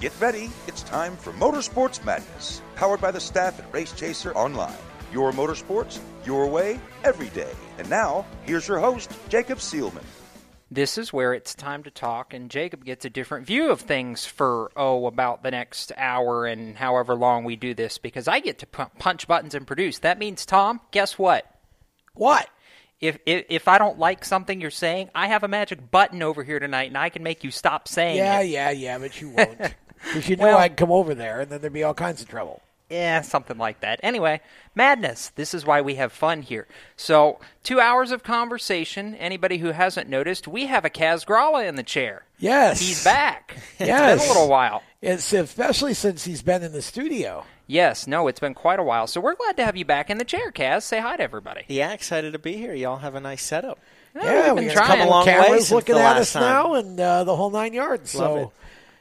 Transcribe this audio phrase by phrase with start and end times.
[0.00, 4.72] Get ready, it's time for Motorsports Madness, powered by the staff at Race Chaser Online.
[5.12, 7.50] Your motorsports, your way, every day.
[7.78, 10.04] And now, here's your host, Jacob Seelman.
[10.70, 14.24] This is where it's time to talk, and Jacob gets a different view of things
[14.24, 18.60] for, oh, about the next hour and however long we do this because I get
[18.60, 19.98] to punch buttons and produce.
[19.98, 21.44] That means, Tom, guess what?
[22.14, 22.48] What?
[23.00, 26.44] If, if, if I don't like something you're saying, I have a magic button over
[26.44, 28.46] here tonight, and I can make you stop saying yeah, it.
[28.46, 29.74] Yeah, yeah, yeah, but you won't.
[30.04, 32.28] Because you know Well- I'd come over there and then there'd be all kinds of
[32.28, 32.62] trouble.
[32.90, 34.00] Yeah, something like that.
[34.02, 34.40] Anyway,
[34.74, 35.30] madness.
[35.34, 36.66] This is why we have fun here.
[36.96, 39.14] So, two hours of conversation.
[39.16, 42.24] Anybody who hasn't noticed, we have a Kaz Grala in the chair.
[42.38, 42.80] Yes.
[42.80, 43.56] He's back.
[43.78, 44.20] It's Yes.
[44.20, 44.82] been a little while.
[45.02, 47.44] It's especially since he's been in the studio.
[47.66, 49.06] Yes, no, it's been quite a while.
[49.06, 50.82] So we're glad to have you back in the chair, Kaz.
[50.84, 51.64] Say hi to everybody.
[51.68, 52.72] Yeah, excited to be here.
[52.72, 53.78] Y'all have a nice setup.
[54.16, 54.98] Yeah, we've we been got a trying.
[55.00, 56.42] couple A long of way cameras since looking the at us time.
[56.42, 58.14] now, and uh, the whole nine yards.
[58.14, 58.48] Love so, it.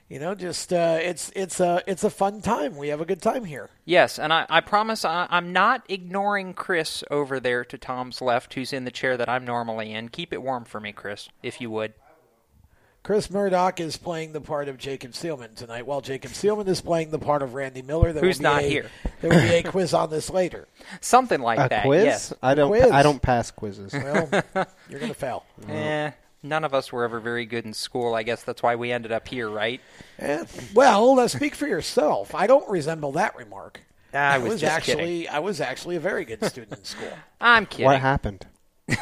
[0.10, 2.78] You know, just uh, it's it's a it's a fun time.
[2.78, 3.70] We have a good time here.
[3.84, 8.54] Yes, and I, I promise I, I'm not ignoring Chris over there to Tom's left,
[8.54, 10.08] who's in the chair that I'm normally in.
[10.08, 11.94] Keep it warm for me, Chris, if you would.
[13.04, 17.10] Chris Murdock is playing the part of Jacob Seelman tonight, while Jacob Seelman is playing
[17.12, 18.12] the part of Randy Miller.
[18.14, 18.90] There Who's will be not a- here.
[19.22, 20.68] There will be a quiz on this later.
[21.02, 21.84] Something like A that.
[21.84, 22.04] quiz?
[22.06, 22.34] Yes.
[22.42, 22.70] I don't.
[22.70, 22.92] Quiz.
[22.92, 23.92] I don't pass quizzes.
[23.94, 24.30] Well,
[24.90, 25.46] you're going to fail.
[25.70, 26.12] Eh,
[26.44, 28.14] none of us were ever very good in school.
[28.14, 29.82] I guess that's why we ended up here, right?
[30.20, 32.34] Eh, well, uh, speak for yourself.
[32.36, 33.82] I don't resemble that remark.
[34.14, 35.30] I was, just actually kidding.
[35.30, 37.12] I was actually a very good student in school.
[37.42, 37.86] I'm kidding.
[37.86, 38.48] what happened?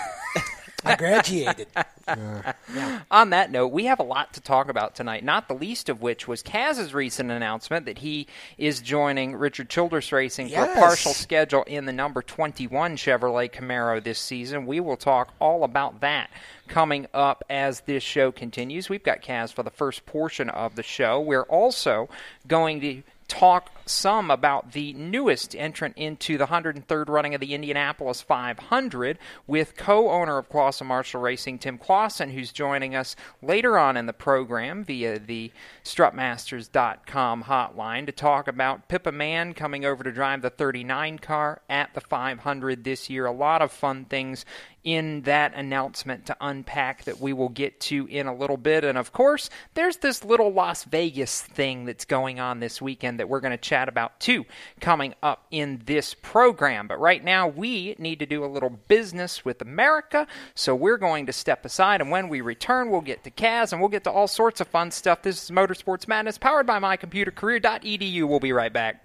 [0.85, 1.67] I graduated.
[3.11, 6.01] On that note, we have a lot to talk about tonight, not the least of
[6.01, 11.13] which was Kaz's recent announcement that he is joining Richard Childress Racing for a partial
[11.13, 14.65] schedule in the number 21 Chevrolet Camaro this season.
[14.65, 16.29] We will talk all about that
[16.67, 18.89] coming up as this show continues.
[18.89, 21.19] We've got Kaz for the first portion of the show.
[21.19, 22.09] We're also
[22.47, 28.21] going to talk some about the newest entrant into the 103rd running of the Indianapolis
[28.21, 34.05] 500 with co-owner of Clauson Marshall Racing, Tim Clauson, who's joining us later on in
[34.05, 35.51] the program via the
[35.83, 41.93] strutmasters.com hotline to talk about Pippa Mann coming over to drive the 39 car at
[41.93, 43.25] the 500 this year.
[43.25, 44.45] A lot of fun things
[44.85, 48.83] in that announcement to unpack that we will get to in a little bit.
[48.83, 53.27] And of course, there's this little Las Vegas thing that's going on this weekend that
[53.27, 54.45] we're going to chat about too
[54.79, 56.87] coming up in this program.
[56.87, 60.27] But right now, we need to do a little business with America.
[60.53, 61.99] So we're going to step aside.
[61.99, 64.67] And when we return, we'll get to Kaz and we'll get to all sorts of
[64.67, 65.23] fun stuff.
[65.23, 68.23] This is Motorsports Madness powered by mycomputercareer.edu.
[68.25, 69.04] We'll be right back.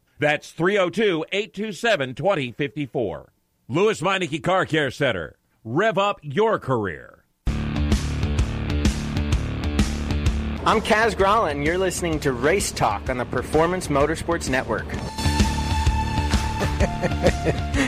[0.21, 3.33] That's 302 827 2054.
[3.67, 5.35] Lewes Meineke Car Care Center.
[5.63, 7.23] Rev up your career.
[10.63, 14.85] I'm Kaz Grala, and you're listening to Race Talk on the Performance Motorsports Network.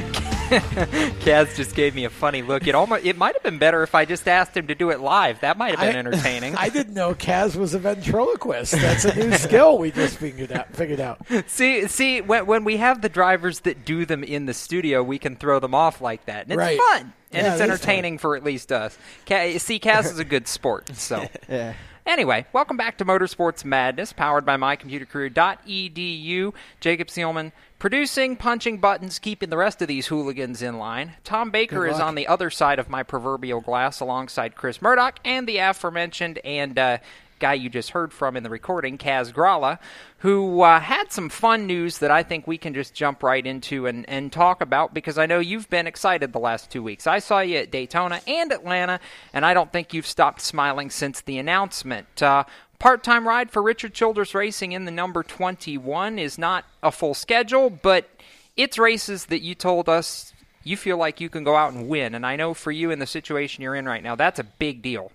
[1.21, 2.67] Kaz just gave me a funny look.
[2.67, 4.99] It almost it might have been better if I just asked him to do it
[4.99, 5.39] live.
[5.41, 6.55] That might have been entertaining.
[6.57, 8.73] I didn't know Kaz was a ventriloquist.
[8.73, 10.73] That's a new skill we just figured out.
[10.75, 11.25] Figured out.
[11.47, 15.17] see, see, when, when we have the drivers that do them in the studio, we
[15.19, 16.77] can throw them off like that, and it's Right.
[16.79, 18.97] fun and Yeah, it's entertaining for at least us.
[19.27, 21.27] See, Kaz is a good sport, so.
[21.49, 21.73] yeah.
[22.05, 26.53] Anyway, welcome back to Motorsports Madness, powered by mycomputercareer.edu.
[26.81, 27.51] Jacob Seelman
[27.83, 31.11] producing, punching buttons, keeping the rest of these hooligans in line.
[31.25, 35.45] Tom Baker is on the other side of my proverbial glass alongside Chris Murdock and
[35.45, 36.99] the aforementioned and uh,
[37.39, 39.79] guy you just heard from in the recording, Kaz Grala,
[40.19, 43.85] who uh, had some fun news that I think we can just jump right into
[43.85, 47.05] and, and talk about because I know you've been excited the last two weeks.
[47.05, 49.01] I saw you at Daytona and Atlanta,
[49.33, 52.23] and I don't think you've stopped smiling since the announcement.
[52.23, 52.45] Uh,
[52.83, 57.13] Part time ride for Richard Childress Racing in the number 21 is not a full
[57.13, 58.09] schedule, but
[58.57, 60.33] it's races that you told us
[60.65, 62.13] you feel like you can go out and win.
[62.13, 64.81] And I know for you in the situation you're in right now, that's a big
[64.81, 65.13] deal.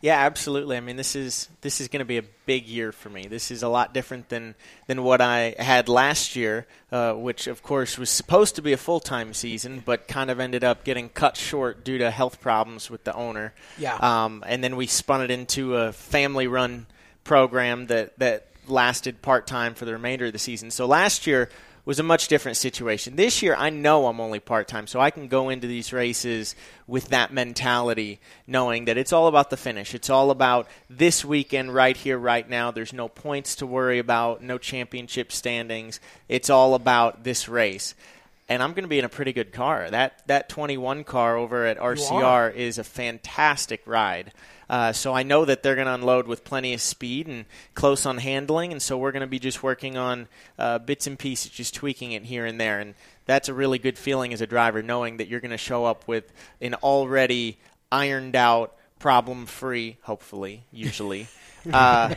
[0.00, 0.78] Yeah, absolutely.
[0.78, 3.26] I mean, this is this is going to be a big year for me.
[3.26, 4.54] This is a lot different than
[4.86, 8.78] than what I had last year, uh, which of course was supposed to be a
[8.78, 12.88] full time season, but kind of ended up getting cut short due to health problems
[12.88, 13.52] with the owner.
[13.76, 13.96] Yeah.
[13.96, 16.86] Um, and then we spun it into a family run
[17.24, 20.70] program that that lasted part time for the remainder of the season.
[20.70, 21.50] So last year
[21.84, 23.16] was a much different situation.
[23.16, 26.54] This year, I know I'm only part time, so I can go into these races
[26.86, 29.94] with that mentality, knowing that it's all about the finish.
[29.94, 32.70] It's all about this weekend, right here, right now.
[32.70, 36.00] There's no points to worry about, no championship standings.
[36.26, 37.94] It's all about this race.
[38.48, 39.88] And I'm going to be in a pretty good car.
[39.90, 44.32] That that 21 car over at RCR is a fantastic ride.
[44.68, 47.44] Uh, so I know that they're going to unload with plenty of speed and
[47.74, 51.18] close on handling, and so we're going to be just working on uh, bits and
[51.18, 52.94] pieces, just tweaking it here and there, and
[53.26, 56.08] that's a really good feeling as a driver, knowing that you're going to show up
[56.08, 57.58] with an already
[57.92, 61.28] ironed out, problem free, hopefully, usually.
[61.72, 62.14] uh,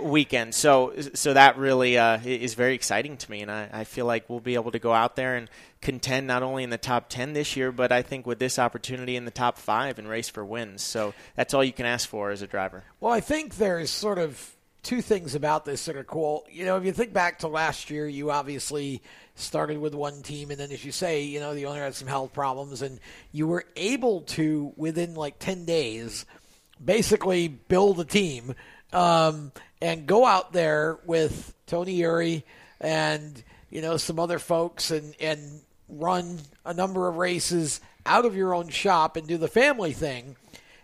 [0.00, 0.54] weekend.
[0.54, 4.28] So so that really uh, is very exciting to me, and I, I feel like
[4.28, 5.48] we'll be able to go out there and
[5.80, 9.16] contend not only in the top ten this year, but I think with this opportunity
[9.16, 10.82] in the top five and race for wins.
[10.82, 12.84] So that's all you can ask for as a driver.
[13.00, 16.44] Well, I think there's sort of two things about this that are cool.
[16.50, 19.02] You know, if you think back to last year, you obviously
[19.34, 22.08] started with one team, and then, as you say, you know, the owner had some
[22.08, 23.00] health problems, and
[23.32, 26.26] you were able to, within like 10 days,
[26.82, 28.54] basically build a team
[28.92, 32.42] um, and go out there with Tony Eury
[32.80, 38.34] and, you know, some other folks and, and run a number of races out of
[38.34, 40.36] your own shop and do the family thing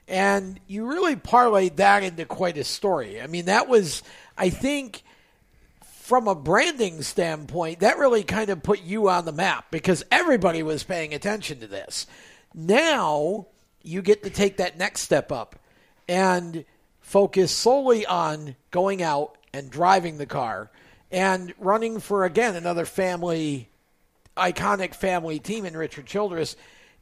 [0.08, 3.20] and you really parlayed that into quite a story.
[3.20, 4.02] I mean, that was,
[4.36, 5.02] I think,
[5.82, 10.62] from a branding standpoint, that really kind of put you on the map because everybody
[10.62, 12.06] was paying attention to this.
[12.54, 13.48] Now
[13.82, 15.56] you get to take that next step up
[16.08, 16.64] and
[17.06, 20.70] focus solely on going out and driving the car
[21.10, 23.68] and running for, again, another family,
[24.36, 26.56] iconic family team in Richard Childress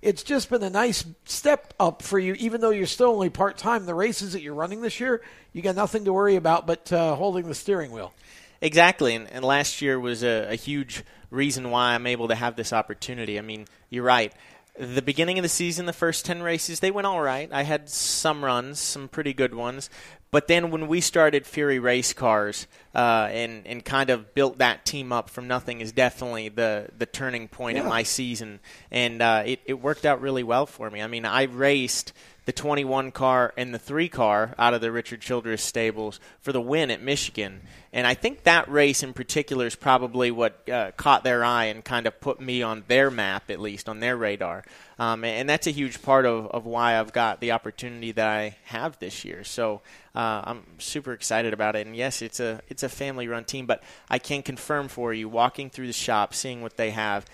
[0.04, 3.56] it's just been a nice step up for you, even though you're still only part
[3.56, 3.87] time.
[3.87, 5.23] The races that you're running this year,
[5.54, 8.12] you got nothing to worry about but uh, holding the steering wheel.
[8.61, 12.54] Exactly, and, and last year was a, a huge reason why I'm able to have
[12.54, 13.38] this opportunity.
[13.38, 14.30] I mean, you're right.
[14.76, 17.49] The beginning of the season, the first 10 races, they went all right.
[17.52, 19.88] I had some runs, some pretty good ones.
[20.33, 24.85] But then when we started Fury Race Cars uh, and, and kind of built that
[24.85, 28.59] team up from nothing is definitely the, the turning point in my season.
[28.90, 31.00] And uh, it, it worked out really well for me.
[31.00, 32.12] I mean, I raced
[32.44, 36.60] the 21 car and the 3 car out of the Richard Childress stables for the
[36.60, 37.62] win at Michigan.
[37.92, 41.84] And I think that race in particular is probably what uh, caught their eye and
[41.84, 44.64] kind of put me on their map, at least on their radar.
[44.98, 48.56] Um, and that's a huge part of, of why I've got the opportunity that I
[48.64, 49.42] have this year.
[49.44, 49.80] So
[50.14, 51.86] uh, I'm super excited about it.
[51.86, 55.28] And yes, it's a it's a family run team, but I can confirm for you,
[55.28, 57.26] walking through the shop, seeing what they have,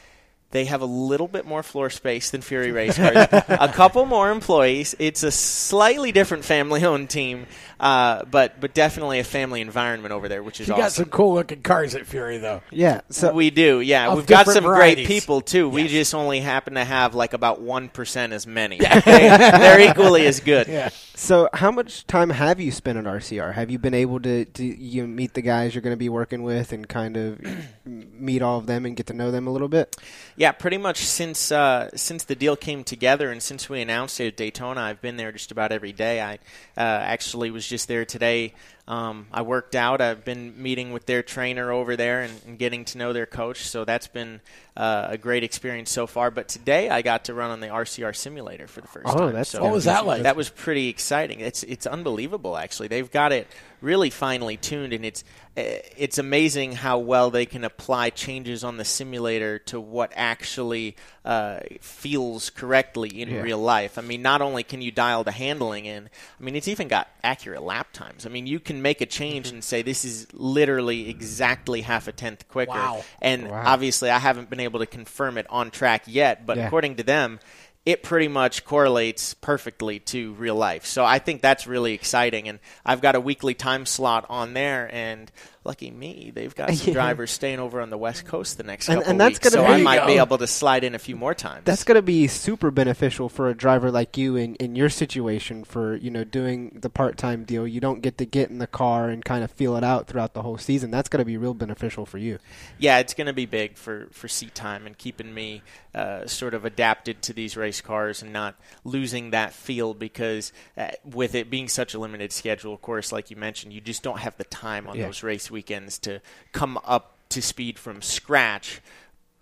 [0.53, 3.15] they have a little bit more floor space than Fury Race Cars.
[3.49, 4.97] a couple more employees.
[4.99, 7.47] It's a slightly different family-owned team,
[7.79, 10.83] uh, but but definitely a family environment over there, which is You awesome.
[10.83, 12.63] got some cool looking cars at Fury though.
[12.71, 13.03] Yeah.
[13.11, 14.13] So we do, yeah.
[14.15, 15.07] We've got some varieties.
[15.07, 15.69] great people too.
[15.69, 18.79] We just only happen to have like about one percent as many.
[18.79, 20.67] they, they're equally as good.
[20.67, 20.91] Yeah.
[21.21, 23.53] So, how much time have you spent at RCR?
[23.53, 26.43] Have you been able to, to you meet the guys you're going to be working
[26.43, 27.39] with and kind of
[27.85, 29.95] meet all of them and get to know them a little bit?
[30.41, 34.29] Yeah, pretty much since uh, since the deal came together and since we announced it
[34.29, 36.23] at Daytona, I've been there just about every day.
[36.23, 36.37] I
[36.79, 38.55] uh, actually was just there today.
[38.91, 40.01] Um, I worked out.
[40.01, 43.69] I've been meeting with their trainer over there and, and getting to know their coach.
[43.69, 44.41] So that's been
[44.77, 46.33] uh, a great experience so far.
[46.33, 49.33] But today I got to run on the RCR simulator for the first Oh, time.
[49.35, 50.25] that's so What was that like?
[50.25, 51.39] That was pretty exciting.
[51.39, 52.89] It's it's unbelievable actually.
[52.89, 53.47] They've got it
[53.81, 55.23] really finely tuned, and it's
[55.57, 55.63] uh,
[55.97, 61.61] it's amazing how well they can apply changes on the simulator to what actually uh,
[61.81, 63.41] feels correctly in Yeah.
[63.41, 63.99] real life.
[63.99, 67.09] I mean, not only can you dial the handling in, I mean, it's even got
[67.23, 68.27] accurate lap times.
[68.27, 69.57] I mean, you can make a change Mm-hmm.
[69.57, 72.71] and say this is literally exactly half a tenth quicker.
[72.73, 73.05] Wow.
[73.23, 73.63] And Wow.
[73.67, 76.67] obviously, I haven't been able to confirm it on track yet, but Yeah.
[76.67, 77.41] according to them,
[77.87, 80.85] it pretty much correlates perfectly to real life.
[80.85, 82.47] So I think that's really exciting.
[82.47, 85.33] And I've got a weekly time slot on there, and
[85.71, 86.95] lucky me, they've got some Yeah.
[86.95, 89.55] drivers staying over on the West Coast the next And- couple and that's weeks.
[89.55, 91.63] gonna so be- I might be able to slide in a few more times.
[91.65, 95.63] That's going to be super beneficial for a driver like you in, in your situation
[95.65, 97.67] for, you know, doing the part-time deal.
[97.69, 100.35] You don't get to get in the car and kind of feel it out throughout
[100.35, 100.91] the whole season.
[100.91, 102.39] That's going to be real beneficial for you.
[102.79, 105.63] yeah, it's going to be big for, for seat time and keeping me
[105.95, 110.89] uh, sort of adapted to these race cars and not losing that feel because uh,
[111.05, 114.19] with it being such a limited schedule, of course, like you mentioned, you just don't
[114.21, 115.07] have the time on Yeah.
[115.07, 118.81] those race weekends to come up to speed from scratch.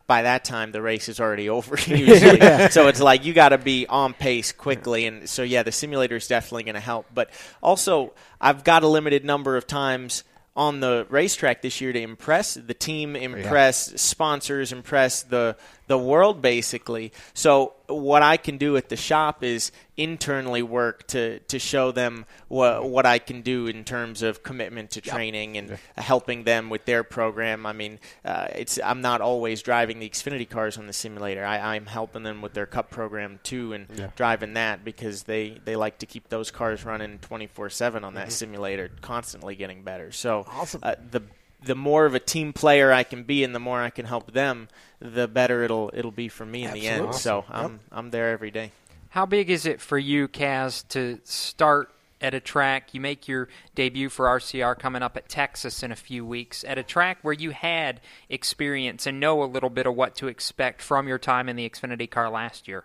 [0.08, 2.40] By that time, the race is already over usually.
[2.70, 5.06] So it's like you got to be on pace quickly.
[5.06, 7.06] And so, yeah, the simulator is definitely going to help.
[7.14, 7.30] But
[7.62, 10.24] also, I've got a limited number of times
[10.56, 15.56] on the racetrack this year to impress the team, impress sponsors, impress the
[15.88, 17.12] the world basically.
[17.34, 22.26] So what I can do at the shop is internally work to to show them
[22.48, 26.84] what what I can do in terms of commitment to training and helping them with
[26.84, 27.66] their program.
[27.66, 31.44] I mean, uh, it's I'm not always driving the Xfinity cars on the simulator.
[31.44, 35.74] I, I'm helping them with their Cup program too and driving that because they they
[35.74, 40.12] like to keep those cars running 24/7 on that simulator, constantly getting better.
[40.12, 40.80] So Awesome.
[40.84, 41.22] uh, the
[41.62, 44.32] the more of a team player I can be and the more I can help
[44.32, 44.68] them,
[45.00, 47.06] the better it'll it'll be for me in the end.
[47.06, 47.18] Absolutely.
[47.18, 48.72] So I'm I'm there every day.
[49.10, 52.92] How big is it for you, Kaz, to start at a track?
[52.92, 56.76] You make your debut for RCR coming up at Texas in a few weeks, at
[56.76, 60.82] a track where you had experience and know a little bit of what to expect
[60.82, 62.84] from your time in the Xfinity car last year.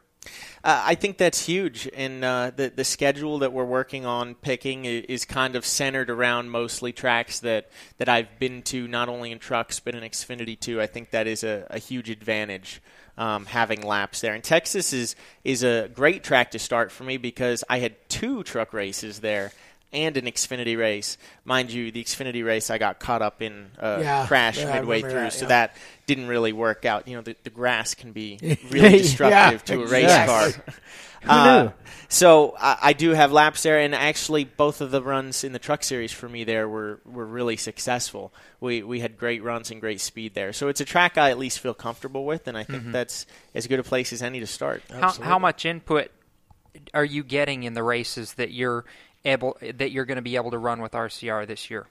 [0.64, 4.86] Uh, I think that's huge, and uh, the the schedule that we're working on picking
[4.86, 9.40] is kind of centered around mostly tracks that, that I've been to, not only in
[9.40, 10.82] trucks but in Xfinity too.
[10.82, 12.82] I think that is a, a huge advantage
[13.18, 14.34] um, having laps there.
[14.34, 18.44] And Texas is is a great track to start for me because I had two
[18.44, 19.52] truck races there.
[19.94, 24.02] And an Xfinity race, mind you, the Xfinity race I got caught up in a
[24.02, 25.76] Yeah, crash yeah, midway through, that, so that
[26.08, 27.08] didn't really work out.
[27.08, 30.62] You know, the, the grass can be really destructive to a race exactly.
[30.64, 30.74] car.
[31.26, 31.72] Uh,
[32.10, 35.60] so I, I do have laps there, and actually both of the runs in the
[35.60, 38.34] truck series for me there were, were really successful.
[38.60, 40.52] We we had great runs and great speed there.
[40.52, 43.68] So it's a track I at least feel comfortable with, and I think that's as
[43.68, 44.84] good a place as any to start.
[44.92, 46.12] How, how much input
[46.94, 48.84] are you getting in the races that you're
[49.26, 51.88] able that you're going to be able to run with RCR this year?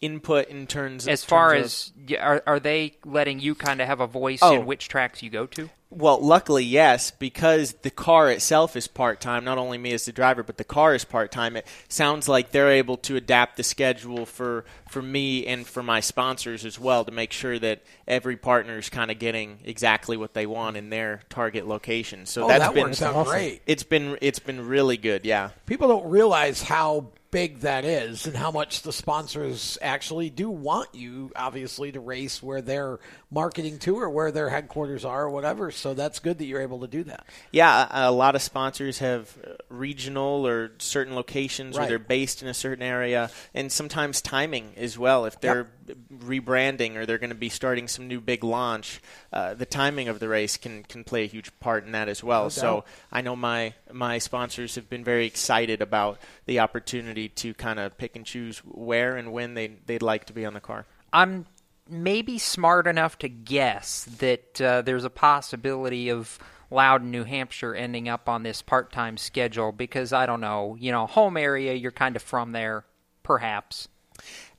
[0.00, 3.88] Input in terms As far terms as y- are are they letting you kind of
[3.88, 4.54] have a voice Oh.
[4.54, 5.70] in which tracks you go to?
[5.90, 9.42] Well, luckily, yes, because the car itself is part time.
[9.42, 11.56] Not only me as the driver, but the car is part time.
[11.56, 16.00] It sounds like they're able to adapt the schedule for for me and for my
[16.00, 20.34] sponsors as well to make sure that every partner is kind of getting exactly what
[20.34, 22.26] they want in their target location.
[22.26, 23.62] So Oh, that's that been works out great.
[23.66, 25.24] It's been it's been really good.
[25.24, 25.50] Yeah.
[25.66, 30.94] People don't realize how big that is and how much the sponsors actually do want
[30.94, 32.98] you, obviously, to race where they're
[33.30, 35.70] marketing to or where their headquarters are or whatever.
[35.70, 37.26] So that's good that you're able to do that.
[37.52, 41.82] Yeah, a, a lot of sponsors have uh, regional or certain locations Right.
[41.82, 45.26] where they're based in a certain area, and sometimes timing as well.
[45.26, 45.66] If they're
[46.12, 49.00] rebranding or they're going to be starting some new big launch,
[49.32, 52.24] uh, the timing of the race can, can play a huge part in that as
[52.24, 52.44] well.
[52.44, 52.84] No so.
[53.12, 57.96] I know my my sponsors have been very excited about the opportunity to kind of
[57.98, 60.86] pick and choose where and when they they'd like to be on the car.
[61.12, 61.46] I'm
[61.88, 66.38] maybe smart enough to guess that uh, there's a possibility of
[66.70, 70.92] Loudon, New Hampshire ending up on this part time schedule because I don't know, you
[70.92, 72.84] know, home area, you're kind of from there,
[73.22, 73.88] perhaps.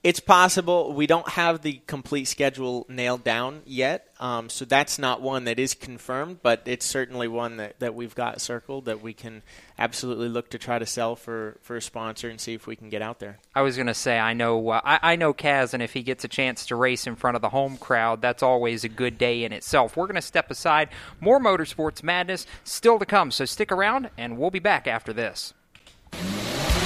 [0.02, 0.94] It's possible.
[0.94, 5.60] We don't have the complete schedule nailed down yet, um, so that's not one that
[5.60, 9.42] is confirmed, but it's certainly one that, that we've got circled that we can
[9.78, 12.88] absolutely look to try to sell for, for a sponsor and see if we can
[12.88, 13.40] get out there.
[13.54, 16.02] I was going to say I know uh, I, I know Kaz, and if he
[16.02, 19.18] gets a chance to race in front of the home crowd, that's always a good
[19.18, 19.98] day in itself.
[19.98, 20.88] We're going to step aside.
[21.20, 25.54] More motorsports madness still to come, so stick around, and we'll be back after this.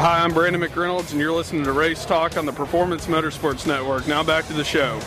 [0.00, 4.08] Hi, I'm Brandon McReynolds, and you're listening to Race Talk on the Performance Motorsports Network.
[4.08, 4.98] Now back to the show.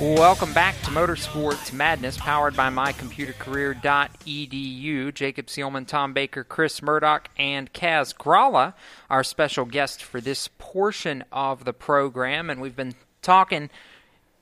[0.00, 5.14] Welcome back to Motorsports Madness, powered by mycomputercareer.edu.
[5.14, 8.74] Jacob Seelman, Tom Baker, Chris Murdock, and Kaz Grala,
[9.08, 12.50] our special guest for this portion of the program.
[12.50, 13.70] And we've been talking,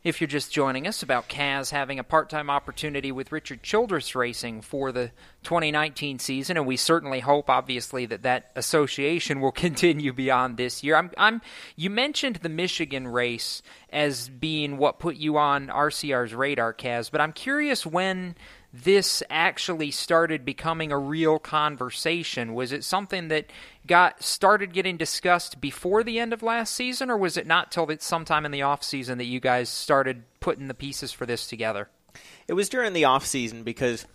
[0.06, 4.14] if you're just joining us, about Kaz having a part time opportunity with Richard Childress
[4.14, 5.10] Racing for the
[5.42, 6.56] 2019 season.
[6.56, 10.94] And we certainly hope, obviously, that that association will continue beyond this year.
[10.94, 11.42] I'm, I'm,
[11.74, 17.20] you mentioned the Michigan race as being what put you on RCR's radar, Kaz, but
[17.20, 18.36] I'm curious when
[18.82, 22.54] this actually started becoming a real conversation.
[22.54, 23.46] Was it something that
[23.86, 27.88] got started getting discussed before the end of last season, or was it not till
[28.00, 31.88] sometime in the off season that you guys started putting the pieces for this together?
[32.48, 34.06] It was during the off season because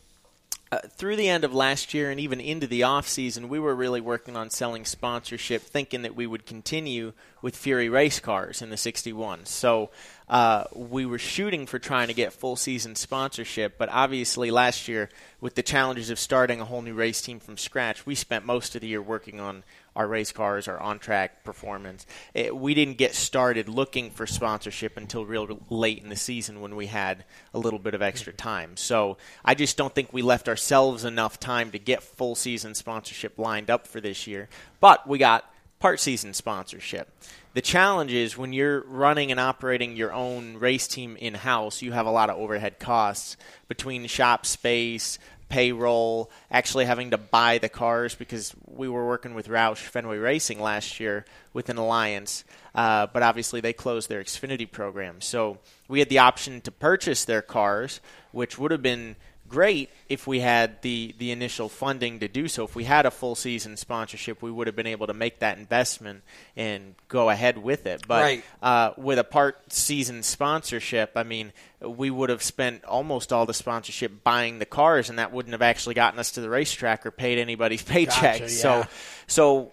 [0.71, 3.75] uh, through the end of last year and even into the off season, we were
[3.75, 8.69] really working on selling sponsorship, thinking that we would continue with Fury race cars in
[8.69, 9.45] the 61.
[9.45, 9.89] So
[10.31, 15.09] uh, we were shooting for trying to get full season sponsorship, but obviously last year,
[15.41, 18.73] with the challenges of starting a whole new race team from scratch, we spent most
[18.73, 22.05] of the year working on our race cars, our on track performance.
[22.33, 26.77] It, we didn't get started looking for sponsorship until real late in the season when
[26.77, 28.77] we had a little bit of extra time.
[28.77, 33.37] So I just don't think we left ourselves enough time to get full season sponsorship
[33.37, 34.47] lined up for this year.
[34.79, 37.09] But we got part season sponsorship.
[37.53, 41.91] The challenge is when you're running and operating your own race team in house, you
[41.91, 43.35] have a lot of overhead costs
[43.67, 49.49] between shop space, payroll, actually having to buy the cars because we were working with
[49.49, 54.71] Roush Fenway Racing last year with an alliance, uh, but obviously they closed their Xfinity
[54.71, 55.19] program.
[55.19, 55.57] So
[55.89, 57.99] we had the option to purchase their cars,
[58.31, 59.17] which would have been
[59.51, 62.63] great if we had the, the initial funding to do so.
[62.63, 65.57] If we had a full season sponsorship, we would have been able to make that
[65.57, 66.23] investment
[66.55, 68.07] and go ahead with it.
[68.07, 68.43] But Right.
[68.63, 73.53] uh, with a part season sponsorship, I mean, we would have spent almost all the
[73.53, 77.11] sponsorship buying the cars, and that wouldn't have actually gotten us to the racetrack or
[77.11, 78.39] paid anybody's paycheck.
[78.39, 78.87] Gotcha, So,
[79.27, 79.71] so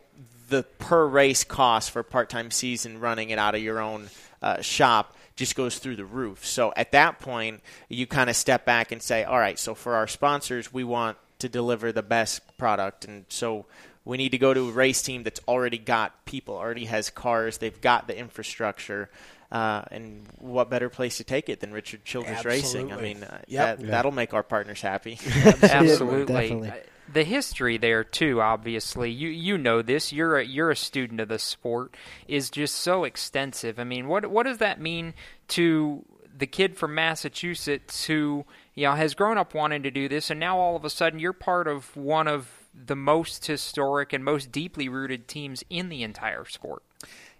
[0.48, 4.08] the per race cost for part time season running it out of your own
[4.42, 6.44] uh, shop just goes through the roof.
[6.44, 9.94] So at that point, you kind of step back and say, all right, so for
[9.94, 13.04] our sponsors, we want to deliver the best product.
[13.04, 13.64] And so
[14.04, 17.58] we need to go to a race team that's already got people, already has cars,
[17.58, 19.08] they've got the infrastructure.
[19.52, 22.92] Uh, and what better place to take it than Richard Childress Racing?
[22.92, 23.78] I mean, uh, Yep.
[23.78, 23.90] that, Yeah.
[23.92, 25.18] that'll make our partners happy.
[25.62, 26.24] Absolutely.
[26.48, 26.72] Definitely.
[27.10, 30.12] The history there too, obviously, you you know this.
[30.12, 31.96] You're a, you're a student of the sport.
[32.26, 33.78] Is just so extensive.
[33.78, 35.14] I mean, what what does that mean
[35.48, 36.04] to
[36.36, 38.44] the kid from Massachusetts who
[38.74, 41.18] you know has grown up wanting to do this, and now all of a sudden
[41.18, 46.02] you're part of one of the most historic and most deeply rooted teams in the
[46.02, 46.82] entire sport.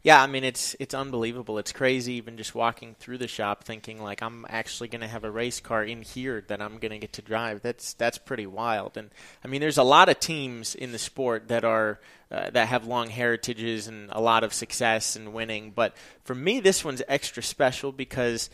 [0.02, 1.58] Yeah, I mean it's it's unbelievable.
[1.58, 5.24] It's crazy even just walking through the shop thinking like I'm actually going to have
[5.24, 7.62] a race car in here that I'm going to get to drive.
[7.62, 8.96] That's that's pretty wild.
[8.96, 9.10] And
[9.44, 11.98] I mean there's a lot of teams in the sport that are
[12.30, 16.60] uh, that have long heritages and a lot of success and winning, but for me
[16.60, 18.50] this one's extra special because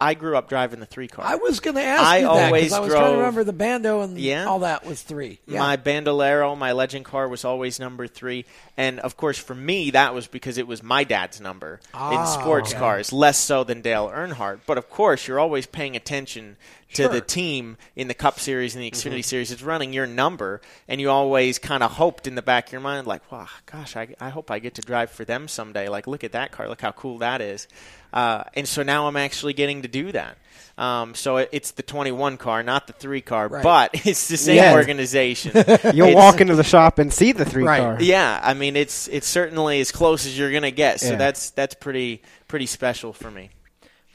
[0.00, 1.24] I grew up driving the 3 car.
[1.24, 3.18] I was going to ask I you that 'cause always I was trying to drove-
[3.18, 4.44] remember the bando and Yeah.
[4.46, 5.40] all that was three.
[5.44, 5.58] Yeah.
[5.58, 8.44] My Bandolero, my legend car was always number three,
[8.76, 12.26] and of course for me that was because it was my dad's number Ah, in
[12.40, 12.78] sports okay.
[12.78, 14.60] cars, less so than Dale Earnhardt.
[14.66, 16.58] But of course you're always paying attention
[16.94, 17.08] to Sure.
[17.08, 19.08] the team in the Cup Series and the Mm-hmm.
[19.10, 19.52] Xfinity Series.
[19.52, 22.80] It's running your number, and you always kind of hoped in the back of your
[22.80, 26.06] mind, like, "Wow, gosh, I, I hope I get to drive for them someday." Like,
[26.06, 27.68] look at that car, look how cool that is.
[28.12, 30.38] Uh, and so now I'm actually getting to do that.
[30.78, 33.62] Um, so it, it's the 21 car, not the three car, Right.
[33.62, 34.72] but it's the same Yeah.
[34.74, 35.52] organization.
[35.92, 37.80] You'll It's- walk into the shop and see the three Right.
[37.80, 37.96] car.
[38.00, 41.00] yeah, I mean it's it's certainly as close as you're gonna get.
[41.00, 41.16] So Yeah.
[41.16, 43.50] that's that's pretty pretty special for me.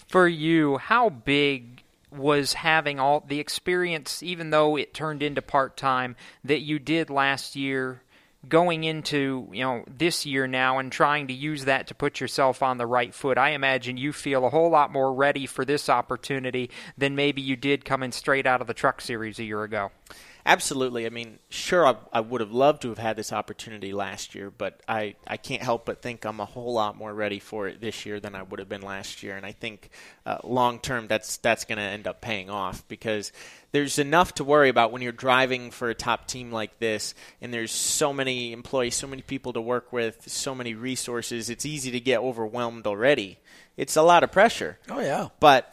[0.08, 1.73] For you, how big
[2.16, 7.10] was having all the experience, even though it turned into part time, that you did
[7.10, 8.02] last year,
[8.50, 12.62] going into you know this year now and trying to use that to put yourself
[12.62, 13.38] on the right foot?
[13.38, 17.56] I imagine you feel a whole lot more ready for this opportunity than maybe you
[17.56, 19.92] did coming straight out of the Truck Series a year ago.
[20.46, 21.06] Absolutely.
[21.06, 24.52] I mean, sure, I, I would have loved to have had this opportunity last year,
[24.52, 27.80] but I, I can't help but think I'm a whole lot more ready for it
[27.80, 29.38] this year than I would have been last year.
[29.38, 29.90] And I think
[30.26, 33.32] uh, long term, that's that's going to end up paying off because
[33.72, 37.54] there's enough to worry about when you're driving for a top team like this, and
[37.54, 41.50] there's so many employees, so many people to work with, so many resources.
[41.50, 43.40] It's easy to get overwhelmed already.
[43.78, 44.78] It's a lot of pressure.
[44.90, 45.30] oh yeah.
[45.40, 45.73] But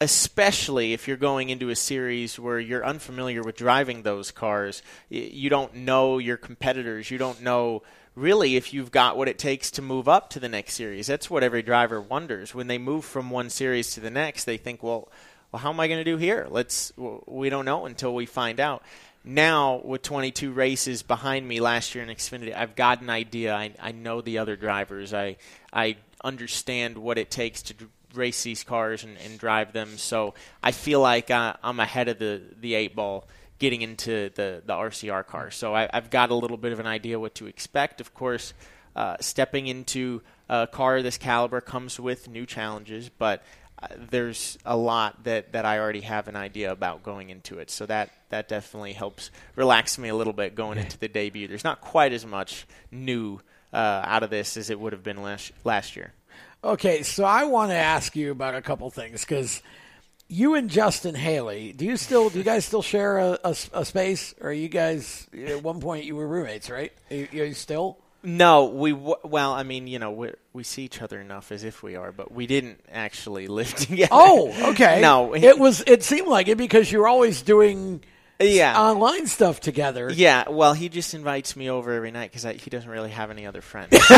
[0.00, 4.82] especially if you're going into a series where you're unfamiliar with driving those cars.
[5.08, 7.10] You don't know your competitors.
[7.10, 7.82] You don't know
[8.14, 11.08] really if you've got what it takes to move up to the next series.
[11.08, 12.54] That's what every driver wonders.
[12.54, 15.08] When they move from one series to the next, they think, well,
[15.50, 16.46] well how am I going to do here?
[16.48, 18.82] Let's we don't know until we find out.
[19.24, 23.54] Now, with 22 races behind me last year in Xfinity, I've got an idea.
[23.54, 25.12] I, I know the other drivers.
[25.12, 25.36] I
[25.72, 27.74] I understand what it takes to
[28.14, 29.98] race these cars and, and drive them.
[29.98, 33.26] So I feel like uh, I'm ahead of the, the eight ball
[33.58, 35.50] getting into the, the RCR car.
[35.50, 38.00] So I, I've got a little bit of an idea what to expect.
[38.00, 38.54] Of course,
[38.94, 43.42] uh, stepping into a car of this caliber comes with new challenges, but
[43.80, 47.70] uh, there's a lot that, that I already have an idea about going into it.
[47.70, 51.48] So that, that definitely helps relax me a little bit going into the debut.
[51.48, 53.40] There's not quite as much new
[53.72, 56.12] uh, out of this as it would have been last, last year.
[56.62, 59.62] Okay, so I want to ask you about a couple things because
[60.28, 63.84] you and Justin Haley, do you still do you guys still share a, a, a
[63.84, 66.92] space, or you guys at one point you were roommates, right?
[67.10, 67.98] Are you, are you still?
[68.24, 71.84] No, we well, I mean, you know, we we see each other enough as if
[71.84, 74.08] we are, but we didn't actually live together.
[74.10, 75.00] Oh, okay.
[75.00, 75.84] no, it was.
[75.86, 78.02] It seemed like it because you were always doing
[78.40, 78.80] Yeah.
[78.80, 80.10] online stuff together.
[80.12, 83.46] Yeah, well, he just invites me over every night because he doesn't really have any
[83.46, 83.90] other friends.
[83.92, 84.14] so we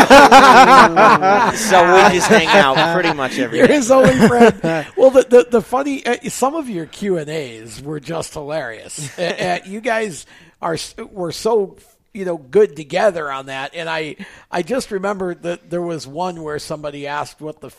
[2.14, 4.60] just hang out pretty much every You're his only friend.
[4.96, 9.18] well, the the, the funny uh, some of your Q and A's were just hilarious.
[9.18, 10.26] uh, uh, you guys
[10.60, 10.76] are
[11.10, 11.76] were so
[12.12, 14.16] you know good together on that, and I
[14.50, 17.70] I just remember that there was one where somebody asked what the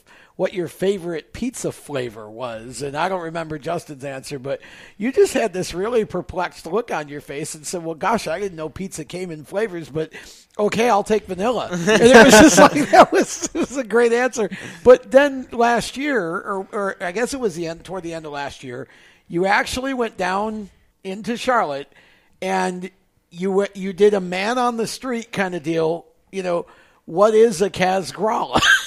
[0.41, 4.59] what your favorite pizza flavor was, and I don't remember Justin's answer, but
[4.97, 8.39] you just had this really perplexed look on your face and said, "Well, gosh, I
[8.39, 10.11] didn't know pizza came in flavors, but
[10.57, 14.13] okay, I'll take vanilla." And it was just like that was, it was a great
[14.13, 14.49] answer.
[14.83, 18.25] But then last year, or, or I guess it was the end toward the end
[18.25, 18.87] of last year,
[19.27, 20.71] you actually went down
[21.03, 21.93] into Charlotte
[22.41, 22.89] and
[23.29, 26.07] you you did a man on the street kind of deal.
[26.31, 26.65] You know,
[27.05, 28.59] what is a Kaz Grala?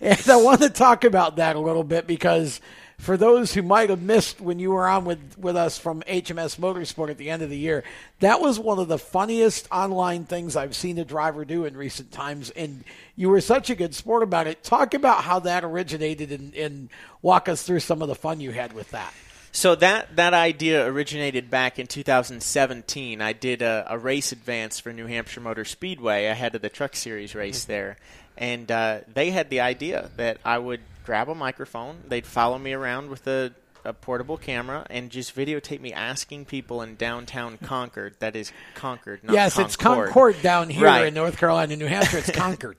[0.00, 2.60] and I want to talk about that a little bit because
[3.00, 6.58] for those who might have missed when you were on with, with us from HMS
[6.58, 7.82] Motorsport at the end of the year,
[8.20, 12.12] that was one of the funniest online things I've seen a driver do in recent
[12.12, 12.50] times.
[12.50, 12.84] And
[13.16, 14.62] you were such a good sport about it.
[14.62, 16.90] Talk about how that originated and, and
[17.22, 19.14] walk us through some of the fun you had with that.
[19.52, 23.20] So that that idea originated back in 2017.
[23.20, 26.94] I did a, a race advance for New Hampshire Motor Speedway ahead of the Truck
[26.94, 27.72] Series race mm-hmm.
[27.72, 27.96] there,
[28.40, 32.72] and uh, they had the idea that I would grab a microphone, they'd follow me
[32.72, 33.52] around with a,
[33.84, 38.14] a portable camera, and just videotape me asking people in downtown Concord.
[38.18, 40.06] That is Concord, not yes, it's Concord.
[40.08, 41.06] Concord down here Right.
[41.06, 42.18] in North Carolina, New Hampshire.
[42.18, 42.76] It's Concord.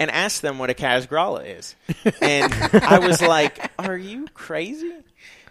[0.00, 1.76] and ask them what a Casgralla is.
[2.20, 4.92] And I was like, "Are you crazy?"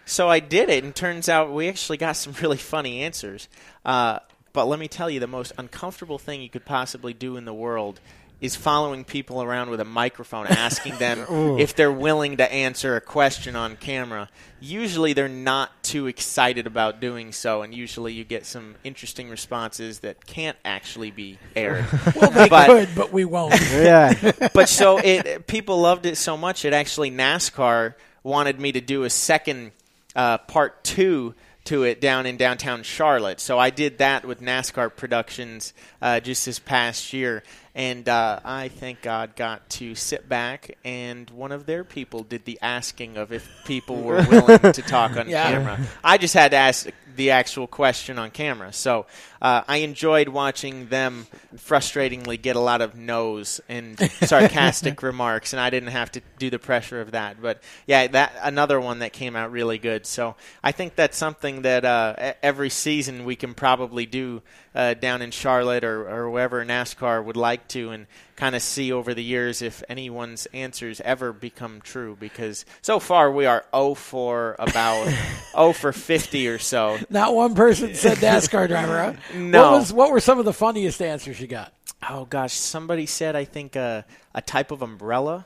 [0.04, 3.48] So I did it, and turns out we actually got some really funny answers.
[3.84, 4.18] Uh,
[4.52, 7.54] but let me tell you, the most uncomfortable thing you could possibly do in the
[7.54, 8.00] world
[8.42, 11.24] is following people around with a microphone, asking them
[11.58, 14.28] if they're willing to answer a question on camera.
[14.60, 20.00] Usually, they're not too excited about doing so, and usually, you get some interesting responses
[20.00, 21.86] that can't actually be aired.
[22.14, 23.54] Well, they could, but we won't.
[23.72, 24.32] Yeah.
[24.52, 29.04] but so it people loved it so much it actually NASCAR wanted me to do
[29.04, 29.72] a second
[30.14, 33.40] uh, part two to it down in downtown Charlotte.
[33.40, 37.42] So I did that with NASCAR Productions uh, just this past year,
[37.74, 42.44] and uh, I thank God got to sit back and one of their people did
[42.44, 45.50] the asking of if people were willing to talk on Yeah.
[45.50, 45.80] camera.
[46.04, 48.72] I just had to ask the actual question on camera.
[48.72, 49.04] So
[49.42, 55.60] uh, I enjoyed watching them frustratingly get a lot of no's and sarcastic remarks, and
[55.60, 57.40] I didn't have to do the pressure of that.
[57.40, 60.06] But yeah, that another one that came out really good.
[60.06, 64.40] So I think that's something that uh, every season we can probably do
[64.74, 68.06] uh, down in Charlotte or, or wherever NASCAR would like to, and
[68.36, 72.16] kind of see over the years if anyone's answers ever become true.
[72.18, 75.12] Because so far we are 0 for about
[75.52, 76.98] 0 for 50 or so.
[77.10, 79.12] Not one person said NASCAR driver.
[79.12, 79.12] Huh?
[79.34, 79.62] No.
[79.62, 81.72] What, was, what were some of the funniest answers you got?
[82.08, 84.02] Oh gosh, somebody said I think uh,
[84.34, 85.44] a type of umbrella,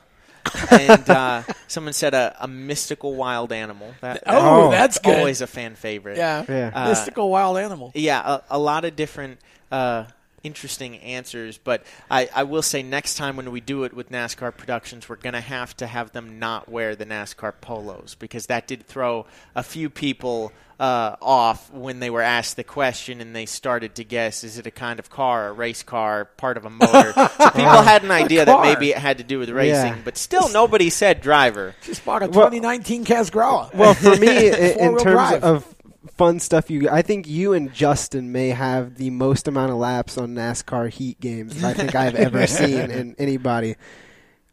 [0.71, 3.93] and uh, someone said a, a mystical wild animal.
[4.01, 5.17] That, Oh, that's good.
[5.17, 6.17] Always a fan favorite.
[6.17, 6.45] Yeah.
[6.47, 6.71] Yeah.
[6.73, 7.91] Uh, Mystical wild animal.
[7.95, 9.39] Yeah, a, a lot of different
[9.71, 10.05] uh,
[10.43, 11.57] interesting answers.
[11.57, 15.15] But I, I will say next time when we do it with NASCAR Productions, we're
[15.17, 19.25] going to have to have them not wear the NASCAR polos because that did throw
[19.55, 24.03] a few people uh, off when they were asked the question and they started to
[24.03, 27.13] guess is it a kind of car, a race car, part of a motor?
[27.15, 30.01] so people had an idea that maybe it had to do with racing, Yeah.
[30.05, 31.73] but still nobody said driver.
[31.81, 33.73] Just bought a 2019 Casgrella.
[33.73, 35.43] Well, for me, in, in terms drive.
[35.43, 35.75] of
[36.15, 40.17] fun stuff, you I think you and Justin may have the most amount of laps
[40.17, 43.75] on NASCAR Heat games I think I've ever seen in anybody.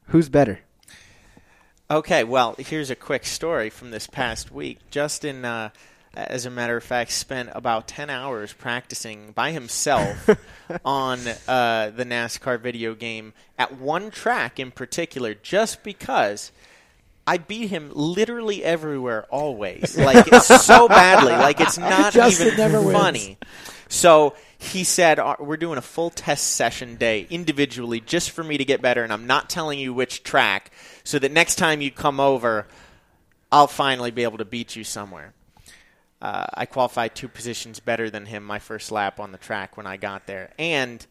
[0.09, 0.61] Who's better?
[1.91, 4.79] Okay, well, here's a quick story from this past week.
[4.91, 5.69] Justin, uh,
[6.17, 10.29] as a matter of fact, spent about 10 hours practicing by himself
[10.85, 16.53] on uh, the NASCAR video game at one track in particular, just because.
[17.27, 19.97] I beat him literally everywhere, always.
[20.05, 21.33] Like it's so badly.
[21.33, 22.93] Like it's not Justin even never wins.
[22.93, 23.39] funny.
[23.89, 28.59] So he said, "Uh, "We're doing a full test session day individually, just for me
[28.59, 30.71] to get better, and I'm not telling you which track,
[31.03, 32.67] so that next time you come over,
[33.51, 35.33] I'll finally be able to beat you somewhere."
[36.23, 39.87] Uh, I qualified two positions better than him my first lap on the track when
[39.87, 41.05] I got there, and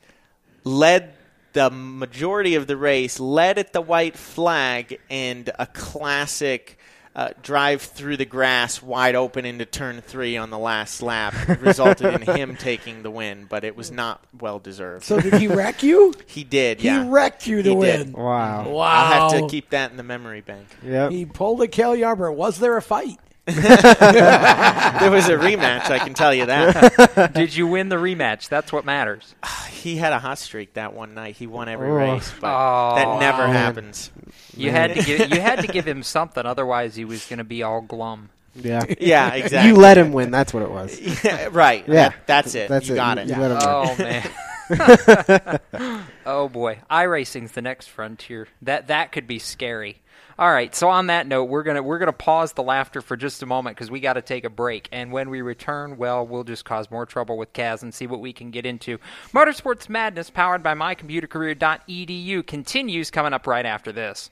[0.63, 1.13] led
[1.53, 6.77] the majority of the race, led at the white flag, and a classic.
[7.15, 12.11] Uh, drive through the grass wide open into turn three on the last lap resulted
[12.11, 15.05] in him taking the win, but it was not well deserved.
[15.05, 16.15] So did he wreck you?
[16.25, 16.79] He did.
[16.81, 18.05] He wrecked you to He win.
[18.07, 18.13] did.
[18.15, 18.67] Wow.
[18.67, 18.81] Wow.
[18.87, 20.65] I'll have to keep that in the memory bank.
[20.83, 21.11] Yep.
[21.11, 22.33] He pulled a Cale Yarborough.
[22.33, 23.19] Was there a fight?
[23.45, 27.31] there was a rematch, I can tell you that.
[27.35, 28.47] Did you win the rematch?
[28.47, 29.35] That's what matters.
[29.69, 31.35] he had a hot streak that one night.
[31.35, 31.93] He won every Oh.
[31.95, 32.95] race, but Oh.
[32.95, 33.53] that never Man.
[33.55, 34.11] happens.
[34.55, 37.43] You had to give you had to give him something, otherwise he was going to
[37.43, 38.29] be all glum.
[38.55, 38.83] Yeah.
[38.99, 39.69] Yeah, exactly.
[39.71, 40.29] You let him win.
[40.31, 40.99] That's what it was.
[41.23, 41.83] Yeah, right.
[41.87, 42.09] Yeah.
[42.09, 42.69] That- that's it.
[42.69, 42.97] That's you it.
[42.97, 43.29] got You- it.
[43.29, 44.23] you let him oh, win.
[44.69, 46.09] Oh man.
[46.25, 48.47] oh boy, iRacing's the next frontier.
[48.61, 49.97] That that could be scary.
[50.39, 53.43] All right, so on that note, we're gonna we're gonna pause the laughter for just
[53.43, 56.43] a moment because we got to take a break, and when we return, well, we'll
[56.43, 58.97] just cause more trouble with Kaz and see what we can get into.
[59.31, 64.31] Motorsports Madness, powered by MyComputerCareer.edu, continues coming up right after this.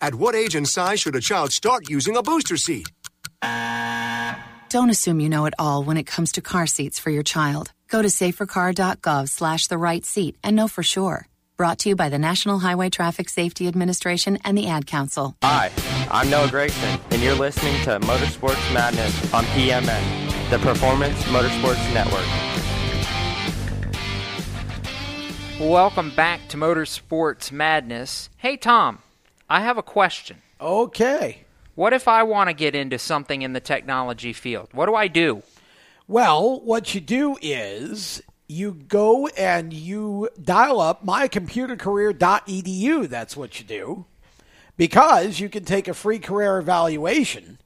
[0.00, 2.86] At what age and size should a child start using a booster seat?
[4.68, 7.72] Don't assume you know it all when it comes to car seats for your child.
[7.88, 11.26] Go to safercar.gov slash the right seat and know for sure.
[11.56, 15.34] Brought to you by the National Highway Traffic Safety Administration and the Ad Council.
[15.42, 15.70] Hi,
[16.10, 22.26] I'm Noah Gregson, and you're listening to Motorsports Madness on PMN, the Performance Motorsports Network.
[25.58, 28.28] Welcome back to Motorsports Madness.
[28.36, 28.98] Hey, Tom,
[29.48, 30.42] I have a question.
[30.60, 31.44] Okay.
[31.74, 34.70] What if I want to get into something in the technology field?
[34.72, 35.42] What do I do?
[36.08, 43.08] Well, what you do is you go and you dial up mycomputercareer.edu.
[43.08, 44.06] That's what you do.
[44.76, 47.58] Because you can take a free career evaluation.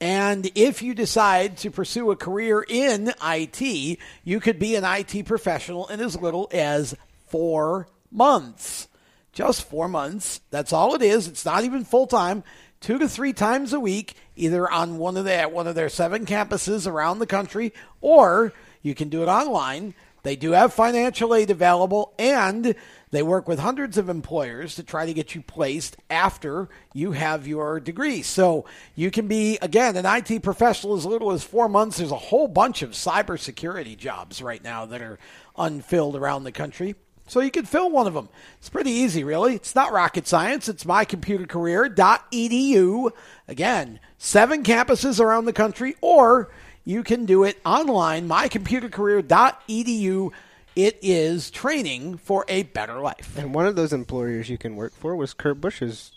[0.00, 5.26] And if you decide to pursue a career in IT, you could be an IT
[5.26, 6.96] professional in as little as
[7.28, 8.88] four months.
[9.32, 10.40] Just four months.
[10.50, 11.26] That's all it is.
[11.26, 12.44] It's not even full time.
[12.80, 16.26] Two to three times a week, either on one of their one of their seven
[16.26, 18.52] campuses around the country, or
[18.82, 19.94] you can do it online.
[20.22, 22.74] They do have financial aid available, and
[23.10, 27.46] they work with hundreds of employers to try to get you placed after you have
[27.46, 28.22] your degree.
[28.22, 28.64] So
[28.94, 31.98] you can be, again, an IT professional as little as four months.
[31.98, 35.18] There's a whole bunch of cybersecurity jobs right now that are
[35.56, 36.94] unfilled around the country.
[37.26, 38.28] So you can fill one of them.
[38.58, 39.54] It's pretty easy, really.
[39.54, 40.68] It's not rocket science.
[40.68, 43.10] It's mycomputercareer.edu.
[43.48, 46.50] Again, seven campuses around the country, or
[46.84, 50.30] you can do it online, mycomputercareer.edu.
[50.74, 53.36] It is training for a better life.
[53.36, 56.12] And one of those employers you can work for was Kurt Busch's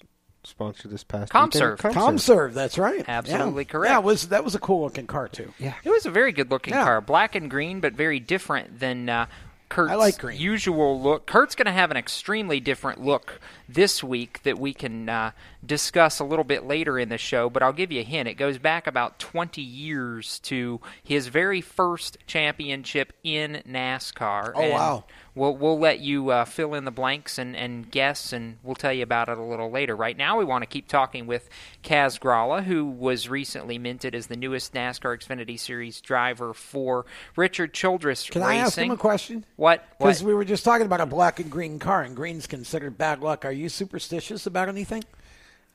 [0.46, 1.84] sponsor this past ComServe.
[1.84, 1.96] weekend.
[1.96, 3.04] ComServe, that's right.
[3.08, 3.70] Absolutely Yeah.
[3.72, 3.92] correct.
[3.92, 5.52] Yeah, it was that was a cool looking car too.
[5.60, 5.74] Yeah.
[5.84, 6.84] It was a very good looking Yeah.
[6.84, 9.26] car, black and green, but very different than uh,
[9.70, 10.40] Kurt's I like green.
[10.40, 11.26] usual look.
[11.26, 15.32] Kurt's going to have an extremely different look this week that we can uh,
[15.66, 18.28] discuss a little bit later in the show, but I'll give you a hint.
[18.28, 24.52] It goes back about 20 years to his very first championship in NASCAR.
[24.56, 25.04] Oh, and wow.
[25.36, 28.94] We'll, we'll let you uh, fill in the blanks and, and guess, and we'll tell
[28.94, 29.94] you about it a little later.
[29.94, 31.50] Right now, we want to keep talking with
[31.84, 37.06] Kaz Grala, who was recently minted as the newest NASCAR Xfinity Series driver for
[37.36, 38.58] Richard Childress Can Racing.
[38.58, 39.46] I ask him a question?
[39.58, 39.86] What?
[40.00, 43.22] Because we were just talking about a black and green car, and green's considered bad
[43.22, 43.44] luck.
[43.44, 45.04] Are you superstitious about anything?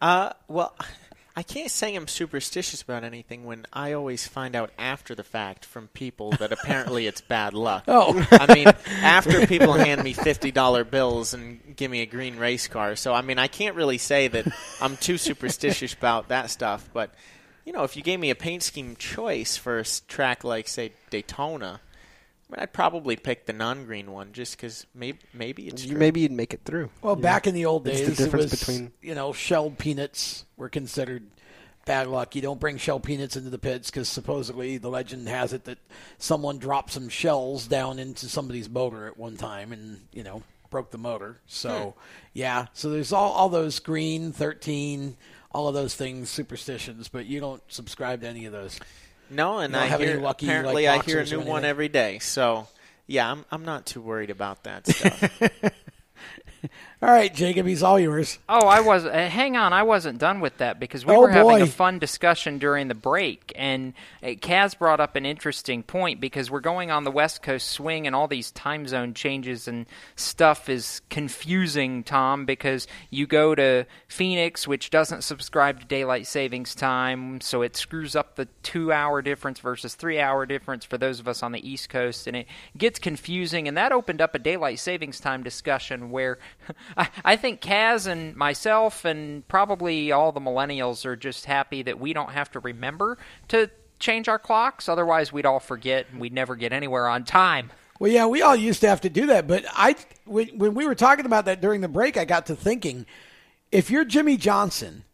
[0.00, 0.74] Uh, well,
[1.40, 5.64] I can't say I'm superstitious about anything when I always find out after the fact
[5.64, 7.84] from people that apparently it's bad luck.
[7.88, 8.26] Oh.
[8.30, 8.66] I mean,
[9.00, 12.94] after people hand me fifty dollar bills and give me a green race car.
[12.94, 16.90] So I mean, I can't really say that I'm too superstitious about that stuff.
[16.92, 17.14] But
[17.64, 20.92] you know, if you gave me a paint scheme choice for a track like say
[21.08, 21.80] Daytona.
[22.50, 25.98] I mean, I'd probably pick the non-green one just because maybe maybe it's You- true.
[25.98, 26.90] Maybe you'd make it through.
[27.02, 27.22] Well, Yeah.
[27.22, 30.44] back in the old It's days, the it difference was between you know shelled peanuts
[30.56, 31.22] were considered
[31.84, 32.34] bad luck.
[32.34, 35.78] You don't bring shell peanuts into the pits because supposedly the legend has it that
[36.18, 40.90] someone dropped some shells down into somebody's motor at one time and you know broke
[40.90, 41.38] the motor.
[41.46, 42.00] So hmm.
[42.32, 45.16] yeah, so there's all all those green thirteen,
[45.52, 48.78] all of those things superstitions, but you don't subscribe to any of those.
[49.30, 52.18] No, and I hear lucky, apparently like, I hear a new one every day.
[52.18, 52.66] So
[53.06, 55.40] yeah, I'm I'm not too worried about that stuff.
[57.02, 58.38] All right, Jacob, he's all yours.
[58.46, 59.06] Oh, I was.
[59.06, 61.98] Uh, hang on, I wasn't done with that because we Oh, were having a fun
[61.98, 66.90] discussion during the break, and uh, Kaz brought up an interesting point because we're going
[66.90, 72.04] on the West Coast swing, and all these time zone changes and stuff is confusing,
[72.04, 72.44] Tom.
[72.44, 78.14] Because you go to Phoenix, which doesn't subscribe to daylight savings time, so it screws
[78.14, 82.26] up the two-hour difference versus three-hour difference for those of us on the East Coast,
[82.26, 82.46] and it
[82.76, 83.68] gets confusing.
[83.68, 86.38] And that opened up a daylight savings time discussion where
[86.96, 91.98] I, I think Kaz and myself and probably all the millennials are just happy that
[91.98, 93.18] we don't have to remember
[93.48, 94.88] to change our clocks.
[94.88, 97.70] Otherwise, we'd all forget and we'd never get anywhere on time.
[98.00, 100.86] Well, yeah, we all used to have to do that, but I when, when we
[100.86, 103.04] were talking about that during the break, I got to thinking,
[103.70, 105.04] if you're Jimmie Johnson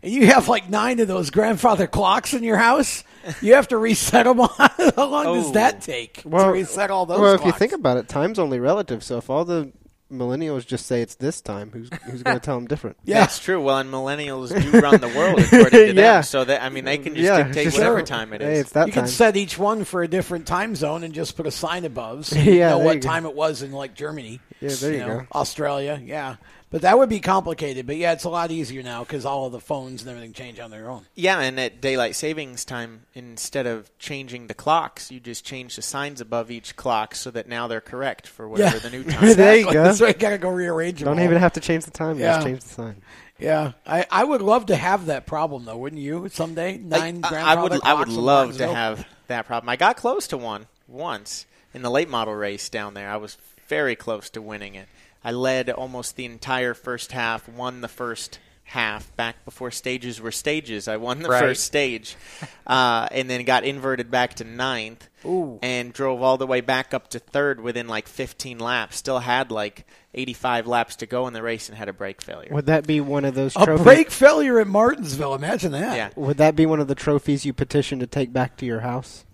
[0.00, 3.02] and you have like nine of those grandfather clocks in your house,
[3.42, 4.38] you have to reset them.
[4.96, 5.80] How long does that oh.
[5.80, 7.18] take to reset all those?
[7.18, 9.02] Well, if you think about it, time's only relative.
[9.02, 9.72] So if all the
[10.12, 12.96] millennials just say it's this time, who's who's going to tell them different?
[13.04, 13.60] Yeah, that's true.
[13.62, 16.22] Well, and millennials do run the world according to them.
[16.22, 18.06] So that I mean, they can just Yeah, dictate just- whatever Sure.
[18.06, 19.04] time it Hey, it's that you time.
[19.04, 22.26] can set each one for a different time zone and just put a sign above,
[22.26, 23.08] so Yeah, know what you go.
[23.08, 24.40] time it was in like Germany.
[24.60, 25.26] Yeah, there you know, go.
[25.34, 26.36] Australia, yeah,
[26.70, 27.86] but that would be complicated.
[27.86, 30.58] But yeah, it's a lot easier now because all of the phones and everything change
[30.58, 31.06] on their own.
[31.14, 35.82] Yeah, and at daylight savings time, instead of changing the clocks, you just change the
[35.82, 38.80] signs above each clock so that now they're correct for whatever Yeah.
[38.80, 39.24] the new time.
[39.24, 39.36] is.
[39.36, 39.82] there you go.
[39.84, 40.18] That's right.
[40.18, 41.06] Gotta go rearrange them.
[41.06, 41.24] Don't all.
[41.24, 42.18] even have to change the time.
[42.18, 42.34] Yeah.
[42.34, 43.02] Just change the sign.
[43.38, 46.28] Yeah, I, I would love to have that problem though, wouldn't you?
[46.30, 48.68] Someday, nine I, I would I would love Martinsville?
[48.68, 48.74] to oh.
[48.74, 49.68] have that problem.
[49.68, 51.44] I got close to one once
[51.74, 53.10] in the late model race down there.
[53.10, 53.36] I was
[53.68, 54.88] very close to winning it.
[55.24, 58.38] I led almost the entire first half, won the first
[58.70, 60.88] half back before stages were stages.
[60.88, 61.40] I won the Right.
[61.40, 62.16] first stage,
[62.66, 65.58] uh, and then got inverted back to ninth, Ooh.
[65.62, 68.96] and drove all the way back up to third within like 15 laps.
[68.96, 72.48] Still had like 85 laps to go in the race and had a brake failure.
[72.52, 75.34] Would that be one of those A brake failure at Martinsville.
[75.34, 75.96] Imagine that.
[75.96, 76.08] Yeah.
[76.16, 79.25] Would that be one of the trophies you petition to take back to your house?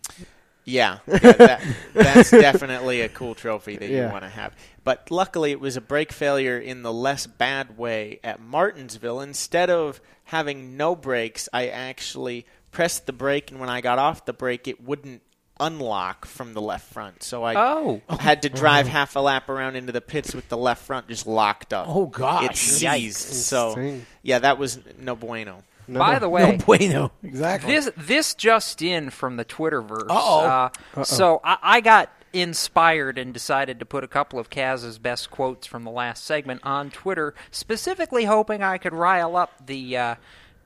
[0.65, 4.07] Yeah, yeah that, that's definitely a cool trophy that Yeah.
[4.07, 4.55] you want to have.
[4.85, 9.21] But luckily, it was a brake failure in the less bad way at Martinsville.
[9.21, 14.25] Instead of having no brakes, I actually pressed the brake, and when I got off
[14.25, 15.23] the brake, it wouldn't
[15.61, 17.23] unlock from the left front.
[17.23, 18.01] So I Oh.
[18.09, 18.91] had to drive oh.
[18.91, 21.87] half a lap around into the pits with the left front just locked up.
[21.89, 22.45] Oh, gosh.
[22.45, 23.19] It seized.
[23.19, 25.63] So yeah, that was no bueno.
[25.89, 27.13] By the way, No bueno.
[27.23, 27.75] Exactly.
[27.75, 30.11] This this just in from the Twitterverse.
[30.11, 30.41] Uh-oh.
[30.41, 31.03] Uh, Uh-oh.
[31.03, 35.67] So I, I got inspired and decided to put a couple of Kaz's best quotes
[35.67, 39.97] from the last segment on Twitter, specifically hoping I could rile up the.
[39.97, 40.15] Uh,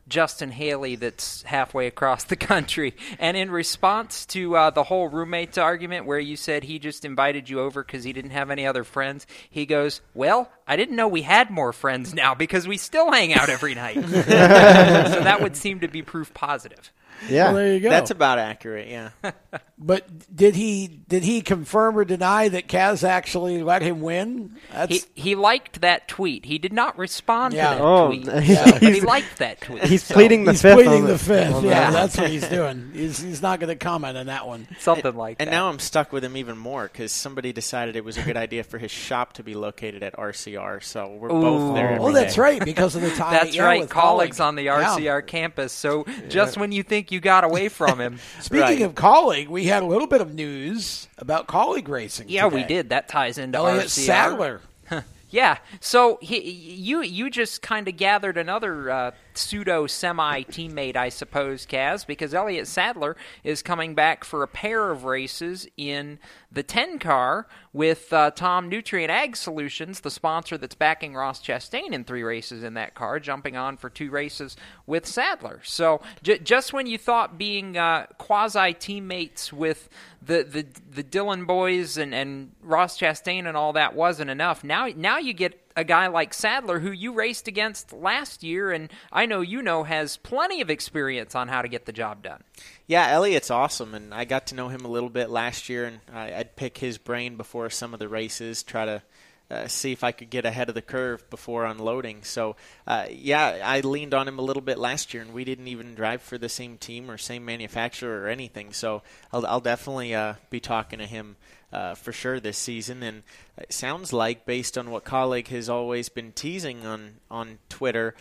[0.08, 2.94] Justin Haley, that's halfway across the country.
[3.18, 7.48] And in response to uh, the whole roommates argument, where you said he just invited
[7.48, 11.08] you over because he didn't have any other friends, he goes, Well, I didn't know
[11.08, 13.96] we had more friends now because we still hang out every night.
[14.04, 16.92] so that would seem to be proof positive.
[17.28, 17.46] Yeah.
[17.46, 17.90] Well, there you go.
[17.90, 18.88] That's about accurate.
[18.88, 19.10] Yeah.
[19.78, 24.56] But did he did he confirm or deny that Kaz actually let him win?
[24.72, 26.46] That's He, he liked that tweet.
[26.46, 27.74] He did not respond Yeah.
[27.74, 28.70] to that Oh, tweet, yeah.
[28.72, 29.82] but he liked that tweet.
[29.84, 30.74] He's so- pleading the he's fifth.
[30.76, 31.54] pleading the the fifth.
[31.56, 31.92] on Yeah, that.
[31.92, 32.90] that's what he's doing.
[32.94, 34.66] He's he's not going to comment on that one.
[34.78, 35.42] something like that.
[35.44, 35.56] And that.
[35.58, 38.64] now I'm stuck with him even more because somebody decided it was a good idea
[38.64, 40.82] for his shop to be located at RCR.
[40.82, 41.90] So we're both there.
[41.90, 42.40] every Oh, that's day.
[42.40, 43.32] right because of the time.
[43.34, 44.48] That's yeah, right, with colleagues Colleague.
[44.48, 44.94] on the Yeah.
[44.96, 45.74] RCR campus.
[45.74, 48.80] So just when you think you got away from him, Speaking Right.
[48.82, 52.28] of Kaulig, we had a little bit of news about Kaulig racing.
[52.28, 52.90] yeah, we did.
[52.90, 54.06] That ties into Elliott RCR.
[54.06, 54.60] Sadler.
[55.28, 55.58] Yeah.
[55.80, 61.66] So he, you you just kind of gathered another uh, pseudo semi teammate, I suppose,
[61.66, 66.18] Kaz, because Elliott Sadler is coming back for a pair of races in
[66.50, 71.92] the 10 car with uh, Tom Nutrien Ag Solutions, the sponsor that's backing Ross Chastain
[71.92, 74.56] in three races in that car, jumping on for two races
[74.86, 75.60] with Sadler.
[75.64, 79.88] So j- just when you thought being uh, quasi teammates with
[80.22, 84.64] the, the the Dillon boys and, and Ross Chastain and all that wasn't enough.
[84.64, 88.90] Now now you get a guy like Sadler who you raced against last year and
[89.12, 92.42] I know you know has plenty of experience on how to get the job done.
[92.86, 96.00] Yeah, Elliott's awesome, and I got to know him a little bit last year, and
[96.12, 99.02] I, I'd pick his brain before some of the races, try to
[99.50, 102.22] uh, see if I could get ahead of the curve before unloading.
[102.22, 105.68] So, uh, yeah, I leaned on him a little bit last year, and we didn't
[105.68, 108.72] even drive for the same team or same manufacturer or anything.
[108.72, 111.36] So, I'll, I'll definitely uh, be talking to him.
[111.72, 113.24] Uh, for sure this season, and
[113.58, 118.14] it sounds like, based on what Kaulig has always been teasing on on Twitter,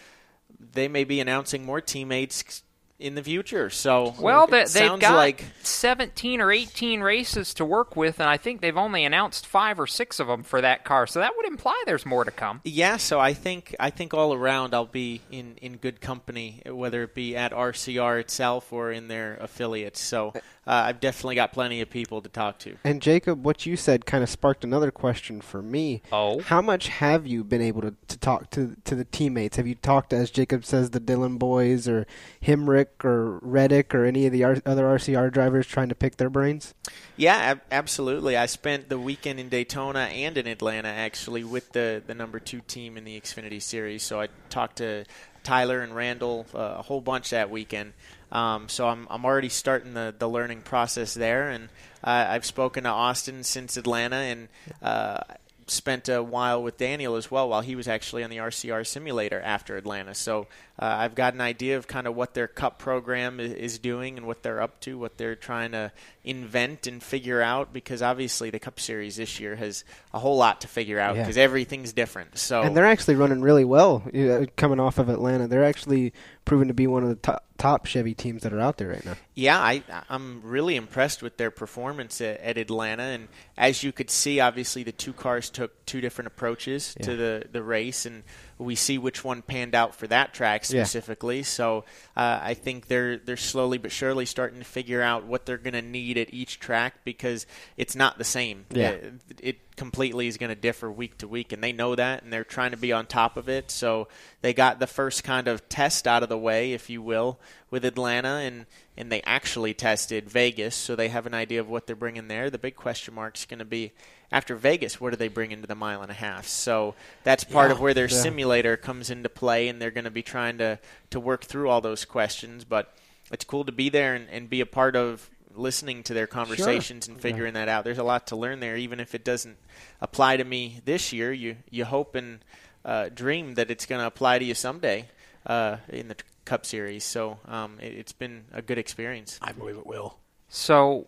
[0.60, 2.64] they may be announcing more teammates
[2.98, 3.70] in the future.
[3.70, 8.20] So Well, it they, they've sounds got like 17 or 18 races to work with,
[8.20, 11.06] and I think they've only announced five or six of them for that car.
[11.08, 12.62] So that would imply there's more to come.
[12.64, 12.98] yeah.
[12.98, 17.14] So I think I think all around I'll be in, in good company, whether it
[17.14, 20.00] be at RCR itself or in their affiliates.
[20.00, 22.78] So uh, I've definitely got plenty of people to talk to.
[22.84, 26.02] And Jacob, what you said kind of sparked another question for me.
[26.12, 26.40] Oh.
[26.42, 29.58] How much have you been able to, to talk to to the teammates?
[29.58, 32.08] Have you talked, as Jacob says, the Dillon boys or
[32.42, 36.30] Hemric or Reddick or any of the R- other RCR drivers trying to pick their
[36.30, 36.74] brains?
[37.18, 38.38] Yeah, ab- absolutely.
[38.38, 42.62] I spent the weekend in Daytona and in Atlanta actually with the, the number two
[42.62, 44.04] team in the Xfinity Series.
[44.04, 45.06] So I talked to
[45.44, 47.94] Tyler and Randall uh, a whole bunch that weekend.
[48.32, 51.70] Um, so I'm I'm already starting the, the learning process there, and
[52.04, 54.48] uh, I've spoken to Austin since Atlanta, and
[54.82, 55.20] uh,
[55.68, 59.42] spent a while with Daniel as well while he was actually on the RCR simulator
[59.42, 60.14] after Atlanta.
[60.14, 60.48] So
[60.78, 64.28] uh, I've got an idea of kind of what their Cup program is doing and
[64.28, 65.92] what they're up to, what they're trying to
[66.24, 67.72] invent and figure out.
[67.72, 71.24] Because obviously the Cup Series this year has a whole lot to figure out Yeah.
[71.24, 72.38] because everything's different.
[72.38, 75.48] So And they're actually running really well uh, coming off of Atlanta.
[75.48, 76.14] They're actually
[76.44, 79.06] proven to be one of the top, top Chevy teams that are out there right
[79.06, 79.16] now.
[79.34, 84.10] Yeah, I, I'm really impressed with their performance at, at Atlanta, and as you could
[84.12, 88.24] see, obviously the two cars took two different approaches to the, the race, and
[88.58, 90.84] we see which one panned out for that track Yeah.
[90.84, 91.44] specifically.
[91.44, 91.84] So
[92.16, 95.74] uh, I think they're they're slowly but surely starting to figure out what they're going
[95.74, 97.46] to need at each track because
[97.76, 98.66] it's not the same.
[98.70, 98.92] Yeah.
[98.92, 99.10] Uh,
[99.42, 102.46] it completely is going to differ week to week, and they know that, and they're
[102.46, 103.70] trying to be on top of it.
[103.72, 104.08] So
[104.42, 107.40] they got the first kind of test out of the way, if you will,
[107.70, 108.68] with Atlanta, and
[108.98, 112.50] and they actually tested Vegas, so they have an idea of what they're bringing there.
[112.50, 113.92] The big question mark is going to be
[114.32, 116.48] after Vegas, what do they bring into the mile and a half?
[116.48, 117.74] So that's part Yeah.
[117.76, 118.22] of where their Yeah.
[118.22, 120.80] simulator comes into play, and they're going to be trying to
[121.12, 122.64] to work through all those questions.
[122.64, 122.94] But
[123.32, 127.08] it's cool to be there and, and be a part of listening to their conversations
[127.08, 127.86] and figuring that out.
[127.86, 129.58] There's a lot to learn there, even if it doesn't
[130.02, 131.32] apply to me this year.
[131.32, 132.40] You you hope and
[132.84, 135.06] uh, dream that it's going to apply to you someday
[135.46, 136.16] uh, in the
[136.46, 137.04] Cup Series.
[137.04, 139.40] So um, it, it's been a good experience.
[139.42, 140.18] I believe it will.
[140.48, 141.08] So,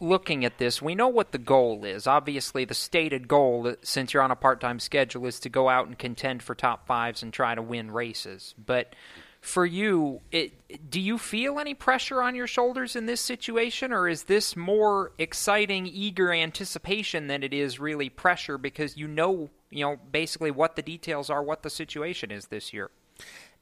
[0.00, 2.06] looking at this, we know what the goal is.
[2.06, 5.68] Obviously, the stated goal, uh, since you're on a part time schedule, is to go
[5.68, 8.54] out and contend for top fives and try to win races.
[8.58, 8.94] But
[9.40, 14.08] for you, it, do you feel any pressure on your shoulders in this situation, or
[14.08, 19.84] is this more exciting, eager anticipation than it is really pressure because you know, you
[19.84, 22.90] know, basically what the details are, what the situation is this year?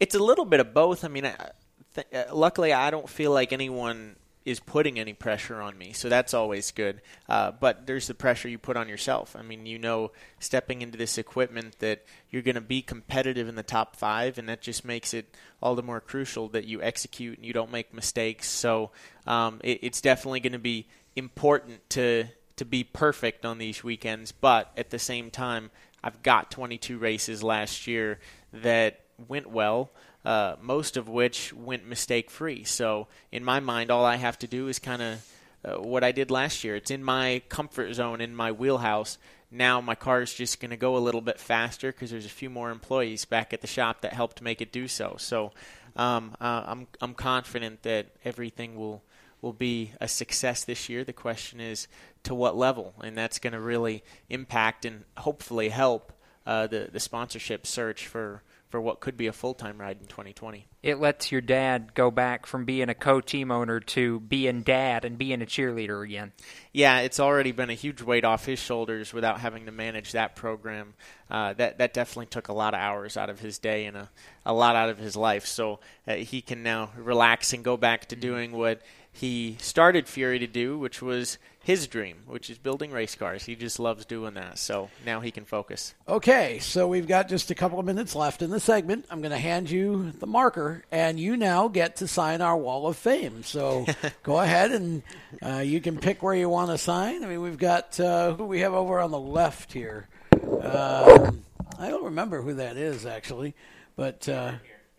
[0.03, 1.05] It's a little bit of both.
[1.05, 1.51] I mean, I,
[1.95, 6.09] th- uh, luckily, I don't feel like anyone is putting any pressure on me, so
[6.09, 7.01] that's always good.
[7.29, 9.37] Uh, but there's the pressure you put on yourself.
[9.39, 13.55] I mean, you know, stepping into this equipment that you're going to be competitive in
[13.55, 17.39] the top five, and that just makes it all the more crucial that you execute
[17.39, 18.51] and you don't make mistakes.
[18.51, 18.91] So
[19.29, 22.25] um, it, it's definitely going to be important to
[22.57, 25.71] to be perfect on these weekends, but at the same time,
[26.03, 28.19] I've got 22 races last year
[28.53, 28.99] that
[29.29, 29.91] went well,
[30.25, 32.65] uh, most of which went mistake free.
[32.65, 35.27] So in my mind, all I have to do is kind of
[35.65, 36.77] uh, what I did last year.
[36.77, 39.19] It's in my comfort zone, in my wheelhouse.
[39.51, 42.31] Now my car is just going to go a little bit faster because there's a
[42.31, 45.17] few more employees back at the shop that helped make it do so.
[45.19, 45.53] So
[45.95, 49.03] um, uh, I'm I'm confident that everything will
[49.43, 51.05] will be a success this year.
[51.05, 51.87] The question is
[52.23, 56.13] to what level, and that's going to really impact and hopefully help
[56.47, 58.43] uh, the the sponsorship search for
[58.73, 60.67] for what could be a full time ride in 2020.
[60.83, 65.05] It lets your dad go back from being a co team owner to being dad
[65.05, 66.33] and being a cheerleader again.
[66.73, 70.35] Yeah, it's already been a huge weight off his shoulders without having to manage that
[70.35, 70.95] program.
[71.31, 74.11] Uh, that that definitely took a lot of hours out of his day and a,
[74.47, 75.45] a lot out of his life.
[75.45, 78.81] So uh, he can now relax and go back to doing what
[79.13, 83.45] he started Fury to do, which was his dream, which is building race cars.
[83.45, 84.59] He just loves doing that.
[84.59, 85.95] So now he can focus.
[86.09, 89.07] Okay, so we've got just a couple of minutes left in the segment.
[89.11, 92.87] I'm going to hand you the marker, and you now get to sign our Wall
[92.89, 93.45] of Fame.
[93.45, 93.87] So
[94.23, 95.03] go ahead and
[95.41, 97.23] uh, you can pick where you want to sign.
[97.23, 100.09] I mean, we've got uh, who we have over on the left here.
[100.33, 101.45] Um,
[101.79, 103.55] I don't remember who that is actually,
[103.97, 104.53] but uh,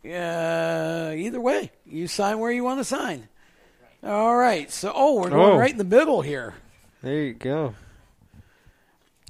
[0.04, 3.28] yeah, either way, you sign where you want to sign.
[4.06, 5.58] All right, so oh, we're going Oh.
[5.58, 6.56] right in the middle here.
[7.02, 7.76] There you go.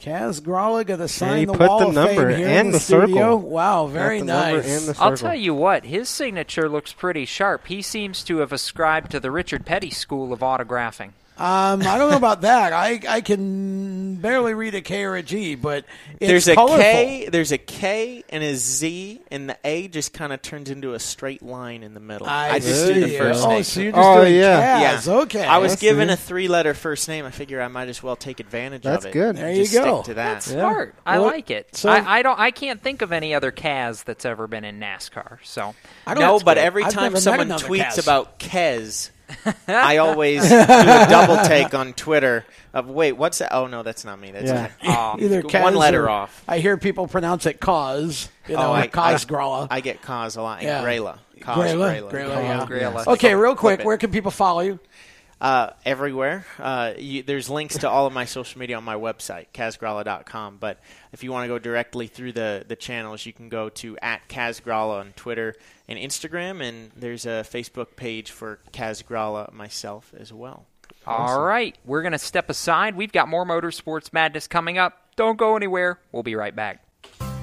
[0.02, 2.60] Kaz Grala of the sign he the put Wall the of number Fame here and
[2.60, 3.08] in the, the circle.
[3.08, 3.36] studio.
[3.38, 4.68] Wow, very the nice.
[4.88, 7.68] and the I'll tell you what, his signature looks pretty sharp.
[7.68, 11.12] He seems to have ascribed to the Richard Petty school of autographing.
[11.36, 12.74] Um, I don't know about that.
[12.74, 15.84] I I can barely read a K or a G, but
[16.20, 16.78] it's there's a colorful.
[16.78, 20.94] K, there's a K and a Z, and the A just kind of turns into
[20.94, 22.28] a straight line in the middle.
[22.28, 22.94] I just see.
[22.94, 23.64] do the first Oh, name.
[23.64, 24.96] so you're just Oh, doing yeah.
[24.96, 25.08] Kaz.
[25.08, 25.14] Yeah.
[25.22, 25.44] Okay.
[25.46, 26.14] I was I given see.
[26.14, 27.26] a three-letter first name.
[27.26, 29.14] I figure I might as well take advantage That's of it.
[29.18, 29.36] That's good.
[29.38, 30.04] There you go.
[30.04, 30.34] Stick to that.
[30.36, 30.94] That's smart.
[31.06, 31.76] I Well, like it.
[31.76, 32.40] so- I, I don't.
[32.40, 35.40] I can't think of any other Kaz that's ever been in NASCAR.
[35.44, 35.74] So
[36.06, 38.04] I don't no, but every time someone tweets Kaz.
[38.04, 39.10] about Kez,
[39.68, 40.66] I always do a
[41.10, 43.54] double take on Twitter of wait, what's that?
[43.54, 44.32] Oh no, that's not me.
[44.32, 44.70] That's Yeah.
[44.84, 44.92] Aw.
[44.92, 46.44] Ah, Either one Kaz letter or- off.
[46.48, 48.30] I hear people pronounce it cause.
[48.48, 49.68] You know, oh, I, cause I, Grala.
[49.70, 50.62] I get cause a lot.
[50.64, 50.84] Yeah.
[50.84, 51.18] Grayla.
[51.42, 52.12] Cause Grayla, Grayla.
[52.12, 52.66] Grayla, yeah.
[52.66, 53.08] Grayla.
[53.08, 54.80] Okay, real quick, where can people follow you?
[55.44, 56.46] Uh, everywhere.
[56.58, 60.56] Uh, you, there's links to all of my social media on my website, kazgrala.com.
[60.58, 60.80] But
[61.12, 64.30] if you want to go directly through the, the channels, you can go to at
[64.30, 65.56] kazgrala on Twitter
[65.90, 70.66] and Instagram, and there's a Facebook page for Kazgrala myself as well.
[71.06, 72.96] all right, we're gonna step aside.
[72.96, 74.98] We've got more motorsports madness coming up.
[75.18, 76.00] Don't go anywhere.
[76.14, 76.82] We'll be right back.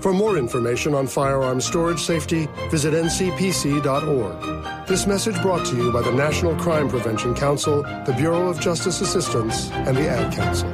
[0.00, 4.86] For more information on firearm storage safety, visit ncpc.org.
[4.88, 9.02] This message brought to you by the National Crime Prevention Council, the Bureau of Justice
[9.02, 10.72] Assistance, and the Ad Council.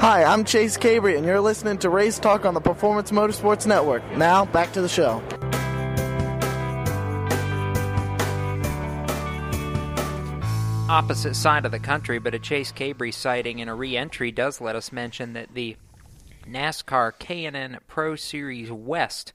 [0.00, 4.02] Hi, I'm Chase Cabre, and you're listening to Race Talk on the Performance Motorsports Network.
[4.16, 5.22] Now, back to the show.
[10.92, 14.76] Opposite side of the country, but a Chase Cabre sighting and a re-entry does let
[14.76, 15.78] us mention that the
[16.46, 19.32] NASCAR K&N Pro Series West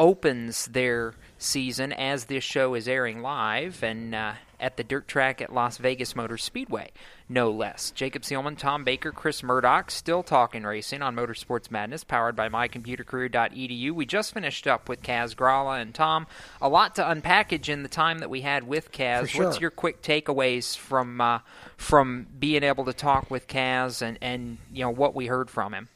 [0.00, 5.40] opens their season as this show is airing live and uh, at the dirt track
[5.42, 6.90] at Las Vegas Motor Speedway,
[7.28, 7.90] no less.
[7.90, 13.92] Jacob Seelman, Tom Baker, Chris Murdock, still talking racing on Motorsports Madness, powered by mycomputercareer.edu.
[13.92, 16.26] We just finished up with Kaz Grala and Tom.
[16.60, 19.28] A lot to unpackage in the time that we had with Kaz.
[19.28, 19.46] Sure.
[19.46, 21.40] What's your quick takeaways from uh,
[21.76, 25.74] from being able to talk with Kaz and, and you know what we heard from
[25.74, 25.88] him?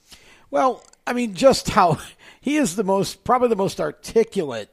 [0.51, 1.99] Well, I mean, just how
[2.41, 4.69] he is the most, probably the most articulate,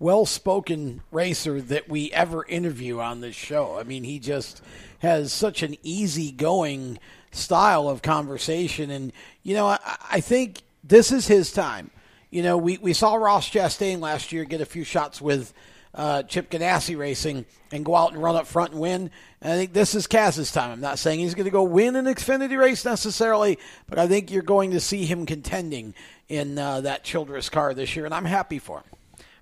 [0.00, 3.78] well spoken racer that we ever interview on this show.
[3.78, 4.62] I mean, he just
[4.98, 6.98] has such an easygoing
[7.30, 8.90] style of conversation.
[8.90, 9.78] And, you know, I,
[10.10, 11.90] I think this is his time.
[12.30, 15.52] You know, we, we saw Ross Chastain last year get a few shots with
[15.94, 19.10] uh, Chip Ganassi Racing and go out and run up front and win.
[19.42, 20.70] And I think this is Kaz's time.
[20.70, 24.30] I'm not saying he's going to go win an Xfinity race necessarily, but I think
[24.30, 25.94] you're going to see him contending
[26.28, 28.99] in uh, that Childress car this year, and I'm happy for him.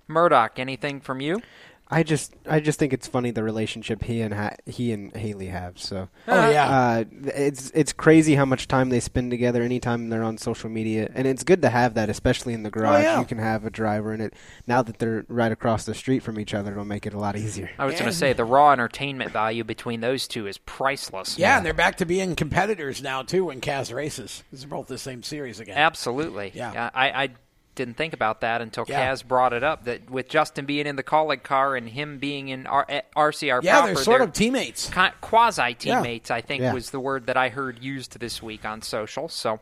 [0.09, 1.41] Murdock, anything from you?
[1.91, 5.47] I just I just think it's funny the relationship he and ha- he and Haley
[5.47, 5.79] have.
[5.79, 6.69] So Oh, yeah.
[6.69, 11.09] uh, it's it's crazy how much time they spend together anytime they're on social media,
[11.15, 13.01] and it's good to have that, especially in the garage.
[13.05, 13.19] yeah.
[13.19, 14.35] You can have a driver in it.
[14.67, 17.35] Now that they're right across the street from each other, it'll make it a lot
[17.35, 17.71] easier.
[17.79, 21.39] I was going to say the raw entertainment value between those two is priceless.
[21.39, 24.43] Yeah, and they're back to being competitors now, too, when Kaz races.
[24.51, 25.75] These are both the same series again.
[25.75, 26.51] Absolutely.
[26.53, 26.91] Yeah.
[26.93, 27.29] I, I
[27.79, 29.11] didn't think about that until Yeah.
[29.11, 32.49] Kaz brought it up that with Justin being in the Kaulig car and him being
[32.49, 34.91] in R- eh, RCR Yeah, proper, they're sort of teammates.
[35.21, 36.73] Quasi teammates, I think Yeah.
[36.73, 39.29] was the word that I heard used this week on social.
[39.29, 39.59] So,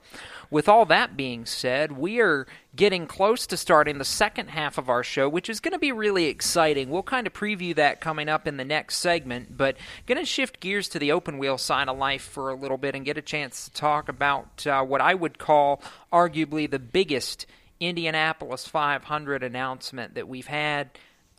[0.49, 4.87] with all that being said, we are getting close to starting the second half of
[4.89, 6.89] our show, which is going to be really exciting.
[6.89, 10.59] We'll kind of preview that coming up in the next segment, but going to shift
[10.59, 13.21] gears to the open wheel side of life for a little bit and get a
[13.21, 15.81] chance to talk about uh, what I would call
[16.13, 17.45] arguably the biggest
[17.79, 20.89] Indianapolis 500 announcement that we've had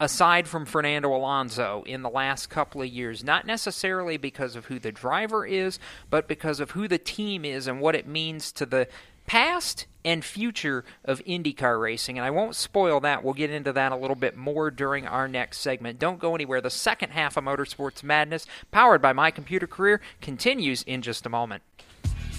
[0.00, 4.78] aside from Fernando Alonso in the last couple of years, not necessarily because of who
[4.78, 5.78] the driver is,
[6.08, 8.86] but because of who the team is and what it means to the
[9.26, 12.16] past and future of IndyCar racing.
[12.16, 13.22] And I won't spoil that.
[13.22, 15.98] We'll get into that a little bit more during our next segment.
[15.98, 16.60] Don't go anywhere.
[16.60, 21.28] The second half of Motorsports Madness, powered by My Computer Career, continues in just a
[21.28, 21.62] moment.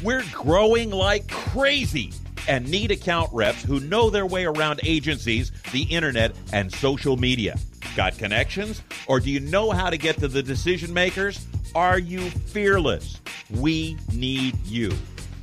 [0.01, 2.13] We're growing like crazy
[2.47, 7.57] and need account reps who know their way around agencies, the internet, and social media.
[7.95, 8.81] Got connections?
[9.07, 11.45] Or do you know how to get to the decision makers?
[11.75, 13.19] Are you fearless?
[13.51, 14.91] We need you.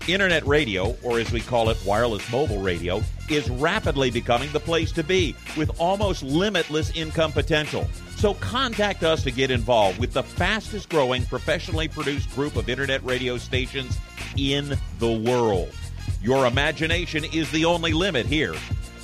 [0.09, 4.93] Internet radio, or as we call it, wireless mobile radio, is rapidly becoming the place
[4.93, 7.89] to be with almost limitless income potential.
[8.17, 13.05] So contact us to get involved with the fastest growing professionally produced group of internet
[13.05, 13.99] radio stations
[14.37, 15.75] in the world.
[16.23, 18.55] Your imagination is the only limit here.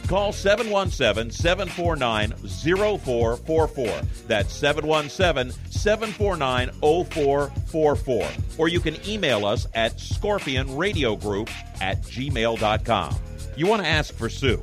[0.09, 4.03] Call 717 749 0444.
[4.27, 8.29] That's 717 749 0444.
[8.59, 11.51] Or you can email us at scorpionradiogroup
[11.81, 13.17] at gmail.com.
[13.57, 14.63] You want to ask for Sue.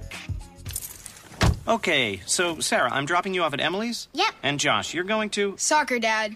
[1.67, 4.07] Okay, so Sarah, I'm dropping you off at Emily's?
[4.13, 4.33] Yep.
[4.41, 5.55] And Josh, you're going to?
[5.57, 6.35] Soccer, Dad.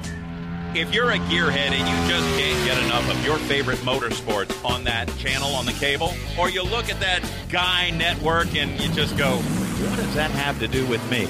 [0.73, 4.85] If you're a gearhead and you just can't get enough of your favorite motorsports on
[4.85, 9.17] that channel on the cable, or you look at that Guy network and you just
[9.17, 11.27] go, what does that have to do with me?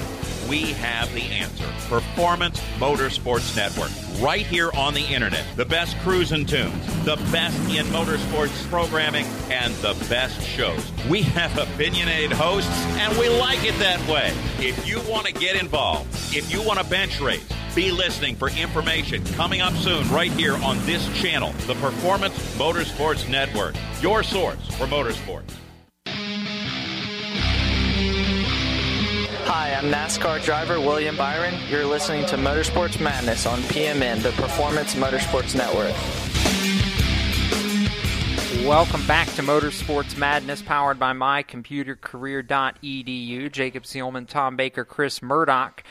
[0.48, 1.66] We have the answer.
[1.88, 3.90] Performance Motorsports Network.
[4.20, 5.44] Right here on the internet.
[5.56, 10.90] The best cruise and tunes, the best in motorsports programming, and the best shows.
[11.08, 14.32] We have opinionated hosts, and we like it that way.
[14.58, 18.50] If you want to get involved, if you want to bench race, be listening for
[18.50, 24.58] information coming up soon right here on this channel, the Performance Motorsports Network, your source
[24.76, 25.61] for motorsports.
[29.44, 31.54] Hi, I'm NASCAR driver William Byron.
[31.68, 35.92] You're listening to Motorsports Madness on PMN, the Performance Motorsports Network.
[38.66, 43.52] Welcome back to Motorsports Madness, powered by mycomputercareer.edu.
[43.52, 45.82] Jacob Seelman, Tom Baker, Chris Murdock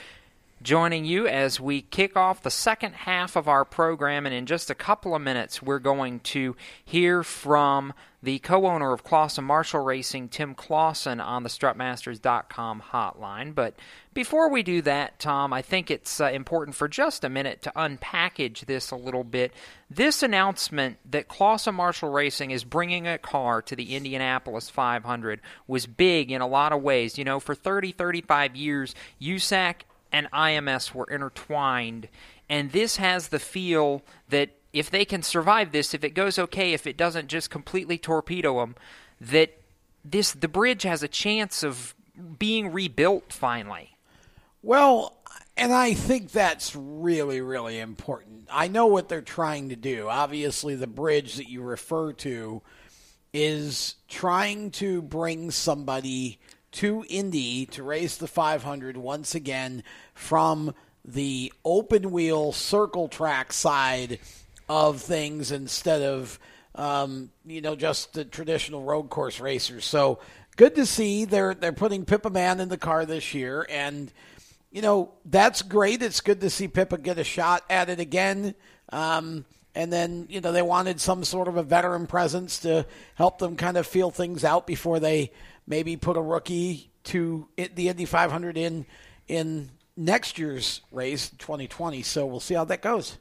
[0.61, 4.25] joining you as we kick off the second half of our program.
[4.25, 7.93] And in just a couple of minutes, we're going to hear from
[8.23, 13.55] the co owner of Clauson Marshall Racing, Tim Clauson, on the strutmasters.com hotline.
[13.55, 13.75] But
[14.13, 17.71] before we do that, Tom, I think it's uh, important for just a minute to
[17.75, 19.53] unpackage this a little bit.
[19.89, 25.87] This announcement that Clauson Marshall Racing is bringing a car to the Indianapolis 500 was
[25.87, 27.17] big in a lot of ways.
[27.17, 32.07] You know, for 30, 35 years, USAC and IMS were intertwined.
[32.49, 36.73] And this has the feel that if they can survive this, if it goes okay,
[36.73, 38.75] if it doesn't just completely torpedo them,
[39.19, 39.57] that
[40.03, 41.95] this the bridge has a chance of
[42.39, 43.97] being rebuilt finally.
[44.63, 45.17] Well,
[45.57, 48.47] and I think that's really, really important.
[48.51, 50.07] I know what they're trying to do.
[50.07, 52.61] Obviously, the bridge that you refer to
[53.33, 56.39] is trying to bring somebody
[56.73, 64.19] to Indy to race the 500 once again from the open wheel circle track side
[64.71, 66.39] of things instead of
[66.75, 69.83] um, you know just the traditional road course racers.
[69.83, 70.19] So
[70.55, 74.11] good to see they're they're putting Pippa Mann in the car this year, and
[74.71, 76.01] you know that's great.
[76.01, 78.55] It's good to see Pippa get a shot at it again.
[78.93, 79.45] Um,
[79.75, 83.57] and then you know they wanted some sort of a veteran presence to help them
[83.57, 85.33] kind of feel things out before they
[85.67, 88.85] maybe put a rookie to the Indy 500 in
[89.27, 93.17] in next year's race 2020 so we'll see how that goes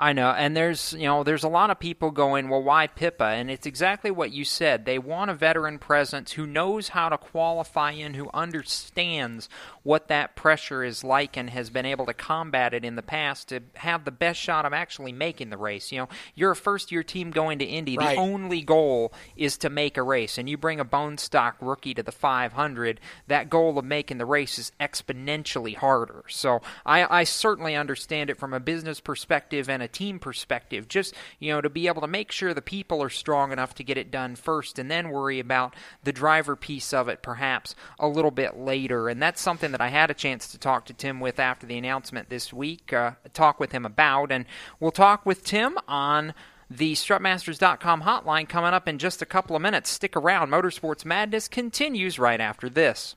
[0.00, 3.24] I know, and there's you know there's a lot of people going, well, why Pippa?
[3.24, 4.84] And it's exactly what you said.
[4.84, 9.48] They want a veteran presence who knows how to qualify in, who understands
[9.82, 13.48] what that pressure is like, and has been able to combat it in the past
[13.48, 15.90] to have the best shot of actually making the race.
[15.90, 17.98] You know, you're a first year team going to Indy.
[17.98, 18.14] Right.
[18.14, 21.94] The only goal is to make a race, and you bring a bone stock rookie
[21.94, 23.00] to the 500.
[23.26, 26.22] That goal of making the race is exponentially harder.
[26.28, 30.88] So I, I certainly understand it from a business perspective and a team perspective.
[30.88, 33.84] Just, you know, to be able to make sure the people are strong enough to
[33.84, 35.74] get it done first and then worry about
[36.04, 39.08] the driver piece of it perhaps a little bit later.
[39.08, 41.78] And that's something that I had a chance to talk to Tim with after the
[41.78, 44.30] announcement this week, uh, talk with him about.
[44.30, 44.44] And
[44.80, 46.34] we'll talk with Tim on
[46.70, 49.90] the strutmasters.com hotline coming up in just a couple of minutes.
[49.90, 50.50] Stick around.
[50.50, 53.16] Motorsports Madness continues right after this.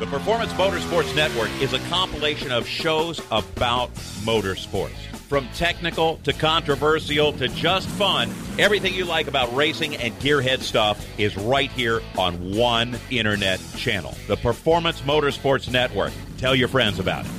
[0.00, 4.96] The Performance Motorsports Network is a compilation of shows about motorsports.
[5.28, 8.28] From technical to controversial to just fun,
[8.58, 14.16] everything you like about racing and gearhead stuff is right here on one internet channel.
[14.26, 16.12] The Performance Motorsports Network.
[16.38, 17.30] Tell your friends about it.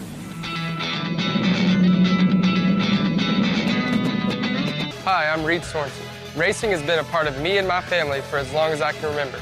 [5.03, 6.05] Hi, I'm Reed Sorenson.
[6.37, 8.93] Racing has been a part of me and my family for as long as I
[8.93, 9.41] can remember.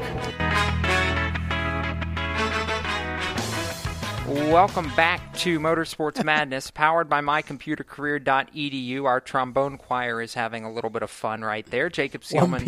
[4.31, 9.03] Welcome back to Motorsports Madness, powered by mycomputercareer.edu.
[9.03, 11.89] Our trombone choir is having a little bit of fun right there.
[11.89, 12.61] Jacob Seelman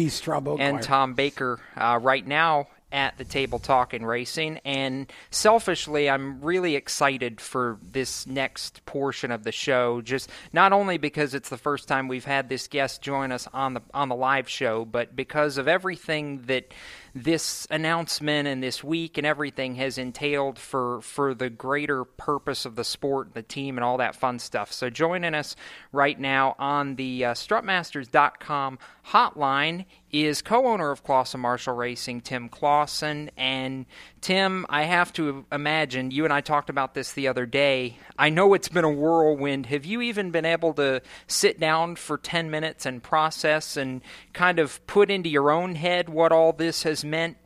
[0.60, 0.84] and choir.
[0.84, 4.60] Tom Baker uh, right now at the table talking racing.
[4.66, 10.02] And selfishly, I'm really excited for this next portion of the show.
[10.02, 13.74] Just not only because it's the first time we've had this guest join us on
[13.74, 16.74] the on the live show, but because of everything that
[17.16, 22.76] this announcement and this week and everything has entailed for for the greater purpose of
[22.76, 24.72] the sport, the team, and all that fun stuff.
[24.72, 25.56] So joining us
[25.92, 33.30] right now on the uh, Strutmasters.com hotline is co-owner of Clauson Marshall Racing, Tim Clauson.
[33.36, 33.88] And
[34.22, 37.98] Tim, I have to imagine you and I talked about this the other day.
[38.18, 39.66] I know it's been a whirlwind.
[39.66, 44.02] Have you even been able to sit down for 10 minutes and process and
[44.34, 47.38] kind of put into your own head what all this has meant,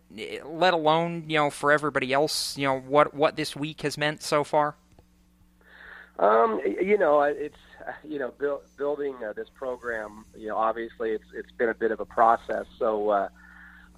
[0.44, 4.22] let alone, you know, for everybody else, you know, what what this week has meant
[4.22, 4.76] so far?
[6.20, 7.56] Um, you know, it's
[8.04, 10.26] you know, build, building uh, this program.
[10.36, 12.66] You know, obviously it's it's been a bit of a process.
[12.80, 13.30] So, uh,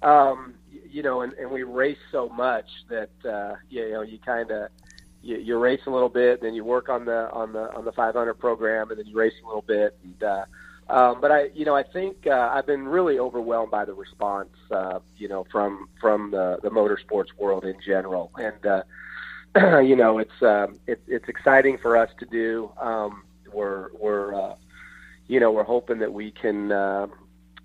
[0.02, 0.54] um,
[0.90, 4.70] you know, and, and we race so much that uh, you know you kind of
[5.22, 7.92] you, you race a little bit, then you work on the on the on the
[7.92, 9.96] 500 program, and then you race a little bit.
[10.02, 10.44] And, uh,
[10.88, 14.50] um, but I, you know, I think uh, I've been really overwhelmed by the response,
[14.72, 18.82] uh, you know, from from the the motorsports world in general, and uh,
[19.80, 22.72] you know, it's um, it's it's exciting for us to do.
[22.78, 23.22] Um,
[23.52, 24.54] we're we're uh,
[25.26, 27.06] you know we're hoping that we can uh,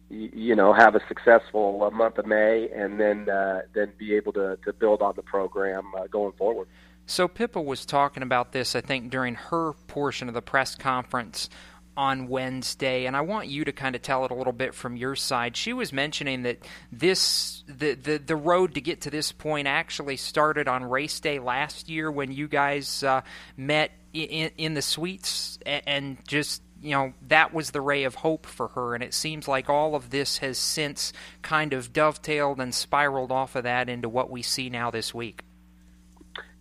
[0.09, 4.15] y- you know have a successful uh, month of May and then uh, then be
[4.15, 6.67] able to to build on the program uh, going forward.
[7.07, 11.49] So Pippa was talking about this, I think, during her portion of the press conference
[11.97, 14.97] on Wednesday, and I want you to kind of tell it a little bit from
[14.97, 15.55] your side.
[15.55, 16.59] She was mentioning that
[16.91, 21.39] this the the, the road to get to this point actually started on race day
[21.39, 23.21] last year when you guys uh,
[23.55, 23.91] met
[24.23, 28.67] in, in the suites and, just you know that was the ray of hope for
[28.69, 33.31] her and it seems like all of this has since kind of dovetailed and spiraled
[33.31, 35.43] off of that into what we see now this week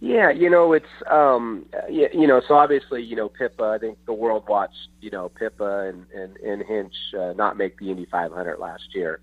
[0.01, 3.65] Yeah, you know, it's um, you, you know, so obviously, you know, Pippa.
[3.65, 7.79] I think the world watched, you know, Pippa and and, and Hinch uh, not make
[7.79, 9.21] the Indy 500 last year,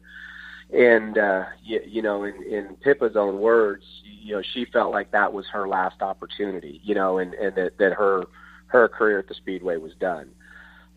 [0.72, 5.12] and uh, you, you know, in, in Pippa's own words, you know, she felt like
[5.12, 8.26] that was her last opportunity, you know, and, and that, that her
[8.68, 10.30] her career at the Speedway was done.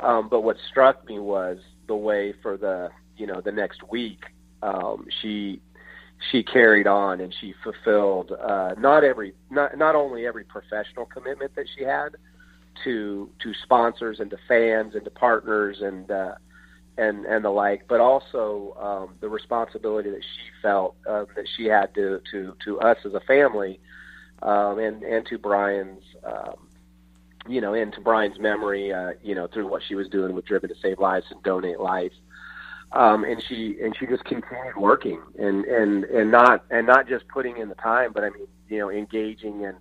[0.01, 4.25] Um, but what struck me was the way for the you know the next week
[4.63, 5.61] um, she
[6.31, 11.55] she carried on and she fulfilled uh, not every not not only every professional commitment
[11.55, 12.11] that she had
[12.85, 16.35] to to sponsors and to fans and to partners and uh,
[16.97, 21.67] and and the like, but also um, the responsibility that she felt uh, that she
[21.67, 23.81] had to to to us as a family
[24.43, 26.69] um, and and to Brian's um,
[27.49, 30.45] you know and to Brian's memory uh, you know through what she was doing with
[30.45, 32.13] Driven to Save Lives and Donate Life.
[32.93, 37.27] Um, and she and she just continued working and and and not and not just
[37.29, 39.77] putting in the time, but I mean you know engaging and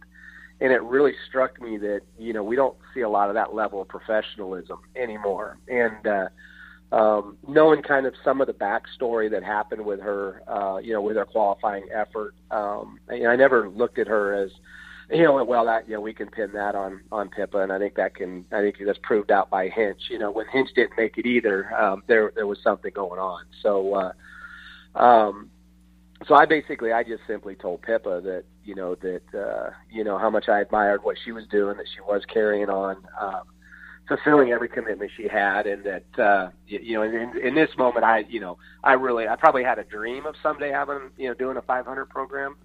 [0.61, 3.53] and it really struck me that you know we don't see a lot of that
[3.53, 6.27] level of professionalism anymore, and uh,
[6.93, 11.01] um, knowing kind of some of the backstory that happened with her, uh, you know,
[11.01, 14.51] with her qualifying effort, um, I, I never looked at her as
[15.09, 17.79] you know, well, that you know, we can pin that on on Pippa, and I
[17.79, 20.03] think that can, I think that's proved out by Hinch.
[20.09, 23.43] You know, when Hinch didn't make it either, um, there there was something going on.
[23.61, 25.49] So, uh, um,
[26.27, 30.17] so I basically, I just simply told Pippa that you know that uh, you know
[30.17, 33.43] how much I admired what she was doing, that she was carrying on, um,
[34.07, 38.03] fulfilling every commitment she had, and that uh, you, you know, in, in this moment,
[38.05, 41.33] I you know, I really, I probably had a dream of someday having you know
[41.33, 42.55] doing a 500 program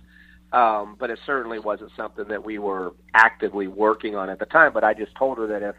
[0.52, 4.72] um, but it certainly wasn't something that we were actively working on at the time.
[4.72, 5.76] But I just told her that if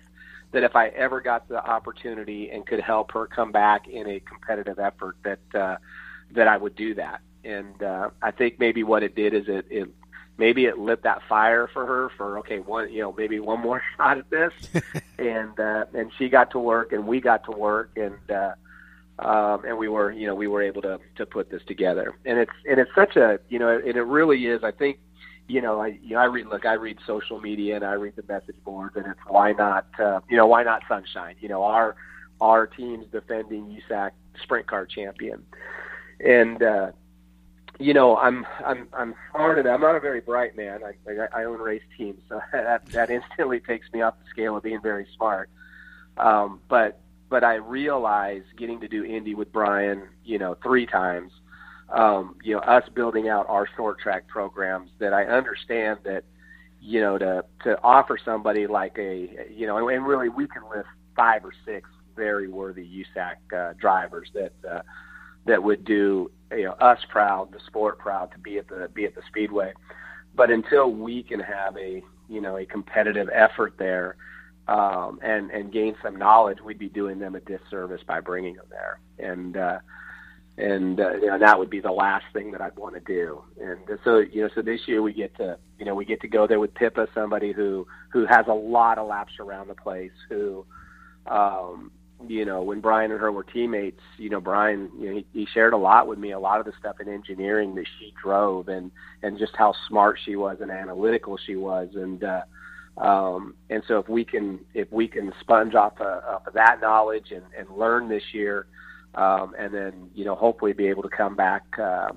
[0.52, 4.20] that if I ever got the opportunity and could help her come back in a
[4.20, 5.78] competitive effort, that uh,
[6.32, 7.22] that I would do that.
[7.44, 9.90] And uh, I think maybe what it did is it, it
[10.38, 13.82] maybe it lit that fire for her for okay one you know maybe one more
[13.98, 14.54] shot at this,
[15.20, 18.32] and uh, and she got to work and we got to work and.
[18.32, 18.54] Uh,
[19.20, 22.14] um, and we were, you know, we were able to to put this together.
[22.26, 24.64] And it's and it's such a, you know, and it really is.
[24.64, 24.98] I think,
[25.48, 28.16] you know, I you know, I read look, I read social media and I read
[28.16, 31.36] the message boards, and it's why not, uh, you know, why not sunshine?
[31.42, 31.98] You know, our
[32.40, 34.12] our team's defending USAC
[34.42, 35.44] sprint car champion,
[36.26, 36.64] and.
[36.64, 36.92] uh
[37.80, 40.82] you know, I'm I'm I'm smart I'm not a very bright man.
[40.84, 44.58] I I, I own race teams, so that that instantly takes me off the scale
[44.58, 45.50] of being very smart.
[46.18, 47.00] Um, but
[47.30, 51.32] but I realize getting to do Indy with Brian, you know, three times,
[51.94, 56.26] um, you know, us building out our short track programs that I understand that,
[56.82, 60.64] you know, to to offer somebody like a, you know, and, and really we can
[60.70, 64.82] list five or six very worthy USAC uh, drivers that uh,
[65.46, 69.06] that would do you know us proud, the sport proud to be at the be
[69.06, 69.74] at the speedway.
[70.36, 74.16] But until we can have a you know a competitive effort there,
[74.68, 78.68] um, and and gain some knowledge, we'd be doing them a disservice by bringing them
[78.70, 79.00] there.
[79.20, 79.80] And uh,
[80.60, 83.42] and uh, you know that would be the last thing that I'd want to do.
[83.62, 86.28] And so you know, so this year we get to you know we get to
[86.28, 90.12] go there with Pippa, somebody who who has a lot of laps around the place.
[90.28, 90.66] Who,
[91.28, 91.92] um,
[92.28, 95.48] you know, when Brian and her were teammates, you know, Brian, you know, he, he
[95.54, 98.68] shared a lot with me, a lot of the stuff in engineering that she drove,
[98.68, 98.92] and
[99.24, 102.24] and just how smart she was and analytical she was, and.
[102.24, 102.42] uh
[102.98, 106.82] um, and so if we can if we can sponge off, uh, off of that
[106.82, 108.68] knowledge and, and learn this year,
[109.16, 112.10] um, and then you know hopefully be able to come back uh,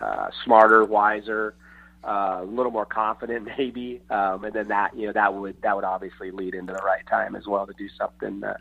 [0.00, 1.54] uh, smarter, wiser,
[2.04, 5.74] uh, a little more confident maybe, um, and then that you know that would that
[5.74, 8.44] would obviously lead into the right time as well to do something.
[8.44, 8.54] Uh,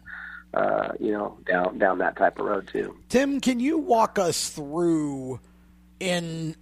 [0.56, 2.96] uh, you know, down down that type of road too.
[3.10, 5.40] Tim, can you walk us through
[6.00, 6.56] in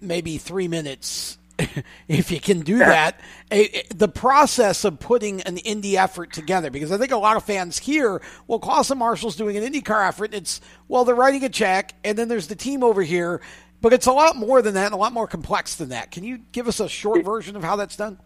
[0.00, 1.38] maybe three minutes
[2.08, 3.18] if you can do that,
[3.50, 6.70] a, a, the process of putting an Indy effort together.
[6.70, 10.06] Because I think a lot of fans here, will call Clauson Marshall's doing an IndyCar
[10.06, 10.34] effort.
[10.34, 13.40] It's, well, they're writing a check, and then there's the team over here.
[13.80, 16.10] But it's a lot more than that and a lot more complex than that.
[16.10, 18.18] Can you give us a short version of how that's done?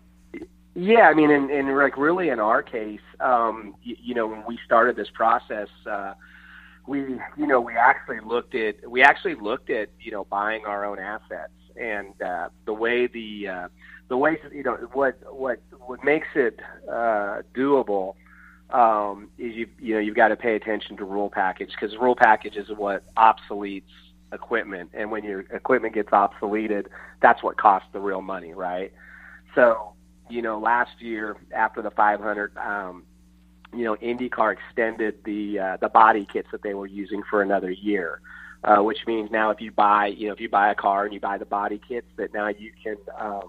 [0.75, 4.45] Yeah, I mean, in, in like really in our case, um, you, you know, when
[4.47, 6.15] we started this process, uh,
[6.87, 7.01] we,
[7.37, 10.99] you know, we actually looked at we actually looked at you know buying our own
[10.99, 13.69] assets and uh, the way the uh,
[14.09, 16.59] the way you know what what what makes it
[16.91, 18.15] uh, doable
[18.71, 22.17] um, is you you know you've got to pay attention to rule package because rule
[22.17, 23.83] package is what obsoletes
[24.33, 26.87] equipment, and when your equipment gets obsoleted,
[27.21, 28.93] that's what costs the real money, right?
[29.55, 29.92] So
[30.33, 32.57] you know last year after the 500.
[32.57, 33.05] Um,
[33.75, 37.71] you know, IndyCar extended the uh, the body kits that they were using for another
[37.71, 38.21] year
[38.65, 41.13] uh, which means now if you buy, you know, if you buy a car and
[41.13, 43.49] you buy the body kits, that now you can um,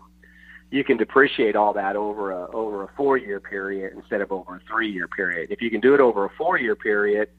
[0.72, 4.56] you can depreciate all that over a over a four year period instead of over
[4.56, 5.52] a three year period.
[5.52, 7.30] If you can do it over a four year period,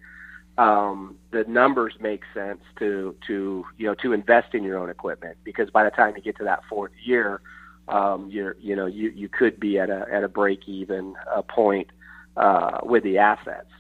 [0.57, 5.37] um, the numbers make sense to to you know to invest in your own equipment
[5.43, 7.41] because by the time you get to that fourth year,
[7.89, 11.43] um, you're you know you you could be at a at a break even uh,
[11.43, 11.89] point
[12.37, 13.71] uh, with the assets.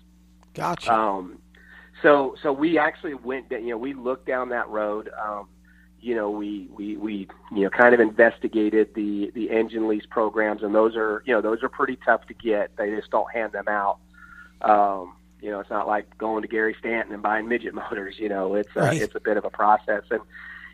[0.54, 0.92] Gotcha.
[0.92, 1.38] Um,
[2.02, 5.10] so so we actually went you know we looked down that road.
[5.22, 5.48] Um,
[6.00, 10.62] you know we we we you know kind of investigated the the engine lease programs
[10.62, 12.76] and those are you know those are pretty tough to get.
[12.76, 13.98] They just don't hand them out.
[14.60, 18.18] Um, you know, it's not like going to Gary Stanton and buying midget motors.
[18.18, 19.02] You know, it's a, Right.
[19.02, 20.02] it's a bit of a process.
[20.10, 20.22] And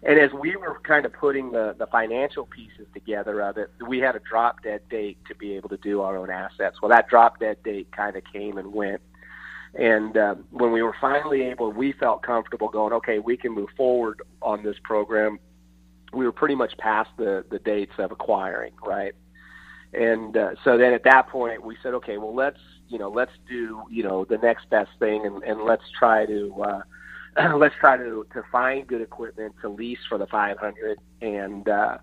[0.03, 3.99] and as we were kind of putting the the financial pieces together of it, we
[3.99, 6.81] had a drop dead date to be able to do our own assets.
[6.81, 9.03] Well, that drop dead date kind of came and went.
[9.75, 13.69] And um, when we were finally able, we felt comfortable going, okay, we can move
[13.77, 15.39] forward on this program.
[16.13, 19.15] We were pretty much past the the dates of acquiring, right?
[19.93, 23.33] And uh, so then at that point, we said, okay, well, let's you know, let's
[23.49, 26.81] do you know the next best thing, and, and let's try to uh,
[27.57, 31.99] let's try to to find good equipment to lease for the 500, and uh,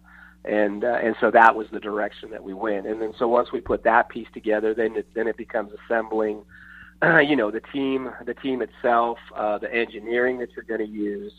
[0.45, 2.87] and uh, and so that was the direction that we went.
[2.87, 6.43] And then so once we put that piece together, then it, then it becomes assembling,
[7.01, 10.91] uh, you know, the team, the team itself, uh, the engineering that you're going to
[10.91, 11.33] use.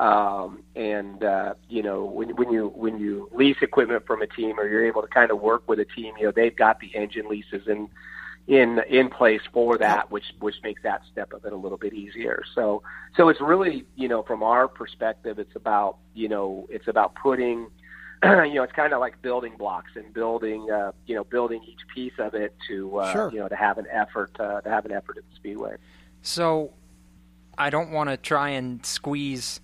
[0.00, 4.58] Um, and uh, you know when when you when you lease equipment from a team
[4.58, 6.94] or you're able to kind of work with a team, you know they've got the
[6.94, 7.88] engine leases in
[8.48, 11.92] in in place for that, which which makes that step of it a little bit
[11.92, 12.42] easier.
[12.54, 12.82] So
[13.16, 17.68] so it's really you know from our perspective, it's about you know it's about putting
[18.24, 21.86] you know it's kind of like building blocks and building uh, you know building each
[21.94, 23.30] piece of it to uh, Sure.
[23.30, 25.76] you know to have an effort uh, to have an effort at the speedway.
[26.22, 26.72] So
[27.58, 29.60] I don't want to try and squeeze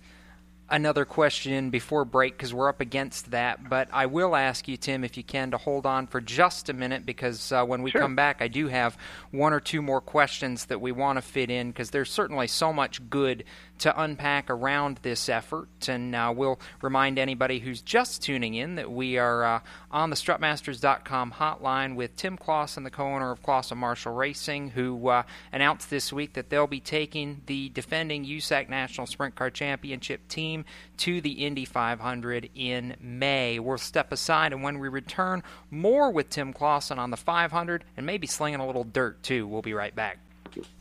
[0.69, 3.69] another question before break because we're up against that.
[3.69, 6.73] But I will ask you, Tim, if you can, to hold on for just a
[6.73, 8.01] minute because uh, when we Sure.
[8.01, 8.97] come back, I do have
[9.31, 12.73] one or two more questions that we want to fit in because there's certainly so
[12.73, 13.43] much good
[13.79, 15.67] to unpack around this effort.
[15.87, 19.59] And uh, we'll remind anybody who's just tuning in that we are uh,
[19.91, 25.09] on the strutmasters.com hotline with Tim Clauson, the co owner of Clauson Marshall Racing, who
[25.09, 30.27] uh, announced this week that they'll be taking the defending USAC National Sprint Car Championship
[30.27, 30.65] team
[30.97, 33.59] to the Indy 500 in May.
[33.59, 38.05] We'll step aside, and when we return, more with Tim Clauson on the 500 and
[38.05, 39.47] maybe slinging a little dirt too.
[39.47, 40.19] We'll be right back.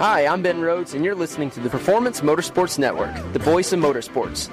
[0.00, 3.80] Hi, I'm Ben Rhodes, and you're listening to the Performance Motorsports Network, the voice of
[3.80, 4.48] motorsports.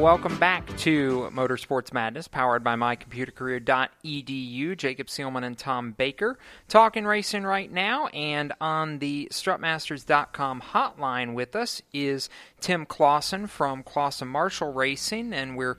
[0.00, 4.76] Welcome back to Motorsports Madness, powered by mycomputercareer.edu.
[4.78, 6.38] Jacob Seelman and Tom Baker
[6.68, 12.30] talking racing right now, and on the Strutmasters.com hotline with us is
[12.60, 15.76] Tim Clauson from Clauson Marshall Racing, and we're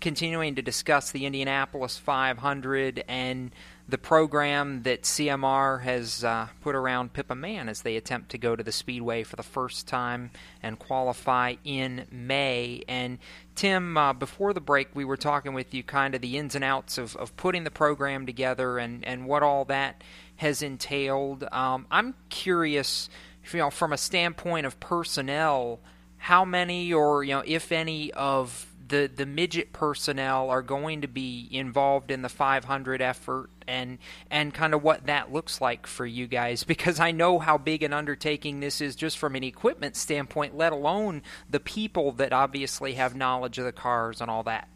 [0.00, 3.50] continuing to discuss the Indianapolis 500 and
[3.88, 8.56] the program that CMR has uh, put around Pippa Mann as they attempt to go
[8.56, 10.30] to the Speedway for the first time
[10.60, 12.82] and qualify in May.
[12.88, 13.18] And
[13.54, 16.64] Tim, uh, before the break, we were talking with you kind of the ins and
[16.64, 20.02] outs of, of putting the program together and, and what all that
[20.36, 21.44] has entailed.
[21.52, 23.08] Um, I'm curious,
[23.52, 25.78] you know, from a standpoint of personnel,
[26.18, 31.08] how many or you know, if any of the the midget personnel are going to
[31.08, 33.98] be involved in the 500 effort and
[34.30, 36.64] and kind of what that looks like for you guys.
[36.76, 40.72] Because I know how big an undertaking this is just from an equipment standpoint let
[40.72, 44.68] alone the people that obviously have knowledge of the cars and all that.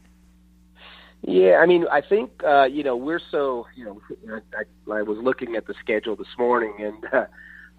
[1.23, 4.01] Yeah, I mean, I think uh, you know we're so you know
[4.55, 7.29] I, I was looking at the schedule this morning, and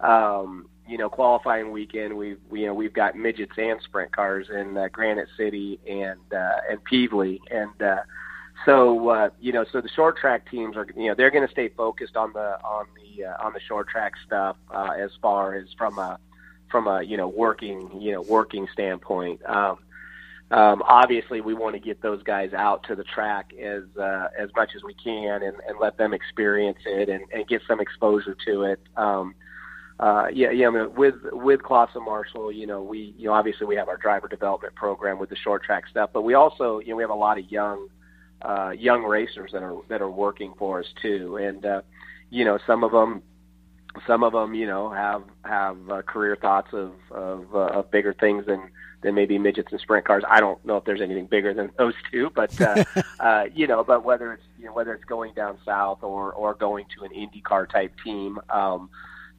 [0.00, 4.14] uh, um, you know qualifying weekend we've we, you know we've got midgets and sprint
[4.14, 8.02] cars in uh, Granite City and uh, and Pevely, and uh,
[8.64, 11.52] so uh, you know so the short track teams are you know they're going to
[11.52, 15.54] stay focused on the on the uh, on the short track stuff uh, as far
[15.54, 16.18] as from a
[16.70, 19.40] from a you know working you know working standpoint.
[19.46, 19.78] Um,
[20.50, 24.50] um, obviously, we want to get those guys out to the track as uh, as
[24.54, 28.36] much as we can and, and let them experience it and, and get some exposure
[28.46, 28.80] to it.
[28.96, 29.34] Um,
[30.02, 30.66] uh, yeah, yeah.
[30.66, 33.96] I mean, with with Clauson Marshall, you know, we you know obviously we have our
[33.96, 37.10] driver development program with the short track stuff, but we also you know we have
[37.10, 37.86] a lot of young
[38.42, 41.82] uh, young racers that are that are working for us too, and uh,
[42.30, 43.22] you know some of them
[44.04, 48.12] some of them you know have have uh, career thoughts of of, uh, of bigger
[48.12, 48.72] things than
[49.02, 50.24] than maybe midgets and sprint cars.
[50.28, 52.84] I don't know if there's anything bigger than those two, but uh,
[53.20, 56.54] uh, you know, but whether it's you know whether it's going down south or or
[56.54, 58.90] going to an IndyCar type team, um,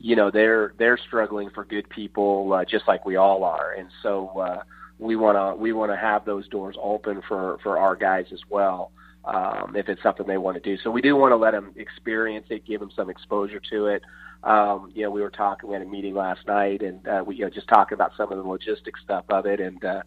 [0.03, 3.87] you know, they're they're struggling for good people uh, just like we all are, and
[4.03, 4.63] so uh,
[4.99, 8.41] we want to we want to have those doors open for for our guys as
[8.49, 8.91] well.
[9.23, 11.71] Um, if it's something they want to do, so we do want to let them
[11.77, 14.03] experience it, give them some exposure to it.
[14.43, 17.45] Um, you know, we were talking at a meeting last night, and uh, we you
[17.45, 20.01] know just talking about some of the logistics stuff of it, and uh,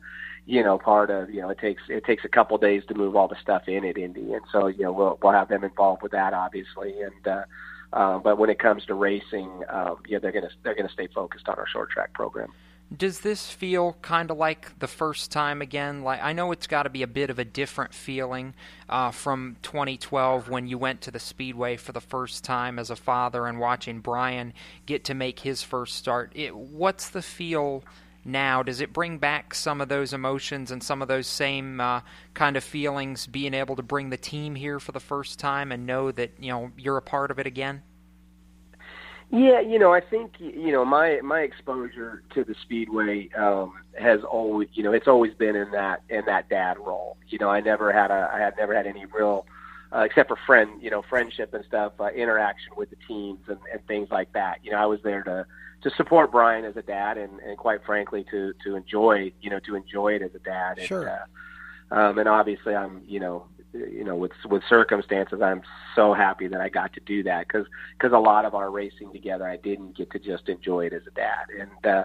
[0.45, 3.17] you know, part of you know it takes it takes a couple days to move
[3.17, 6.03] all the stuff in at Indy, and so you know we'll we'll have them involved
[6.03, 7.45] with that obviously, and uh,
[7.93, 11.49] uh, but when it comes to racing, uh, yeah, they're gonna they're gonna stay focused
[11.49, 12.53] on our short track program.
[12.97, 16.03] Does this feel kind of like the first time again?
[16.03, 18.55] Like I know it's got to be a bit of a different feeling
[18.89, 22.97] uh, from 2012 when you went to the speedway for the first time as a
[22.97, 24.53] father and watching Brian
[24.87, 26.31] get to make his first start.
[26.37, 27.83] It, what's the feel
[28.27, 28.63] now?
[28.63, 32.01] Does it bring back some of those emotions and some of those same uh,
[32.35, 33.27] kind of feelings?
[33.27, 36.51] Being able to bring the team here for the first time and know that you
[36.51, 37.83] know you're a part of it again.
[39.31, 44.21] Yeah, you know, I think you know my my exposure to the speedway um, has
[44.23, 47.17] always, you know, it's always been in that in that dad role.
[47.29, 49.47] You know, I never had a I had never had any real,
[49.93, 53.59] uh, except for friend, you know, friendship and stuff, uh, interaction with the teams and,
[53.73, 54.59] and things like that.
[54.63, 55.47] You know, I was there to
[55.83, 59.61] to support Brian as a dad and and quite frankly to to enjoy, you know,
[59.61, 60.81] to enjoy it as a dad.
[60.81, 61.03] Sure.
[61.03, 61.23] And, uh,
[61.89, 65.63] um, and obviously, I'm, you know, you know with with circumstances i'm
[65.95, 69.13] so happy that i got to do that because because a lot of our racing
[69.13, 72.05] together i didn't get to just enjoy it as a dad and uh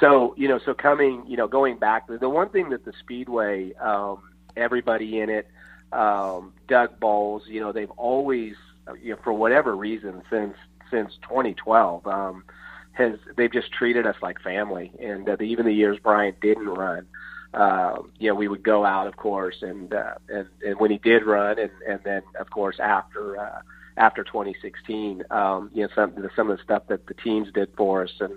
[0.00, 3.72] so you know so coming you know going back the one thing that the speedway
[3.74, 4.22] um
[4.56, 5.48] everybody in it
[5.94, 8.54] um doug boles you know they've always
[9.02, 10.54] you know for whatever reason since
[10.90, 12.44] since 2012 um
[12.92, 16.68] has they've just treated us like family and uh, the, even the years brian didn't
[16.68, 17.06] run
[17.54, 20.98] uh, you know, we would go out, of course, and uh, and and when he
[20.98, 23.60] did run, and and then of course after uh,
[23.96, 25.22] after 2016.
[25.30, 28.34] Um, you know, some some of the stuff that the teams did for us and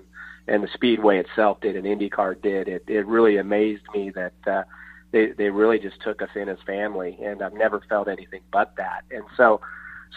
[0.48, 2.68] and the Speedway itself did and IndyCar did.
[2.68, 4.64] It it really amazed me that uh,
[5.12, 8.76] they they really just took us in as family, and I've never felt anything but
[8.78, 9.04] that.
[9.12, 9.62] And so.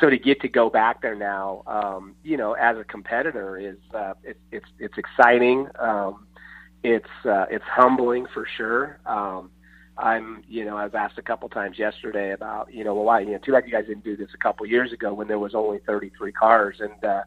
[0.00, 3.76] So to get to go back there now, um, you know, as a competitor is
[3.92, 5.66] uh, it, it's it's exciting.
[5.80, 6.28] Um,
[6.84, 9.00] it's uh, it's humbling for sure.
[9.04, 9.50] Um,
[10.00, 13.20] I'm, you know, I was asked a couple times yesterday about, you know, well, why,
[13.20, 15.38] you know, too bad you guys didn't do this a couple years ago when there
[15.38, 17.22] was only 33 cars, and uh,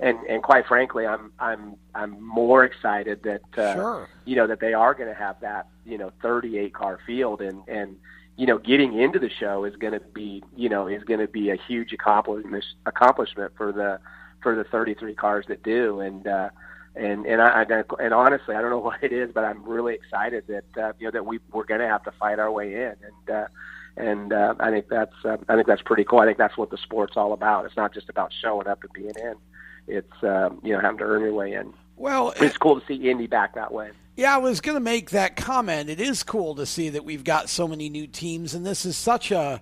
[0.00, 4.08] and and quite frankly, I'm I'm I'm more excited that uh, Sure.
[4.24, 7.62] you know that they are going to have that, you know, 38 car field, and
[7.68, 7.96] and
[8.36, 11.28] you know, getting into the show is going to be, you know, is going to
[11.28, 13.98] be a huge accomplishment accomplishment for the
[14.42, 16.26] for the 33 cars that do, and.
[16.26, 16.50] uh
[16.98, 19.92] and and I, I and honestly, I don't know what it is, but I'm really
[19.94, 22.72] excited that uh, you know that we we're going to have to fight our way
[22.74, 23.46] in, and uh,
[23.98, 26.20] and uh, I think that's uh, I think that's pretty cool.
[26.20, 27.66] I think that's what the sport's all about.
[27.66, 29.34] It's not just about showing up and being in.
[29.86, 31.72] It's um, you know having to earn your way in.
[31.96, 33.90] Well, it's cool to see Indy back that way.
[34.16, 35.90] Yeah, I was going to make that comment.
[35.90, 38.96] It is cool to see that we've got so many new teams, and this is
[38.96, 39.60] such a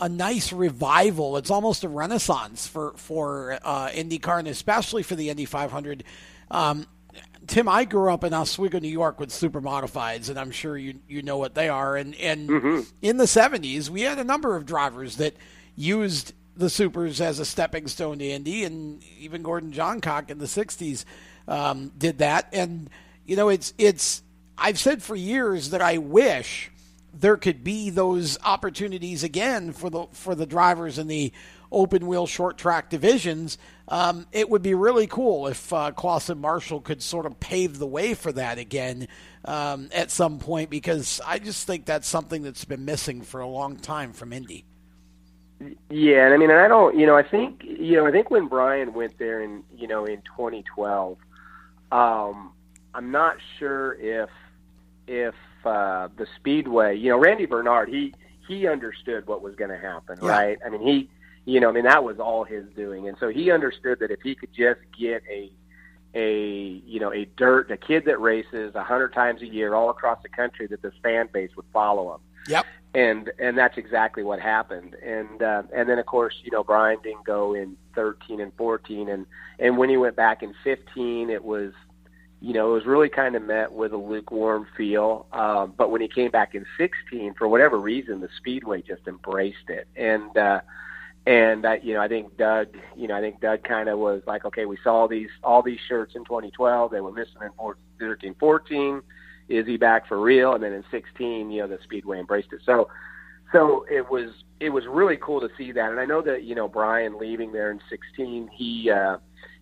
[0.00, 1.36] a nice revival.
[1.38, 6.04] It's almost a renaissance for for uh, IndyCar, and especially for the Indy 500.
[6.50, 6.86] Um,
[7.46, 10.98] Tim, I grew up in Oswego, New York, with super modifieds, and I'm sure you
[11.08, 11.96] you know what they are.
[11.96, 12.86] And and Mhm.
[13.02, 15.34] in the 70s, we had a number of drivers that
[15.74, 20.46] used the supers as a stepping stone to Indy, and even Gordon Johncock in the
[20.46, 21.04] 60s
[21.48, 22.48] um, did that.
[22.52, 22.90] And
[23.24, 24.22] you know, it's it's
[24.56, 26.70] I've said for years that I wish
[27.12, 31.32] there could be those opportunities again for the for the drivers in the
[31.72, 33.58] open wheel short track divisions.
[33.88, 37.86] Um, it would be really cool if uh, Clauson Marshall could sort of pave the
[37.86, 39.08] way for that again
[39.44, 43.48] um, at some point because I just think that's something that's been missing for a
[43.48, 44.64] long time from Indy.
[45.88, 48.30] Yeah, and I mean, and I don't, you know, I think, you know, I think
[48.30, 51.16] when Brian went there in, you know, in 2012,
[51.92, 52.52] um,
[52.94, 54.28] I'm not sure if,
[55.06, 55.34] if
[55.64, 58.14] uh, the Speedway, you know, Randy Bernard, he
[58.46, 60.28] he understood what was going to happen, Yeah.
[60.28, 60.58] right?
[60.64, 61.08] I mean, he,
[61.46, 64.20] you know, I mean, that was all his doing, and so he understood that if
[64.22, 65.50] he could just get a
[66.14, 69.90] a you know a dirt a kid that races a hundred times a year all
[69.90, 72.64] across the country that this fan base would follow him Yep.
[72.94, 76.98] And and that's exactly what happened and uh, and then of course you know Brian
[77.02, 79.26] didn't go in 13 and 14 and
[79.58, 81.72] and when he went back in 15 it was
[82.40, 86.00] you know it was really kind of met with a lukewarm feel um, but when
[86.00, 90.60] he came back in 16 for whatever reason the speedway just embraced it and uh,
[91.26, 94.22] and I, you know, I think Doug, you know, I think Doug kind of was
[94.26, 96.92] like, okay, we saw all these all these shirts in 2012.
[96.92, 99.02] They were missing in 14, 13, 14.
[99.48, 100.54] Is he back for real?
[100.54, 102.60] And then in 16, you know, the Speedway embraced it.
[102.64, 102.88] So,
[103.52, 105.90] so it was it was really cool to see that.
[105.90, 109.18] And I know that you know Brian leaving there in 16, he, uh,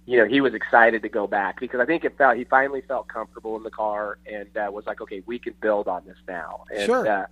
[0.06, 2.82] you know, he was excited to go back because I think it felt he finally
[2.82, 6.18] felt comfortable in the car and uh, was like, okay, we can build on this
[6.26, 6.64] now.
[6.70, 7.08] And, Sure.
[7.08, 7.26] Uh,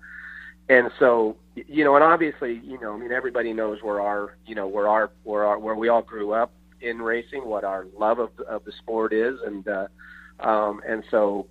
[0.69, 4.55] and so you know and obviously you know i mean everybody knows where our you
[4.55, 8.19] know where our where our where we all grew up in racing what our love
[8.19, 9.87] of the, of the sport is and uh
[10.41, 11.47] um and so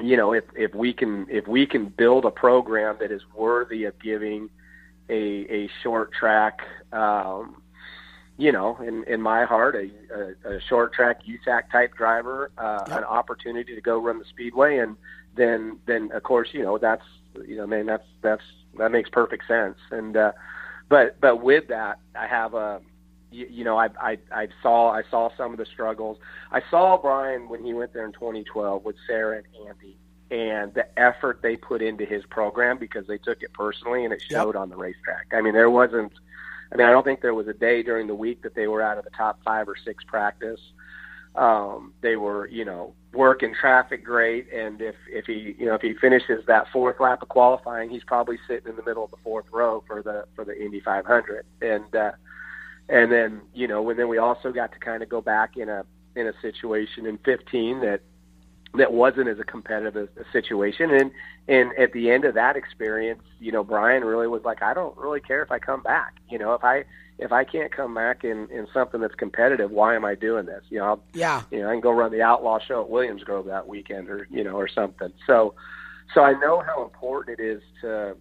[0.00, 3.84] you know if if we can if we can build a program that is worthy
[3.84, 4.50] of giving
[5.08, 6.60] a a short track
[6.92, 7.62] um
[8.38, 12.84] you know, in in my heart, a, a, a short track USAC type driver, uh,
[12.88, 14.96] an opportunity to go run the speedway, and
[15.34, 17.04] then then of course you know that's
[17.46, 18.42] you know man that's that's
[18.78, 19.78] that makes perfect sense.
[19.90, 20.32] And uh,
[20.88, 22.80] but but with that, I have a
[23.36, 26.18] you, you know I I I saw I saw some of the struggles.
[26.50, 29.96] I saw Brian when he went there in 2012 with Sarah and Andy.
[30.28, 34.20] And the effort they put into his program because they took it personally and it
[34.28, 35.26] showed on the racetrack.
[35.32, 36.12] I mean, there wasn't
[36.72, 38.82] I mean, I don't think there was a day during the week that they were
[38.82, 40.60] out of the top five or six practice.
[41.36, 45.82] Um, they were, you know, working traffic great, and if if he, you know, if
[45.82, 49.18] he finishes that fourth lap of qualifying, he's probably sitting in the middle of the
[49.22, 51.44] fourth row for the for the Indy 500.
[51.60, 52.12] And uh,
[52.88, 55.68] and then, you know, and then we also got to kind of go back in
[55.68, 55.84] a
[56.14, 58.00] in a situation in 15 that
[58.74, 60.90] that wasn't as a competitive a, a situation.
[60.90, 61.10] And
[61.48, 64.96] and at the end of that experience, you know, Brian really was like, I don't
[64.96, 66.16] really care if I come back.
[66.28, 66.84] You know, if I
[67.18, 70.62] if I can't come back in in something that's competitive, why am I doing this?
[70.68, 71.42] You know, I'll, Yeah.
[71.50, 74.26] you know, I can go run the outlaw show at Williams Grove that weekend, or
[74.30, 75.12] you know, or something.
[75.26, 75.54] So,
[76.14, 78.16] so I know how important it is to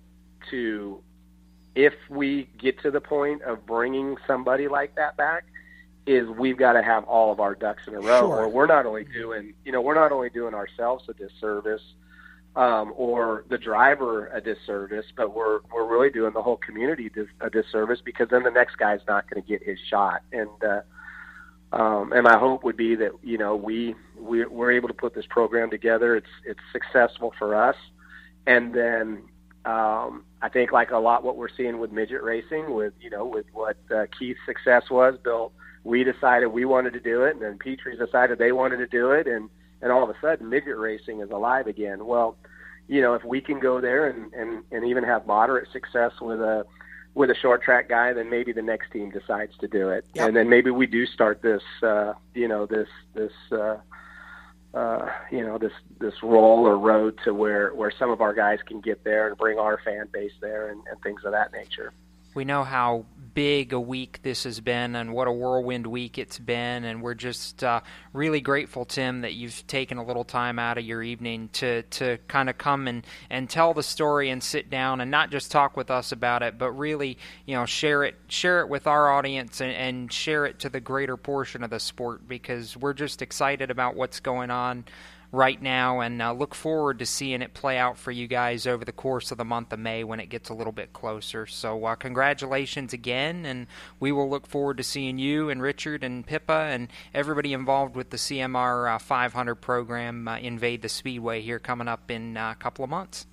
[0.51, 1.01] to
[1.76, 5.45] if we get to the point of bringing somebody like that back,
[6.07, 8.35] is we've got to have all of our ducks in a row, Sure.
[8.43, 11.81] or we're not only doing, you know, we're not only doing ourselves a disservice,
[12.56, 17.27] um, or the driver a disservice, but we're we're really doing the whole community dis-
[17.41, 20.22] a disservice because then the next guy's not going to get his shot.
[20.31, 20.81] And uh,
[21.73, 25.14] um, and my hope would be that you know we, we we're able to put
[25.15, 26.15] this program together.
[26.15, 27.76] It's it's successful for us,
[28.45, 29.23] and then
[29.65, 33.25] um, I think like a lot what we're seeing with midget racing, with you know
[33.25, 35.51] with what uh, Keith's success was, Bill.
[35.83, 39.11] We decided we wanted to do it, and then Petrie's decided they wanted to do
[39.11, 39.49] it, and
[39.81, 42.05] and all of a sudden midget racing is alive again.
[42.05, 42.37] Well,
[42.87, 46.39] you know if we can go there and and, and even have moderate success with
[46.41, 46.65] a
[47.15, 50.27] with a short track guy, then maybe the next team decides to do it, Yep.
[50.27, 53.77] and then maybe we do start this, uh, you know, this this, uh,
[54.76, 58.60] uh, you know, this this roll or road to where where some of our guys
[58.68, 61.93] can get there and bring our fan base there and, and things of that nature.
[62.34, 66.39] We know how big a week this has been and what a whirlwind week it's
[66.39, 67.81] been, and we're just uh,
[68.13, 72.17] really grateful, Tim, that you've taken a little time out of your evening to, to
[72.29, 75.77] kind of come and, and tell the story and sit down and not just talk
[75.77, 79.61] with us about it, but really, you know, share it share it with our audience
[79.61, 83.69] and, and share it to the greater portion of the sport because we're just excited
[83.69, 84.85] about what's going on
[85.35, 88.85] right now and uh, look forward to seeing it play out for you guys over
[88.85, 91.45] the course of the month of May when it gets a little bit closer.
[91.45, 93.67] So, uh, congratulations again, and
[93.99, 98.09] we will look forward to seeing you and Richard and Pippa and everybody involved with
[98.09, 102.55] the CMR uh, 500 program uh, invade the Speedway here coming up in uh, a
[102.55, 103.27] couple of months.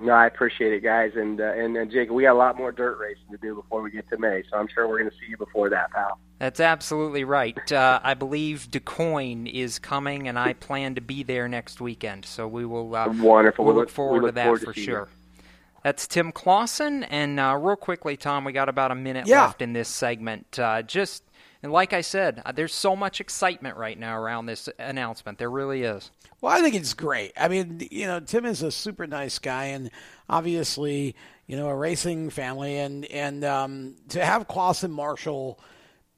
[0.00, 2.70] No, I appreciate it, guys, and uh, and, and Jake, we got a lot more
[2.70, 5.16] dirt racing to do before we get to May, so I'm sure we're going to
[5.16, 6.18] see you before that, pal.
[6.38, 7.72] That's absolutely right.
[7.72, 12.24] Uh, I believe DuQuoin is coming, and I plan to be there next weekend.
[12.26, 12.94] So we will.
[12.94, 13.64] Uh, Wonderful.
[13.64, 15.08] We'll We look look- forward we look to that forward for seeing sure.
[15.82, 19.42] That's Tim Clauson, and uh, real quickly, Tom, we got about a minute Yeah.
[19.46, 20.58] left in this segment.
[20.58, 21.22] Uh, just
[21.62, 25.38] and like I said, uh, there's so much excitement right now around this announcement.
[25.38, 26.10] There really is.
[26.40, 27.32] Well, I think it's great.
[27.36, 29.90] I mean, you know, Tim is a super nice guy, and
[30.28, 31.16] obviously,
[31.46, 35.58] you know, a racing family, and and um, to have Clauson Marshall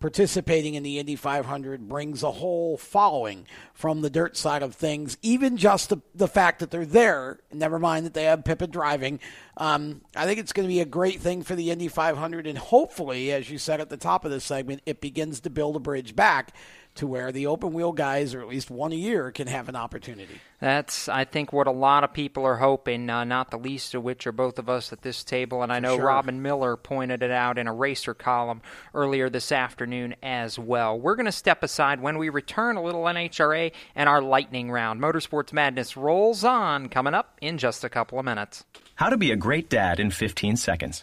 [0.00, 5.16] participating in the Indy 500 brings a whole following from the dirt side of things.
[5.22, 9.20] Even just the, the fact that they're there, never mind that they have Pippa driving.
[9.56, 12.58] Um, I think it's going to be a great thing for the Indy 500, and
[12.58, 15.80] hopefully, as you said at the top of this segment, it begins to build a
[15.80, 16.54] bridge back
[17.00, 19.76] to where the open wheel guys, or at least one a year, can have an
[19.76, 20.38] opportunity.
[20.60, 24.02] That's, I think, what a lot of people are hoping, uh, not the least of
[24.02, 25.62] which are both of us at this table.
[25.62, 26.04] And I know sure.
[26.04, 28.60] Robin Miller pointed it out in a racer column
[28.94, 31.00] earlier this afternoon as well.
[31.00, 35.00] We're going to step aside when we return a little NHRA and our lightning round.
[35.00, 38.64] Motorsports Madness rolls on, coming up in just a couple of minutes.
[38.96, 41.02] How to be a great dad in 15 seconds.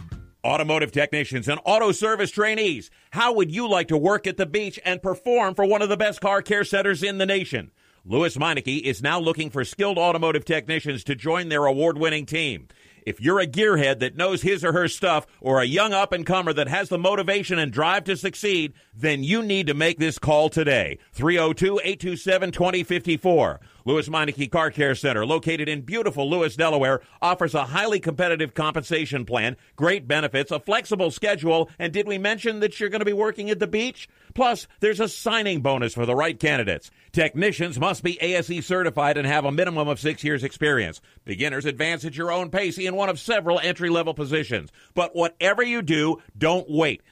[0.43, 4.79] Automotive technicians and auto service trainees, how would you like to work at the beach
[4.83, 7.69] and perform for one of the best car care centers in the nation?
[8.03, 12.69] Lewes Meineke is now looking for skilled automotive technicians to join their award winning team.
[13.05, 16.25] If you're a gearhead that knows his or her stuff or a young up and
[16.25, 20.19] comer that has the motivation and drive to succeed, then you need to make this
[20.19, 20.97] call today.
[21.15, 23.59] 302-827-2054.
[23.83, 29.25] Lewes Meineke Car Care Center, located in beautiful Lewes, Delaware, offers a highly competitive compensation
[29.25, 33.13] plan, great benefits, a flexible schedule, and did we mention that you're going to be
[33.13, 34.07] working at the beach?
[34.35, 36.91] Plus, there's a signing bonus for the right candidates.
[37.11, 41.01] Technicians must be ASE certified and have a minimum of six years experience.
[41.25, 44.71] Beginners advance at your own pace in one of several entry level positions.
[44.93, 47.01] But whatever you do, don't wait.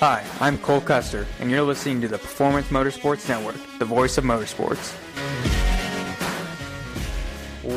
[0.00, 4.22] Hi, I'm Cole Custer, and you're listening to the Performance Motorsports Network, the voice of
[4.22, 4.94] motorsports.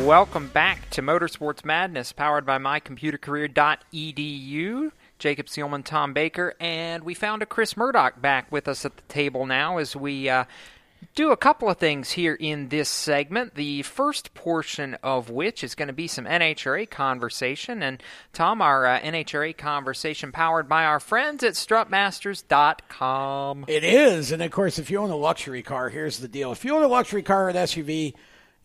[0.05, 4.91] Welcome back to Motorsports Madness, powered by mycomputercareer.edu.
[5.17, 9.03] Jacob Seelman, Tom Baker, and we found a Chris Murdock back with us at the
[9.03, 10.43] table now as we uh,
[11.15, 13.55] do a couple of things here in this segment.
[13.55, 17.83] The first portion of which is going to be some NHRA conversation.
[17.83, 18.01] And
[18.33, 23.65] Tom, our uh, NHRA conversation powered by our friends at strutmasters.com.
[23.67, 24.31] It is.
[24.31, 26.51] And of course, if you own a luxury car, here's the deal.
[26.51, 28.13] If you own a luxury car or an SUV,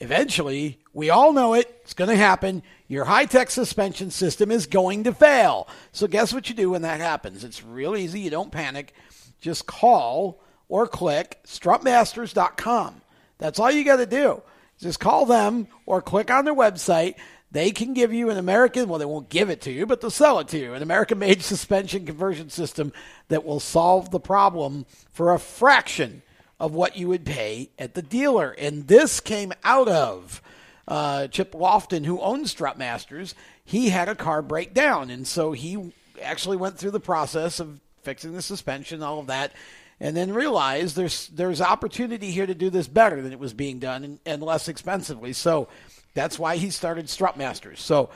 [0.01, 2.63] eventually, we all know it, it's going to happen.
[2.89, 5.67] Your high tech suspension system is going to fail.
[5.91, 7.43] So, guess what you do when that happens?
[7.43, 8.21] It's real easy.
[8.21, 8.95] You don't panic.
[9.41, 13.01] Just call or click strutmasters.com.
[13.39, 14.43] That's all you got to do.
[14.79, 17.15] Just call them or click on their website.
[17.51, 20.11] They can give you an American, well, they won't give it to you, but they'll
[20.11, 22.93] sell it to you, an American made suspension conversion system
[23.29, 26.23] that will solve the problem for a fraction
[26.59, 28.51] of what you would pay at the dealer.
[28.59, 30.43] And this came out of
[30.89, 33.35] uh, Chip Lofton, who owns Strutmasters.
[33.65, 37.81] He had a car break down, and so he actually went through the process of
[38.03, 39.53] fixing the suspension, all of that
[40.01, 43.79] and then realize there's there's opportunity here to do this better than it was being
[43.79, 45.33] done and, and less expensively.
[45.33, 45.69] So
[46.15, 47.79] that's why he started Strutmasters.
[47.79, 48.11] So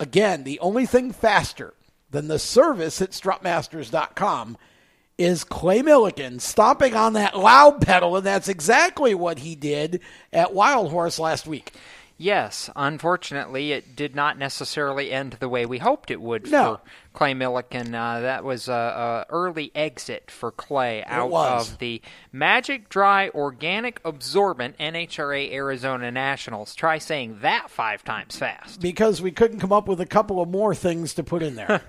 [0.00, 1.74] again, the only thing faster
[2.10, 4.56] than the service at strutmasters.com
[5.18, 10.00] is Clay Millican stomping on that loud pedal, and that's exactly what he did
[10.32, 11.72] at Wild Horse last week.
[12.22, 16.76] Yes, unfortunately, it did not necessarily end the way we hoped it would no.
[16.76, 16.80] for
[17.14, 17.88] Clay Millican.
[17.88, 22.00] Uh, that was a, a, early exit for Clay out of the
[22.30, 26.76] Magic Dry Organic Absorbent NHRA Arizona Nationals.
[26.76, 28.80] Try saying that five times fast.
[28.80, 31.82] Because we couldn't come up with a couple of more things to put in there.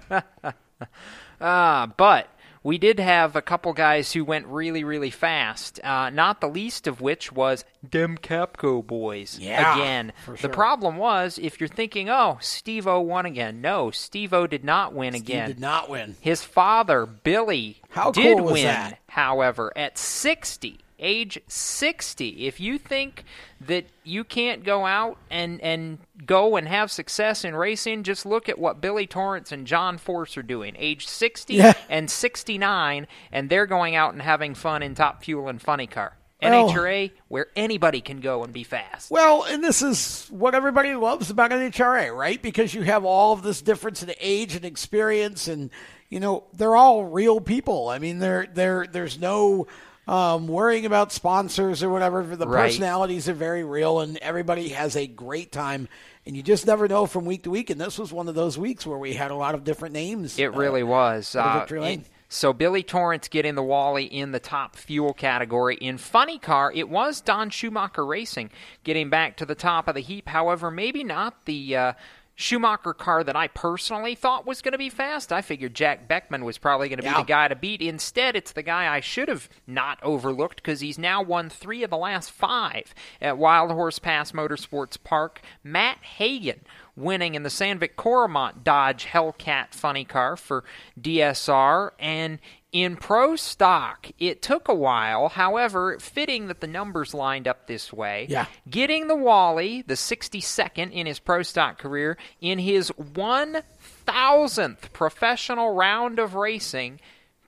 [1.40, 2.28] uh, but
[2.64, 5.84] we did have a couple guys who went really, really fast.
[5.84, 9.38] Uh, not the least of which was Dem Capco boys.
[9.40, 10.38] Yeah, again, sure.
[10.38, 13.62] the problem was if you're thinking, oh, Steve O won again.
[13.62, 15.48] No, Steve O did not win Steve again.
[15.50, 16.16] Did not win.
[16.22, 18.64] His father Billy How did cool win.
[18.64, 19.00] that?
[19.10, 23.24] However, at 60 age 60 if you think
[23.62, 28.50] that you can't go out and and go and have success in racing just look
[28.50, 31.74] at what Billy Torrence and John Force are doing age 60 Yeah.
[31.90, 36.14] and 69 and they're going out and having fun in Top Fuel and Funny Car
[36.42, 40.94] Well- NHRA where anybody can go and be fast Well, and this is what everybody
[40.96, 42.42] loves about NHRA, right?
[42.42, 45.70] Because you have all of this difference in age and experience, and
[46.10, 47.88] you know they're all real people.
[47.90, 49.68] I mean, there there there's no
[50.08, 52.24] um, worrying about sponsors or whatever.
[52.24, 52.64] The Right.
[52.66, 55.88] personalities are very real, and everybody has a great time.
[56.26, 57.70] And you just never know from week to week.
[57.70, 60.40] And this was one of those weeks where we had a lot of different names.
[60.40, 61.36] It really was.
[61.36, 62.00] Uh, victory lane.
[62.02, 65.76] it- so Billy Torrence getting the Wally in the top fuel category.
[65.76, 68.50] In funny car, it was Don Schumacher Racing
[68.84, 70.28] getting back to the top of the heap.
[70.30, 71.94] However, maybe not the uh,
[72.36, 75.32] Schumacher car that I personally thought was going to be fast.
[75.32, 77.82] I figured Jack Beckman was probably going to be the guy to beat.
[77.82, 81.90] Instead, it's the guy I should have not overlooked because he's now won three of
[81.92, 85.42] the last five at Wild Horse Pass Motorsports Park.
[85.64, 86.62] Matt Hagan
[86.96, 90.64] winning in the Sandvik Coromant Dodge Hellcat funny car for
[91.00, 91.92] DSR.
[92.00, 92.40] And
[92.74, 95.30] in pro stock, it took a while.
[95.30, 98.26] However, fitting that the numbers lined up this way.
[98.28, 98.48] Yeah.
[98.70, 106.20] Getting the Wally, the 62nd in his pro stock career, in his 1000th professional round
[106.20, 107.00] of racing,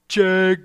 [0.08, 0.60] Jeg.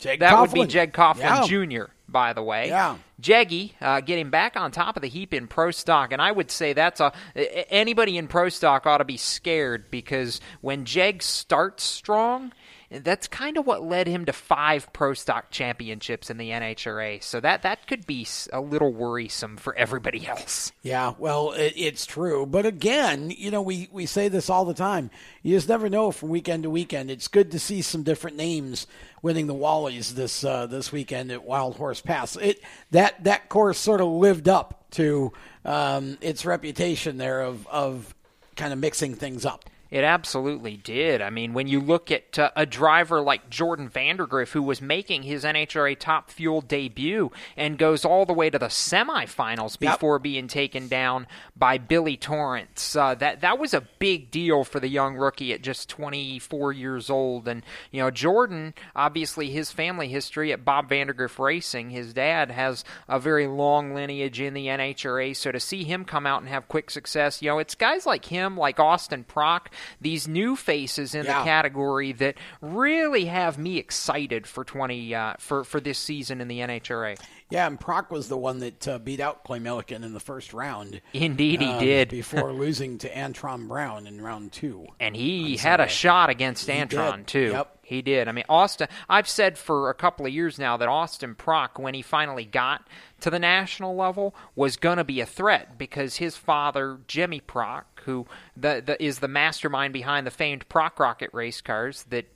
[0.00, 0.72] Jeg that would be Coughlin.
[0.74, 1.46] Jeg Coughlin Yeah.
[1.46, 2.68] Jr., by the way.
[2.68, 2.96] Yeah.
[3.20, 6.50] Jeggy uh, getting back on top of the heap in pro stock, and I would
[6.50, 11.22] say that's a a- anybody in pro stock ought to be scared because when Jeg
[11.22, 12.52] starts strong,
[13.00, 17.22] that's kind of what led him to five pro stock championships in the NHRA.
[17.22, 20.72] So that that could be a little worrisome for everybody else.
[20.82, 22.46] Yeah, well, it, it's true.
[22.46, 25.10] But again, you know, we, we say this all the time.
[25.42, 27.10] You just never know from weekend to weekend.
[27.10, 28.86] It's good to see some different names
[29.22, 32.36] winning the Wallies this uh, this weekend at Wild Horse Pass.
[32.36, 35.32] It that that course sort of lived up to
[35.64, 38.14] um, its reputation there of of
[38.56, 39.68] kind of mixing things up.
[39.92, 41.20] It absolutely did.
[41.20, 45.22] I mean, when you look at uh, a driver like Jordan Vandergriff, who was making
[45.24, 49.92] his NHRA Top Fuel debut and goes all the way to the semifinals Yep.
[49.92, 54.80] before being taken down by Billy Torrence, uh, that that was a big deal for
[54.80, 57.46] the young rookie at just 24 years old.
[57.46, 62.82] And you know, Jordan, obviously, his family history at Bob Vandergriff Racing, his dad has
[63.10, 65.36] a very long lineage in the NHRA.
[65.36, 68.24] So to see him come out and have quick success, you know, it's guys like
[68.24, 71.38] him, like Austin Prock, these new faces in Yeah.
[71.40, 76.48] the category that really have me excited for 20 uh, for for this season in
[76.48, 77.18] the NHRA.
[77.50, 80.54] Yeah, and Prock was the one that uh, beat out Clay Millican in the first
[80.54, 81.02] round.
[81.12, 82.08] Indeed he um, did.
[82.08, 84.86] before losing to Antron Brown in round two.
[84.98, 87.26] And he had a shot against He Antron did.
[87.26, 87.50] too.
[87.52, 87.78] Yep.
[87.82, 88.26] He did.
[88.26, 88.88] I mean, Austin.
[89.06, 92.86] I've said for a couple of years now that Austin Prock, when he finally got
[93.22, 98.02] to the national level, was going to be a threat because his father, Jimmy Prock,
[98.04, 98.26] who
[98.56, 102.26] the, the is the mastermind behind the famed Prock Rocket race cars that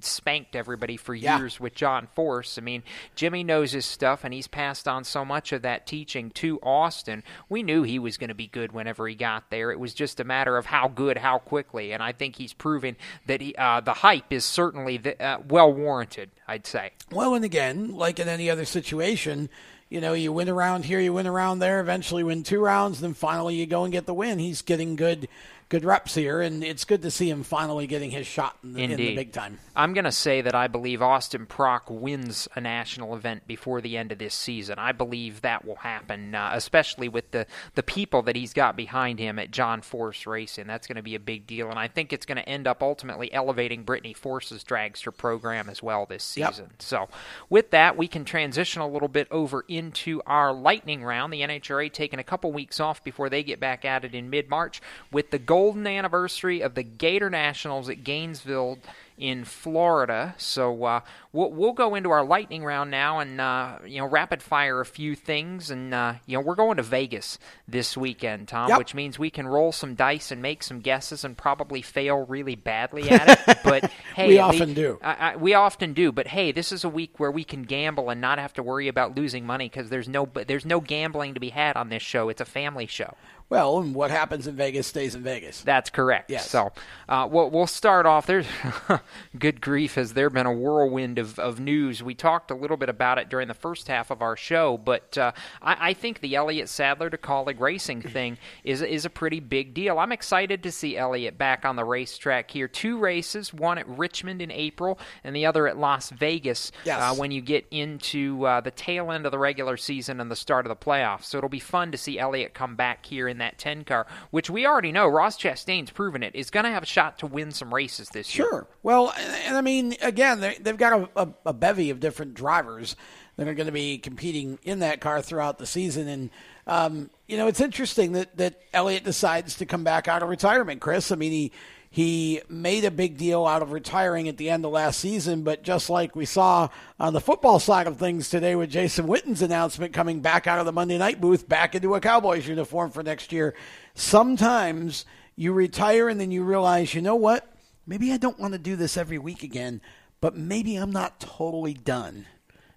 [0.00, 1.38] spanked everybody for Yeah.
[1.38, 2.58] years with John Force.
[2.58, 2.82] I mean,
[3.14, 7.22] Jimmy knows his stuff, and he's passed on so much of that teaching to Austin.
[7.48, 9.70] We knew he was going to be good whenever he got there.
[9.70, 12.96] It was just a matter of how good, how quickly, and I think he's proven
[13.26, 16.30] that he, uh, the hype is certainly the, uh, well warranted.
[16.48, 16.90] I'd say.
[17.12, 19.48] Well, and again, like in any other situation,
[19.92, 23.12] you know, you win around here, you win around there, eventually win two rounds, then
[23.12, 24.38] finally you go and get the win.
[24.38, 25.28] He's getting good
[25.72, 28.82] good reps here, and it's good to see him finally getting his shot in the,
[28.82, 29.58] in the big time.
[29.74, 33.96] I'm going to say that I believe Austin Prock wins a national event before the
[33.96, 34.78] end of this season.
[34.78, 39.18] I believe that will happen, uh, especially with the, the people that he's got behind
[39.18, 40.66] him at John Force Racing.
[40.66, 42.82] That's going to be a big deal, and I think it's going to end up
[42.82, 46.50] ultimately elevating Brittany Force's dragster program as well this Yep.
[46.50, 46.70] season.
[46.80, 47.08] So,
[47.48, 51.32] with that, we can transition a little bit over into our lightning round.
[51.32, 54.50] The NHRA taking a couple weeks off before they get back at it in mid
[54.50, 58.78] March with the golden anniversary of the Gator Nationals at Gainesville
[59.16, 60.34] in Florida.
[60.38, 61.00] So uh,
[61.32, 64.84] we'll, we'll go into our lightning round now and uh, you know rapid fire a
[64.86, 65.70] few things.
[65.70, 68.78] And uh, you know we're going to Vegas this weekend, Tom, Yep.
[68.78, 72.56] which means we can roll some dice and make some guesses and probably fail really
[72.56, 73.58] badly at it.
[73.64, 74.98] But hey, We often lea- do.
[75.02, 76.10] I, I, we often do.
[76.10, 78.88] But hey, this is a week where we can gamble and not have to worry
[78.88, 82.28] about losing money because there's no there's no gambling to be had on this show.
[82.28, 83.14] It's a family show.
[83.52, 85.60] Well, and what happens in Vegas stays in Vegas.
[85.60, 86.30] That's correct.
[86.30, 86.48] Yes.
[86.48, 86.72] So
[87.06, 88.24] uh, we'll, we'll start off.
[88.24, 88.46] There's
[89.38, 89.96] good grief.
[89.96, 92.02] Has there been a whirlwind of, of news?
[92.02, 95.18] We talked a little bit about it during the first half of our show, but
[95.18, 99.38] uh, I, I think the Elliott Sadler to Kaulig Racing thing is is a pretty
[99.38, 99.98] big deal.
[99.98, 102.68] I'm excited to see Elliott back on the racetrack here.
[102.68, 106.98] Two races, one at Richmond in April and the other at Las Vegas Yes.
[106.98, 110.36] uh, when you get into uh, the tail end of the regular season and the
[110.36, 111.24] start of the playoffs.
[111.24, 114.48] So it'll be fun to see Elliott come back here in that 10 car, which
[114.48, 117.52] we already know Ross Chastain's proven it is going to have a shot to win
[117.52, 118.48] some races this year.
[118.48, 118.66] Sure.
[118.82, 119.12] Well,
[119.46, 122.96] and, I mean, again, they, they've got a, a, a bevy of different drivers
[123.36, 126.08] that are going to be competing in that car throughout the season.
[126.08, 126.30] And,
[126.66, 130.80] um, you know, it's interesting that, that Elliott decides to come back out of retirement,
[130.80, 131.12] Chris.
[131.12, 131.52] I mean, he.
[131.92, 135.62] He made a big deal out of retiring at the end of last season, but
[135.62, 139.92] just like we saw on the football side of things today with Jason Witten's announcement
[139.92, 143.30] coming back out of the Monday night booth back into a Cowboys uniform for next
[143.30, 143.54] year,
[143.94, 145.04] sometimes
[145.36, 147.52] you retire and then you realize, you know what?
[147.86, 149.80] maybe I don't want to do this every week again,
[150.20, 152.26] but maybe I'm not totally done.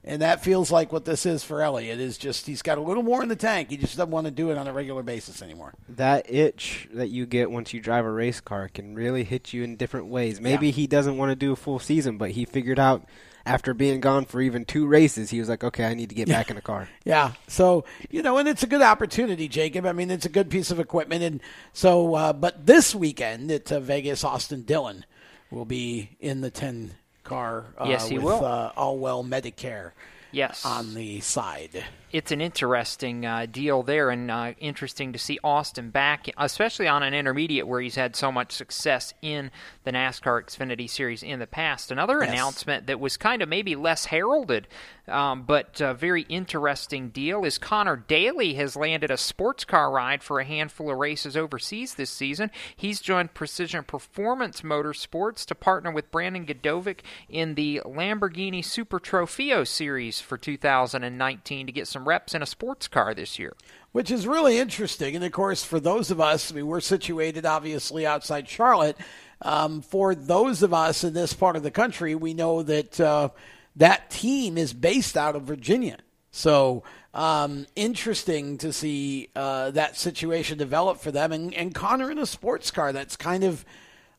[0.08, 2.00] And that feels like what this is for Elliott.
[2.00, 3.72] Is just he's got a little more in the tank.
[3.72, 5.74] He just doesn't want to do it on a regular basis anymore.
[5.90, 9.64] that itch that you get once you drive a race car can really hit you
[9.64, 10.40] in different ways.
[10.40, 10.74] Maybe Yeah.
[10.74, 13.04] he doesn't want to do a full season, but he figured out
[13.48, 16.28] after being gone for even two races, he was like, okay, I need to get
[16.28, 16.88] back in the car.
[17.04, 17.34] Yeah.
[17.48, 19.86] So, you know, and it's a good opportunity, Jacob.
[19.86, 21.22] I mean, it's a good piece of equipment.
[21.24, 21.42] And
[21.74, 25.06] so, uh, but this weekend at uh, Vegas, Austin Dillon
[25.52, 26.96] will be in the 10
[27.26, 28.46] car uh, Yes, he with will.
[28.46, 29.92] Uh, Allwell Medicare
[30.32, 30.66] Yes.
[30.66, 31.84] on the side.
[32.16, 37.04] It's an interesting uh, deal there, and uh, interesting to see Austin back, especially on
[37.04, 39.52] an intermediate where he's had so much success in
[39.84, 41.92] the NASCAR Xfinity Series in the past.
[41.92, 42.30] Another Yes.
[42.30, 44.70] announcement that was kind of maybe less heralded,
[45.10, 50.24] um, but a very interesting deal is Connor Daly has landed a sports car ride
[50.24, 52.50] for a handful of races overseas this season.
[52.78, 59.68] He's joined Precision Performance Motorsports to partner with Brandon Gdovic in the Lamborghini Super Trofeo
[59.68, 63.54] Series for 2019 to get some reps in a sports car this year.
[63.96, 65.16] which is really interesting.
[65.16, 68.98] And of course, for those of us, I mean, we're situated obviously outside Charlotte.
[69.42, 73.30] Um, for those of us in this part of the country, we know that uh,
[73.78, 75.96] that team is based out of Virginia.
[76.32, 76.84] So
[77.14, 81.32] um, interesting to see uh, that situation develop for them.
[81.32, 83.64] And, and Connor in a sports car, that's kind of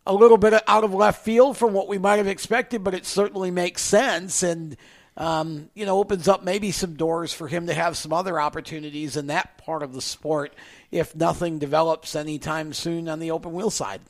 [0.07, 3.05] a little bit out of left field from what we might have expected, but it
[3.05, 4.79] certainly makes sense and.
[5.17, 9.17] Um, you know, opens up maybe some doors for him to have some other opportunities
[9.17, 10.55] in that part of the sport
[10.91, 14.03] if nothing develops anytime soon on the open wheel side.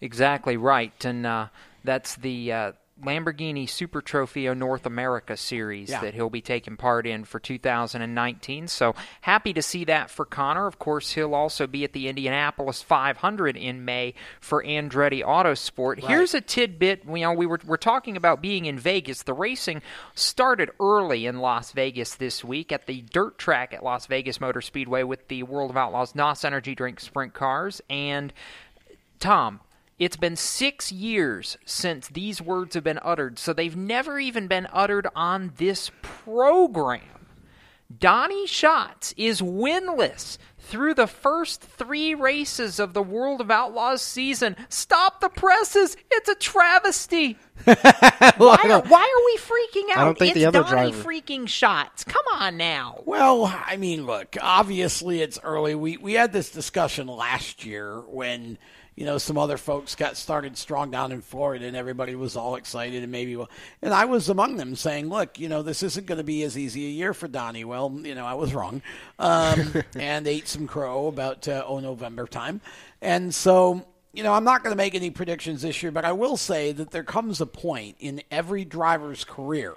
[0.00, 1.46] Exactly right, and uh,
[1.84, 2.72] that's the uh,
[3.04, 6.00] Lamborghini Super Trofeo North America series Yeah.
[6.00, 8.68] that he'll be taking part in for 2019.
[8.68, 10.66] So happy to see that for Connor.
[10.66, 16.00] Of course, he'll also be at the Indianapolis 500 in May for Andretti Autosport.
[16.00, 17.02] Here's a tidbit.
[17.06, 19.22] You know, we were we're talking about being in Vegas.
[19.24, 19.82] The racing
[20.14, 24.60] started early in Las Vegas this week at the dirt track at Las Vegas Motor
[24.60, 28.32] Speedway with the World of Outlaws NOS Energy Drink Sprint cars and
[29.18, 29.60] Tom,
[29.98, 34.66] it's been six years since these words have been uttered, so they've never even been
[34.72, 37.00] uttered on this program.
[37.98, 44.56] Donny Schatz is winless through the first three races of the World of Outlaws season.
[44.68, 45.96] Stop the presses!
[46.10, 47.38] It's a travesty.
[47.64, 47.76] why,
[48.38, 49.98] are, why are we freaking out?
[49.98, 52.04] I don't think it's the other Donnie driver- freaking shots.
[52.04, 53.02] Come on now.
[53.04, 55.74] Well, I mean, look, obviously it's early.
[55.74, 58.58] We we had this discussion last year when
[58.96, 62.56] you know some other folks got started strong down in Florida, and everybody was all
[62.56, 63.50] excited, and maybe well,
[63.80, 66.58] and I was among them saying, look, you know, this isn't going to be as
[66.58, 67.64] easy a year for Donny.
[67.64, 68.82] Well, you know, I was wrong,
[69.18, 72.60] um, and ate some crow about uh, oh November time,
[73.00, 73.86] and so.
[74.14, 76.72] You know, I'm not going to make any predictions this year, but I will say
[76.72, 79.74] that there comes a point in every driver's career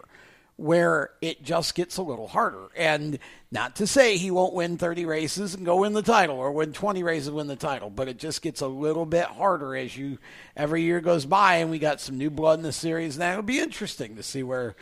[0.57, 2.67] where it just gets a little harder.
[2.77, 3.19] And
[3.51, 6.71] not to say he won't win 30 races and go win the title or win
[6.71, 9.95] 20 races and win the title, but it just gets a little bit harder as
[9.95, 10.17] you
[10.55, 13.17] every year goes by and we got some new blood in the series.
[13.17, 14.75] Now it'll be interesting to see where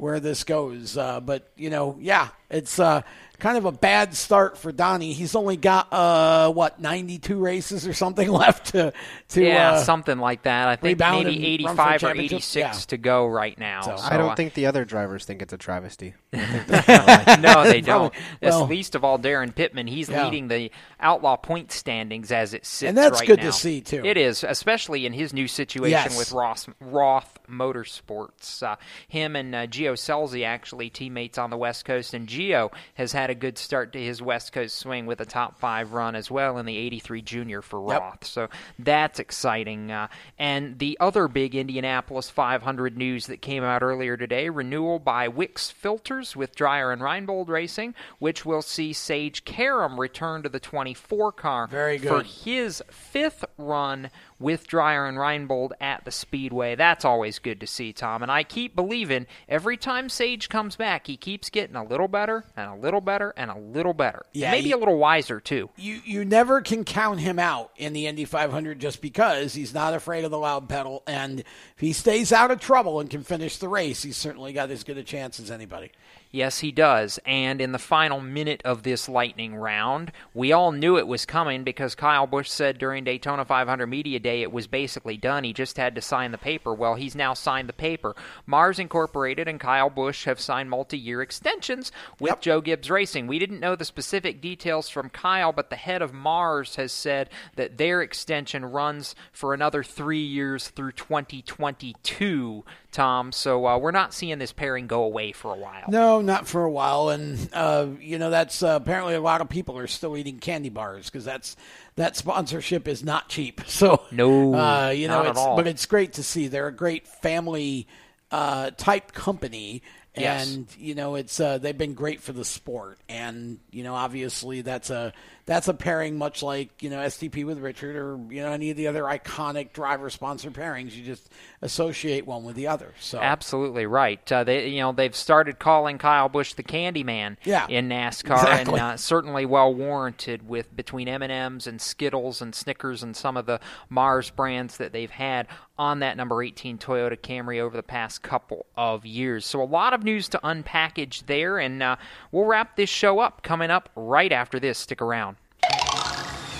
[0.00, 0.96] where this goes.
[0.96, 3.02] Uh, but you know, yeah, it's uh,
[3.40, 5.12] kind of a bad start for Donny.
[5.12, 8.92] He's only got uh, what 92 races or something left to
[9.30, 10.68] to yeah, uh, something like that.
[10.68, 12.72] I think rebound maybe and run for a 85 or 86 Yeah.
[12.72, 13.80] to go right now.
[13.82, 16.14] So- So, I don't uh, think the other drivers think it's a travesty.
[16.32, 18.12] I think they're kinda like- no, they don't.
[18.12, 18.20] Probably.
[18.42, 19.86] Well- least of all Daryn Pittman.
[19.88, 20.24] He's Yeah.
[20.24, 24.04] leading the outlaw point standings as it sits And that's right good to see, too.
[24.04, 26.16] It is, especially in his new situation Yes.
[26.18, 28.62] with Ross, Roth Motorsports.
[28.62, 28.76] Uh,
[29.08, 33.30] him and uh, Gio Scelzi actually teammates on the West Coast, and Gio has had
[33.30, 36.58] a good start to his West Coast swing with a top five run as well
[36.58, 38.00] in the 83 Junior for Yep.
[38.00, 38.24] Roth.
[38.24, 38.48] So
[38.78, 39.90] that's exciting.
[39.90, 40.08] Uh,
[40.38, 45.70] and the other big Indianapolis 500 news that came out earlier today renewal by Wix
[45.70, 51.32] Filters with Dreyer and Reinbold Racing, which will see Sage Karam return to the 24
[51.32, 52.08] car Very good.
[52.08, 54.10] for his fifth run
[54.40, 56.74] with Dreyer and Reinbold at the Speedway.
[56.74, 58.22] That's always good to see, Tom.
[58.22, 62.44] And I keep believing every time Sage comes back, he keeps getting a little better
[62.56, 64.22] and a little better and a little better.
[64.32, 65.70] Yeah, maybe he- a little wiser, too.
[65.76, 69.94] you you never can count him out in the Indy 500 just because he's not
[69.94, 71.46] afraid of the loud pedal, and if
[71.76, 74.96] he stays out of trouble and can finish the race, he's certainly got as good
[74.96, 75.92] a chance as anybody.
[76.32, 77.18] Yes, he does.
[77.26, 81.64] And in the final minute of this lightning round, we all knew it was coming
[81.64, 85.42] because Kyle Busch said during Daytona 500 Media Day it was basically done.
[85.42, 86.72] He just had to sign the paper.
[86.72, 88.14] Well, he's now signed the paper.
[88.46, 91.90] Mars Incorporated and Kyle Busch have signed multi year extensions
[92.20, 93.26] with Joe Gibbs Racing.
[93.26, 97.28] We didn't know the specific details from Kyle, but the head of Mars has said
[97.56, 103.32] that their extension runs for another three years through 2022, Tom.
[103.32, 105.86] So uh, we're not seeing this pairing go away for a while.
[105.88, 109.48] No, not for a while, and uh, you know that's uh, apparently a lot of
[109.48, 111.56] people are still eating candy bars because that's
[111.96, 113.60] that sponsorship is not cheap.
[113.70, 117.86] So No, uh, you know, it's, but it's great to see they're a great family
[118.30, 119.82] uh, type company.
[120.16, 120.54] Yes.
[120.54, 124.62] And you know it's uh, they've been great for the sport, and you know obviously
[124.62, 125.12] that's a
[125.50, 128.76] that's a pairing much like you know STP with Richard or you know any of
[128.76, 130.94] the other iconic driver sponsor pairings.
[130.94, 131.28] You just
[131.60, 132.94] associate one with the other.
[133.00, 134.30] So Absolutely right.
[134.30, 138.74] Uh, they, you know, they've started calling Kyle Busch the Candyman Yeah, in NASCAR, exactly.
[138.74, 143.16] and uh, certainly well warranted with between M and M's and Skittles and Snickers and
[143.16, 143.58] some of the
[143.88, 148.66] Mars brands that they've had on that number 18 Toyota Camry over the past couple
[148.76, 149.44] of years.
[149.44, 151.96] So a lot of news to unpackage there, and uh,
[152.30, 154.78] we'll wrap this show up coming up right after this.
[154.78, 155.38] Stick around.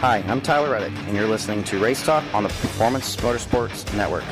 [0.00, 4.24] Hi, I'm Tyler Reddick, and you're listening to Race Talk on the Performance Motorsports Network.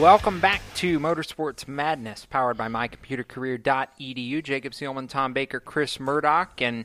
[0.00, 4.42] Welcome back to Motorsports Madness, powered by mycomputercareer.edu.
[4.44, 6.84] Jacob Seelman, Tom Baker, Chris Murdock, and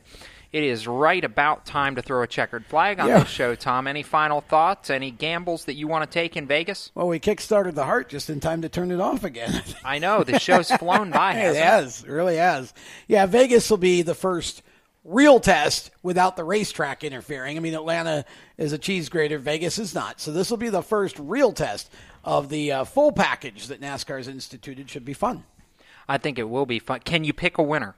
[0.52, 3.20] it is right about time to throw a checkered flag on Yeah.
[3.20, 3.86] this show, Tom.
[3.86, 4.90] Any final thoughts?
[4.90, 6.90] Any gambles that you want to take in Vegas?
[6.96, 9.62] Well, we kick-started the heart just in time to turn it off again.
[9.84, 11.32] I know the show's flown by.
[11.34, 12.72] it hasn't has, it really has.
[13.06, 14.62] Yeah, Vegas will be the first
[15.08, 17.56] real test without the racetrack interfering.
[17.56, 18.24] I mean, Atlanta
[18.56, 20.20] is a cheese grater, Vegas is not.
[20.20, 21.90] So this will be the first real test
[22.24, 24.90] of the uh, full package that NASCAR's instituted.
[24.90, 25.44] Should be fun.
[26.08, 27.00] I think it will be fun.
[27.00, 27.94] Can you pick a winner?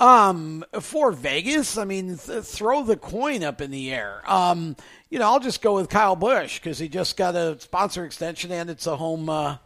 [0.00, 4.22] Um, for Vegas, I mean, th- throw the coin up in the air.
[4.26, 4.76] Um,
[5.10, 8.50] you know, I'll just go with Kyle Busch because he just got a sponsor extension
[8.50, 9.58] and it's a home uh,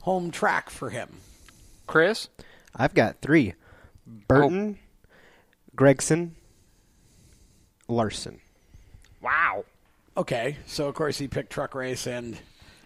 [0.00, 1.10] home track for him.
[1.86, 2.28] Chris,
[2.74, 3.52] I've got three:
[4.06, 4.78] Burton,
[5.82, 6.30] Gragson,
[7.88, 8.40] Larson.
[9.20, 9.64] Wow.
[10.16, 12.38] Okay, so of course he picked truck race and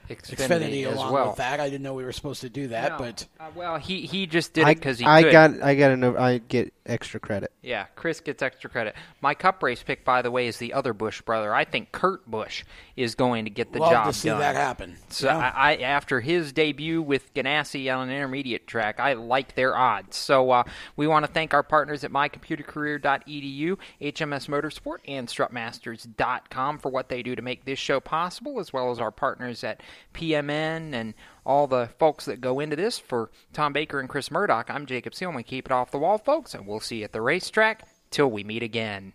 [0.09, 1.29] Xfinity Xfinity, as along well.
[1.29, 1.61] with that.
[1.61, 2.99] I didn't know we were supposed to do that, No.
[2.99, 5.33] but Uh, well, he he just did I, it because he I could.
[5.33, 7.51] got I got an, I get extra credit.
[7.63, 8.95] Yeah, Chris gets extra credit.
[9.21, 11.53] My cup race pick, by the way, is the other Busch brother.
[11.53, 12.63] I think Kurt Busch
[12.97, 14.39] is going to get the Love job to see done.
[14.39, 14.97] that happen.
[15.09, 15.37] So Yeah.
[15.39, 20.17] I, I, after his debut with Ganassi on an intermediate track, I like their odds.
[20.17, 20.63] So uh,
[20.95, 27.23] we want to thank our partners at mycomputercareer.edu, HMS Motorsport, and StrutMasters.com for what they
[27.23, 29.81] do to make this show possible, as well as our partners at
[30.15, 31.15] PMN and
[31.45, 32.99] all the folks that go into this.
[32.99, 35.45] For Tom Baker and Chris Murdock, I'm Jacob Seelman.
[35.45, 37.87] Keep it off the wall, folks, and we'll see you at the racetrack.
[38.11, 39.13] Till we meet again.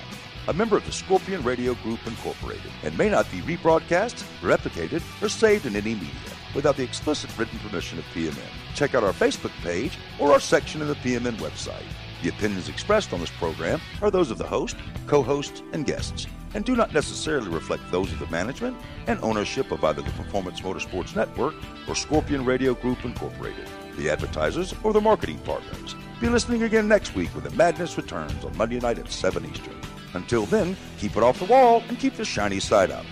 [0.49, 5.29] A member of the Scorpion Radio Group Incorporated and may not be rebroadcast, replicated, or
[5.29, 6.09] saved in any media
[6.55, 8.39] without the explicit written permission of PMN.
[8.77, 11.83] Check out our Facebook page or our section of the PMN website.
[12.23, 14.77] The opinions expressed on this program are those of the host,
[15.09, 18.77] co hosts, and guests, and do not necessarily reflect those of the management
[19.09, 21.55] and ownership of either the Performance Motorsports Network
[21.89, 25.97] or Scorpion Radio Group Incorporated, the advertisers, or the marketing partners.
[26.21, 29.75] Be listening again next week when the madness returns on Monday night at 7 Eastern.
[30.17, 33.05] Until then, keep it off the wall and keep the shiny side up.